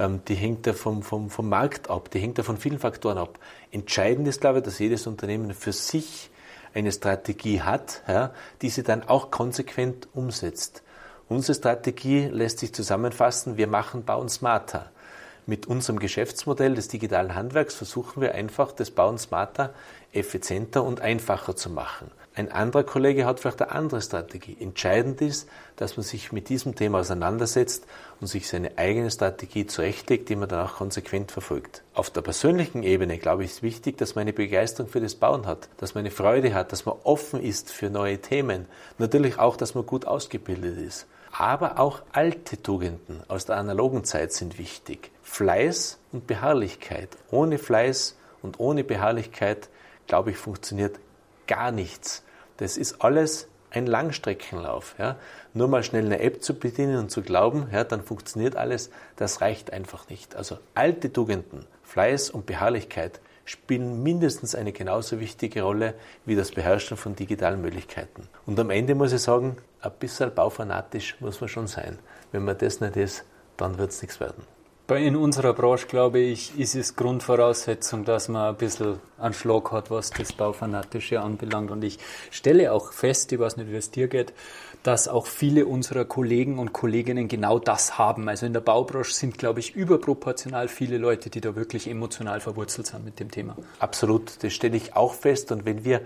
Ähm, 0.00 0.20
die 0.26 0.34
hängt 0.34 0.66
da 0.66 0.72
vom, 0.72 1.04
vom, 1.04 1.30
vom 1.30 1.48
Markt 1.48 1.88
ab. 1.88 2.10
Die 2.10 2.18
hängt 2.18 2.38
da 2.38 2.42
von 2.42 2.56
vielen 2.56 2.80
Faktoren 2.80 3.18
ab. 3.18 3.38
Entscheidend 3.70 4.26
ist, 4.26 4.40
glaube 4.40 4.58
ich, 4.58 4.64
dass 4.64 4.80
jedes 4.80 5.06
Unternehmen 5.06 5.54
für 5.54 5.70
sich 5.70 6.28
eine 6.74 6.90
Strategie 6.90 7.62
hat, 7.62 8.02
ja, 8.08 8.32
die 8.62 8.68
sie 8.68 8.82
dann 8.82 9.04
auch 9.04 9.30
konsequent 9.30 10.08
umsetzt. 10.12 10.82
Unsere 11.28 11.54
Strategie 11.54 12.24
lässt 12.24 12.58
sich 12.58 12.74
zusammenfassen, 12.74 13.56
wir 13.56 13.68
machen 13.68 14.04
Bauen 14.04 14.28
smarter. 14.28 14.90
Mit 15.46 15.66
unserem 15.66 16.00
Geschäftsmodell 16.00 16.74
des 16.74 16.88
digitalen 16.88 17.36
Handwerks 17.36 17.76
versuchen 17.76 18.20
wir 18.20 18.34
einfach, 18.34 18.72
das 18.72 18.90
Bauen 18.90 19.18
smarter, 19.18 19.72
effizienter 20.12 20.82
und 20.82 21.00
einfacher 21.00 21.54
zu 21.54 21.70
machen. 21.70 22.10
Ein 22.38 22.52
anderer 22.52 22.84
Kollege 22.84 23.24
hat 23.24 23.40
vielleicht 23.40 23.62
eine 23.62 23.72
andere 23.72 24.02
Strategie. 24.02 24.58
Entscheidend 24.60 25.22
ist, 25.22 25.48
dass 25.76 25.96
man 25.96 26.04
sich 26.04 26.32
mit 26.32 26.50
diesem 26.50 26.74
Thema 26.74 26.98
auseinandersetzt 26.98 27.86
und 28.20 28.26
sich 28.26 28.46
seine 28.46 28.76
eigene 28.76 29.10
Strategie 29.10 29.66
zurechtlegt, 29.66 30.28
die 30.28 30.36
man 30.36 30.46
dann 30.46 30.66
auch 30.66 30.74
konsequent 30.74 31.32
verfolgt. 31.32 31.82
Auf 31.94 32.10
der 32.10 32.20
persönlichen 32.20 32.82
Ebene, 32.82 33.16
glaube 33.16 33.44
ich, 33.44 33.52
ist 33.52 33.62
wichtig, 33.62 33.96
dass 33.96 34.16
man 34.16 34.22
eine 34.22 34.34
Begeisterung 34.34 34.90
für 34.90 35.00
das 35.00 35.14
Bauen 35.14 35.46
hat, 35.46 35.70
dass 35.78 35.94
man 35.94 36.00
eine 36.00 36.10
Freude 36.10 36.52
hat, 36.52 36.72
dass 36.72 36.84
man 36.84 36.96
offen 37.04 37.42
ist 37.42 37.72
für 37.72 37.88
neue 37.88 38.20
Themen. 38.20 38.66
Natürlich 38.98 39.38
auch, 39.38 39.56
dass 39.56 39.74
man 39.74 39.86
gut 39.86 40.04
ausgebildet 40.04 40.76
ist. 40.76 41.06
Aber 41.32 41.80
auch 41.80 42.02
alte 42.12 42.62
Tugenden 42.62 43.22
aus 43.28 43.46
der 43.46 43.56
analogen 43.56 44.04
Zeit 44.04 44.34
sind 44.34 44.58
wichtig. 44.58 45.10
Fleiß 45.22 45.98
und 46.12 46.26
Beharrlichkeit. 46.26 47.16
Ohne 47.30 47.56
Fleiß 47.56 48.14
und 48.42 48.60
ohne 48.60 48.84
Beharrlichkeit, 48.84 49.70
glaube 50.06 50.32
ich, 50.32 50.36
funktioniert 50.36 51.00
gar 51.46 51.72
nichts. 51.72 52.22
Das 52.58 52.76
ist 52.76 53.02
alles 53.02 53.48
ein 53.70 53.86
Langstreckenlauf. 53.86 54.94
Ja. 54.98 55.16
Nur 55.54 55.68
mal 55.68 55.82
schnell 55.82 56.06
eine 56.06 56.20
App 56.20 56.42
zu 56.42 56.58
bedienen 56.58 56.98
und 56.98 57.10
zu 57.10 57.22
glauben, 57.22 57.68
ja, 57.72 57.84
dann 57.84 58.02
funktioniert 58.02 58.56
alles, 58.56 58.90
das 59.16 59.40
reicht 59.40 59.72
einfach 59.72 60.08
nicht. 60.08 60.36
Also 60.36 60.58
alte 60.74 61.12
Tugenden, 61.12 61.66
Fleiß 61.82 62.30
und 62.30 62.46
Beharrlichkeit 62.46 63.20
spielen 63.44 64.02
mindestens 64.02 64.54
eine 64.54 64.72
genauso 64.72 65.20
wichtige 65.20 65.62
Rolle 65.62 65.94
wie 66.24 66.34
das 66.34 66.50
Beherrschen 66.50 66.96
von 66.96 67.14
digitalen 67.14 67.62
Möglichkeiten. 67.62 68.28
Und 68.44 68.58
am 68.58 68.70
Ende 68.70 68.94
muss 68.94 69.12
ich 69.12 69.22
sagen, 69.22 69.56
ein 69.80 69.92
bisschen 70.00 70.34
baufanatisch 70.34 71.20
muss 71.20 71.40
man 71.40 71.48
schon 71.48 71.66
sein. 71.68 71.98
Wenn 72.32 72.44
man 72.44 72.58
das 72.58 72.80
nicht 72.80 72.96
ist, 72.96 73.24
dann 73.56 73.78
wird 73.78 73.90
es 73.90 74.02
nichts 74.02 74.18
werden. 74.18 74.55
In 74.88 75.16
unserer 75.16 75.52
Branche, 75.52 75.88
glaube 75.88 76.20
ich, 76.20 76.56
ist 76.60 76.76
es 76.76 76.94
Grundvoraussetzung, 76.94 78.04
dass 78.04 78.28
man 78.28 78.50
ein 78.50 78.56
bisschen 78.56 79.00
einen 79.18 79.34
Schlag 79.34 79.72
hat, 79.72 79.90
was 79.90 80.10
das 80.10 80.32
Baufanatische 80.32 81.20
anbelangt. 81.20 81.72
Und 81.72 81.82
ich 81.82 81.98
stelle 82.30 82.70
auch 82.70 82.92
fest, 82.92 83.32
ich 83.32 83.40
weiß 83.40 83.56
nicht, 83.56 83.68
wie 83.72 83.74
es 83.74 83.90
dir 83.90 84.06
geht, 84.06 84.32
dass 84.84 85.08
auch 85.08 85.26
viele 85.26 85.66
unserer 85.66 86.04
Kollegen 86.04 86.60
und 86.60 86.72
Kolleginnen 86.72 87.26
genau 87.26 87.58
das 87.58 87.98
haben. 87.98 88.28
Also 88.28 88.46
in 88.46 88.52
der 88.52 88.60
Baubranche 88.60 89.12
sind, 89.12 89.38
glaube 89.38 89.58
ich, 89.58 89.74
überproportional 89.74 90.68
viele 90.68 90.98
Leute, 90.98 91.30
die 91.30 91.40
da 91.40 91.56
wirklich 91.56 91.90
emotional 91.90 92.38
verwurzelt 92.38 92.86
sind 92.86 93.04
mit 93.04 93.18
dem 93.18 93.32
Thema. 93.32 93.56
Absolut, 93.80 94.44
das 94.44 94.52
stelle 94.52 94.76
ich 94.76 94.94
auch 94.94 95.14
fest. 95.14 95.50
Und 95.50 95.64
wenn 95.64 95.84
wir, 95.84 96.02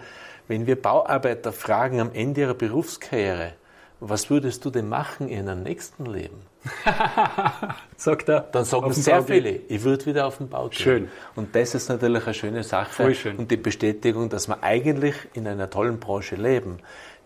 wenn 0.49 0.66
wir 0.66 0.81
Bauarbeiter 0.81 1.53
fragen 1.53 2.01
am 2.01 2.12
Ende 2.14 2.41
ihrer 2.41 2.55
Berufskarriere, 2.55 3.53
was 4.01 4.31
würdest 4.31 4.64
du 4.64 4.70
denn 4.70 4.89
machen 4.89 5.28
in 5.28 5.45
deinem 5.45 5.64
nächsten 5.64 6.07
Leben? 6.07 6.50
Sagt 7.97 8.29
er. 8.29 8.41
Dann 8.41 8.65
sagen 8.65 8.93
sehr 8.93 9.23
viele, 9.23 9.51
ich 9.51 9.83
würde 9.83 10.07
wieder 10.07 10.27
auf 10.27 10.39
den 10.39 10.49
Bau 10.49 10.69
gehen. 10.69 10.79
Schön. 10.79 11.09
Und 11.35 11.55
das 11.55 11.75
ist 11.75 11.89
natürlich 11.89 12.25
eine 12.25 12.35
schöne 12.35 12.63
Sache. 12.63 13.15
Schön. 13.15 13.37
Und 13.37 13.51
die 13.51 13.57
Bestätigung, 13.57 14.29
dass 14.29 14.49
wir 14.49 14.63
eigentlich 14.63 15.15
in 15.35 15.47
einer 15.47 15.71
tollen 15.71 15.99
Branche 16.01 16.37
leben, 16.37 16.79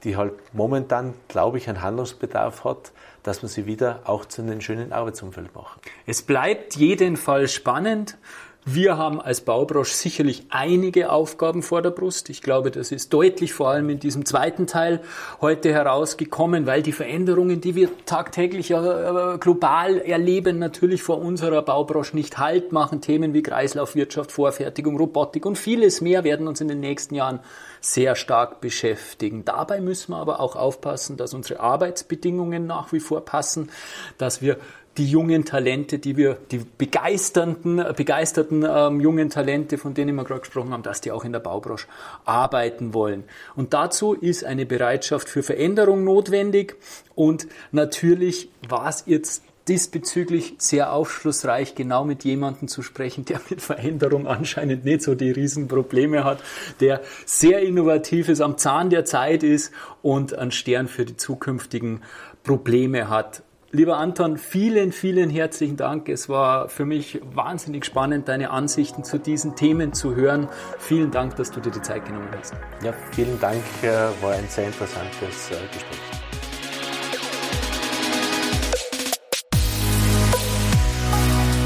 die 0.04 0.16
halt 0.16 0.34
momentan, 0.52 1.14
glaube 1.28 1.58
ich, 1.58 1.68
einen 1.68 1.82
Handlungsbedarf 1.82 2.64
hat, 2.64 2.92
dass 3.22 3.42
wir 3.42 3.48
sie 3.48 3.66
wieder 3.66 4.00
auch 4.04 4.26
zu 4.26 4.42
einem 4.42 4.60
schönen 4.60 4.92
Arbeitsumfeld 4.92 5.54
machen. 5.54 5.80
Es 6.06 6.22
bleibt 6.22 6.76
jedenfalls 6.76 7.52
spannend. 7.52 8.18
Wir 8.66 8.96
haben 8.96 9.20
als 9.20 9.42
Baubranche 9.42 9.94
sicherlich 9.94 10.46
einige 10.48 11.12
Aufgaben 11.12 11.62
vor 11.62 11.82
der 11.82 11.90
Brust. 11.90 12.30
Ich 12.30 12.40
glaube, 12.40 12.70
das 12.70 12.92
ist 12.92 13.12
deutlich 13.12 13.52
vor 13.52 13.68
allem 13.68 13.90
in 13.90 13.98
diesem 13.98 14.24
zweiten 14.24 14.66
Teil 14.66 15.02
heute 15.42 15.70
herausgekommen, 15.70 16.64
weil 16.64 16.82
die 16.82 16.92
Veränderungen, 16.92 17.60
die 17.60 17.74
wir 17.74 17.90
tagtäglich 18.06 18.70
äh, 18.70 19.36
global 19.38 19.98
erleben, 19.98 20.58
natürlich 20.58 21.02
vor 21.02 21.18
unserer 21.18 21.60
Baubranche 21.60 22.16
nicht 22.16 22.38
Halt 22.38 22.72
machen. 22.72 23.02
Themen 23.02 23.34
wie 23.34 23.42
Kreislaufwirtschaft, 23.42 24.32
Vorfertigung, 24.32 24.96
Robotik 24.96 25.44
und 25.44 25.58
vieles 25.58 26.00
mehr 26.00 26.24
werden 26.24 26.48
uns 26.48 26.62
in 26.62 26.68
den 26.68 26.80
nächsten 26.80 27.14
Jahren 27.14 27.40
sehr 27.82 28.16
stark 28.16 28.62
beschäftigen. 28.62 29.44
Dabei 29.44 29.82
müssen 29.82 30.12
wir 30.12 30.16
aber 30.16 30.40
auch 30.40 30.56
aufpassen, 30.56 31.18
dass 31.18 31.34
unsere 31.34 31.60
Arbeitsbedingungen 31.60 32.66
nach 32.66 32.94
wie 32.94 33.00
vor 33.00 33.26
passen, 33.26 33.70
dass 34.16 34.40
wir 34.40 34.56
die 34.96 35.06
jungen 35.06 35.44
Talente, 35.44 35.98
die 35.98 36.16
wir, 36.16 36.38
die 36.50 36.58
begeisternden, 36.58 37.84
begeisterten 37.96 38.64
ähm, 38.68 39.00
jungen 39.00 39.30
Talente, 39.30 39.78
von 39.78 39.94
denen 39.94 40.14
wir 40.14 40.24
gerade 40.24 40.40
gesprochen 40.40 40.72
haben, 40.72 40.82
dass 40.82 41.00
die 41.00 41.10
auch 41.10 41.24
in 41.24 41.32
der 41.32 41.40
Baubranche 41.40 41.86
arbeiten 42.24 42.94
wollen. 42.94 43.24
Und 43.56 43.74
dazu 43.74 44.14
ist 44.14 44.44
eine 44.44 44.66
Bereitschaft 44.66 45.28
für 45.28 45.42
Veränderung 45.42 46.04
notwendig. 46.04 46.76
Und 47.14 47.48
natürlich 47.72 48.50
war 48.68 48.88
es 48.88 49.04
jetzt 49.06 49.42
diesbezüglich 49.68 50.54
sehr 50.58 50.92
aufschlussreich, 50.92 51.74
genau 51.74 52.04
mit 52.04 52.24
jemandem 52.24 52.68
zu 52.68 52.82
sprechen, 52.82 53.24
der 53.24 53.40
mit 53.48 53.62
Veränderung 53.62 54.26
anscheinend 54.26 54.84
nicht 54.84 55.02
so 55.02 55.14
die 55.14 55.30
Riesenprobleme 55.30 56.24
hat, 56.24 56.38
der 56.80 57.00
sehr 57.24 57.60
innovativ 57.60 58.28
ist, 58.28 58.40
am 58.40 58.58
Zahn 58.58 58.90
der 58.90 59.04
Zeit 59.04 59.42
ist 59.42 59.72
und 60.02 60.36
einen 60.36 60.52
Stern 60.52 60.88
für 60.88 61.04
die 61.04 61.16
zukünftigen 61.16 62.02
Probleme 62.42 63.08
hat. 63.08 63.42
Lieber 63.74 63.96
Anton, 63.98 64.36
vielen, 64.38 64.92
vielen 64.92 65.30
herzlichen 65.30 65.76
Dank. 65.76 66.08
Es 66.08 66.28
war 66.28 66.68
für 66.68 66.84
mich 66.84 67.20
wahnsinnig 67.34 67.84
spannend, 67.84 68.28
deine 68.28 68.50
Ansichten 68.50 69.02
zu 69.02 69.18
diesen 69.18 69.56
Themen 69.56 69.92
zu 69.92 70.14
hören. 70.14 70.46
Vielen 70.78 71.10
Dank, 71.10 71.34
dass 71.34 71.50
du 71.50 71.58
dir 71.58 71.72
die 71.72 71.82
Zeit 71.82 72.06
genommen 72.06 72.28
hast. 72.38 72.54
Ja, 72.84 72.92
vielen 73.10 73.36
Dank. 73.40 73.60
Äh, 73.82 73.88
war 74.22 74.34
ein 74.34 74.46
sehr 74.46 74.66
interessantes 74.66 75.50
äh, 75.50 75.56
Gespräch. 75.72 75.98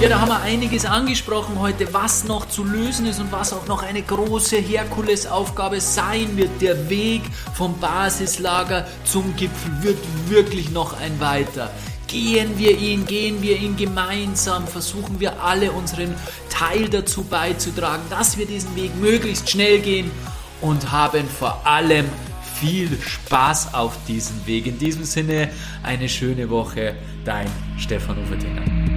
Ja, 0.00 0.08
da 0.08 0.20
haben 0.20 0.28
wir 0.28 0.40
einiges 0.40 0.86
angesprochen 0.86 1.58
heute, 1.58 1.92
was 1.92 2.24
noch 2.24 2.48
zu 2.48 2.64
lösen 2.64 3.04
ist 3.04 3.20
und 3.20 3.30
was 3.32 3.52
auch 3.52 3.66
noch 3.66 3.82
eine 3.82 4.00
große 4.00 4.56
Herkulesaufgabe 4.56 5.80
sein 5.82 6.38
wird. 6.38 6.62
Der 6.62 6.88
Weg 6.88 7.20
vom 7.52 7.78
Basislager 7.78 8.86
zum 9.04 9.36
Gipfel 9.36 9.72
wird 9.82 9.98
wirklich 10.30 10.70
noch 10.70 10.98
ein 10.98 11.20
weiter. 11.20 11.70
Gehen 12.08 12.56
wir 12.56 12.76
ihn, 12.78 13.04
gehen 13.04 13.42
wir 13.42 13.58
ihn 13.58 13.76
gemeinsam, 13.76 14.66
versuchen 14.66 15.20
wir 15.20 15.42
alle 15.42 15.72
unseren 15.72 16.14
Teil 16.48 16.88
dazu 16.88 17.22
beizutragen, 17.22 18.02
dass 18.08 18.38
wir 18.38 18.46
diesen 18.46 18.74
Weg 18.76 18.96
möglichst 18.96 19.50
schnell 19.50 19.78
gehen 19.80 20.10
und 20.62 20.90
haben 20.90 21.28
vor 21.28 21.66
allem 21.66 22.06
viel 22.58 22.98
Spaß 22.98 23.74
auf 23.74 23.94
diesem 24.08 24.46
Weg. 24.46 24.66
In 24.66 24.78
diesem 24.78 25.04
Sinne 25.04 25.50
eine 25.82 26.08
schöne 26.08 26.48
Woche, 26.48 26.96
dein 27.26 27.46
Stefan 27.76 28.18
Ufertinger. 28.22 28.87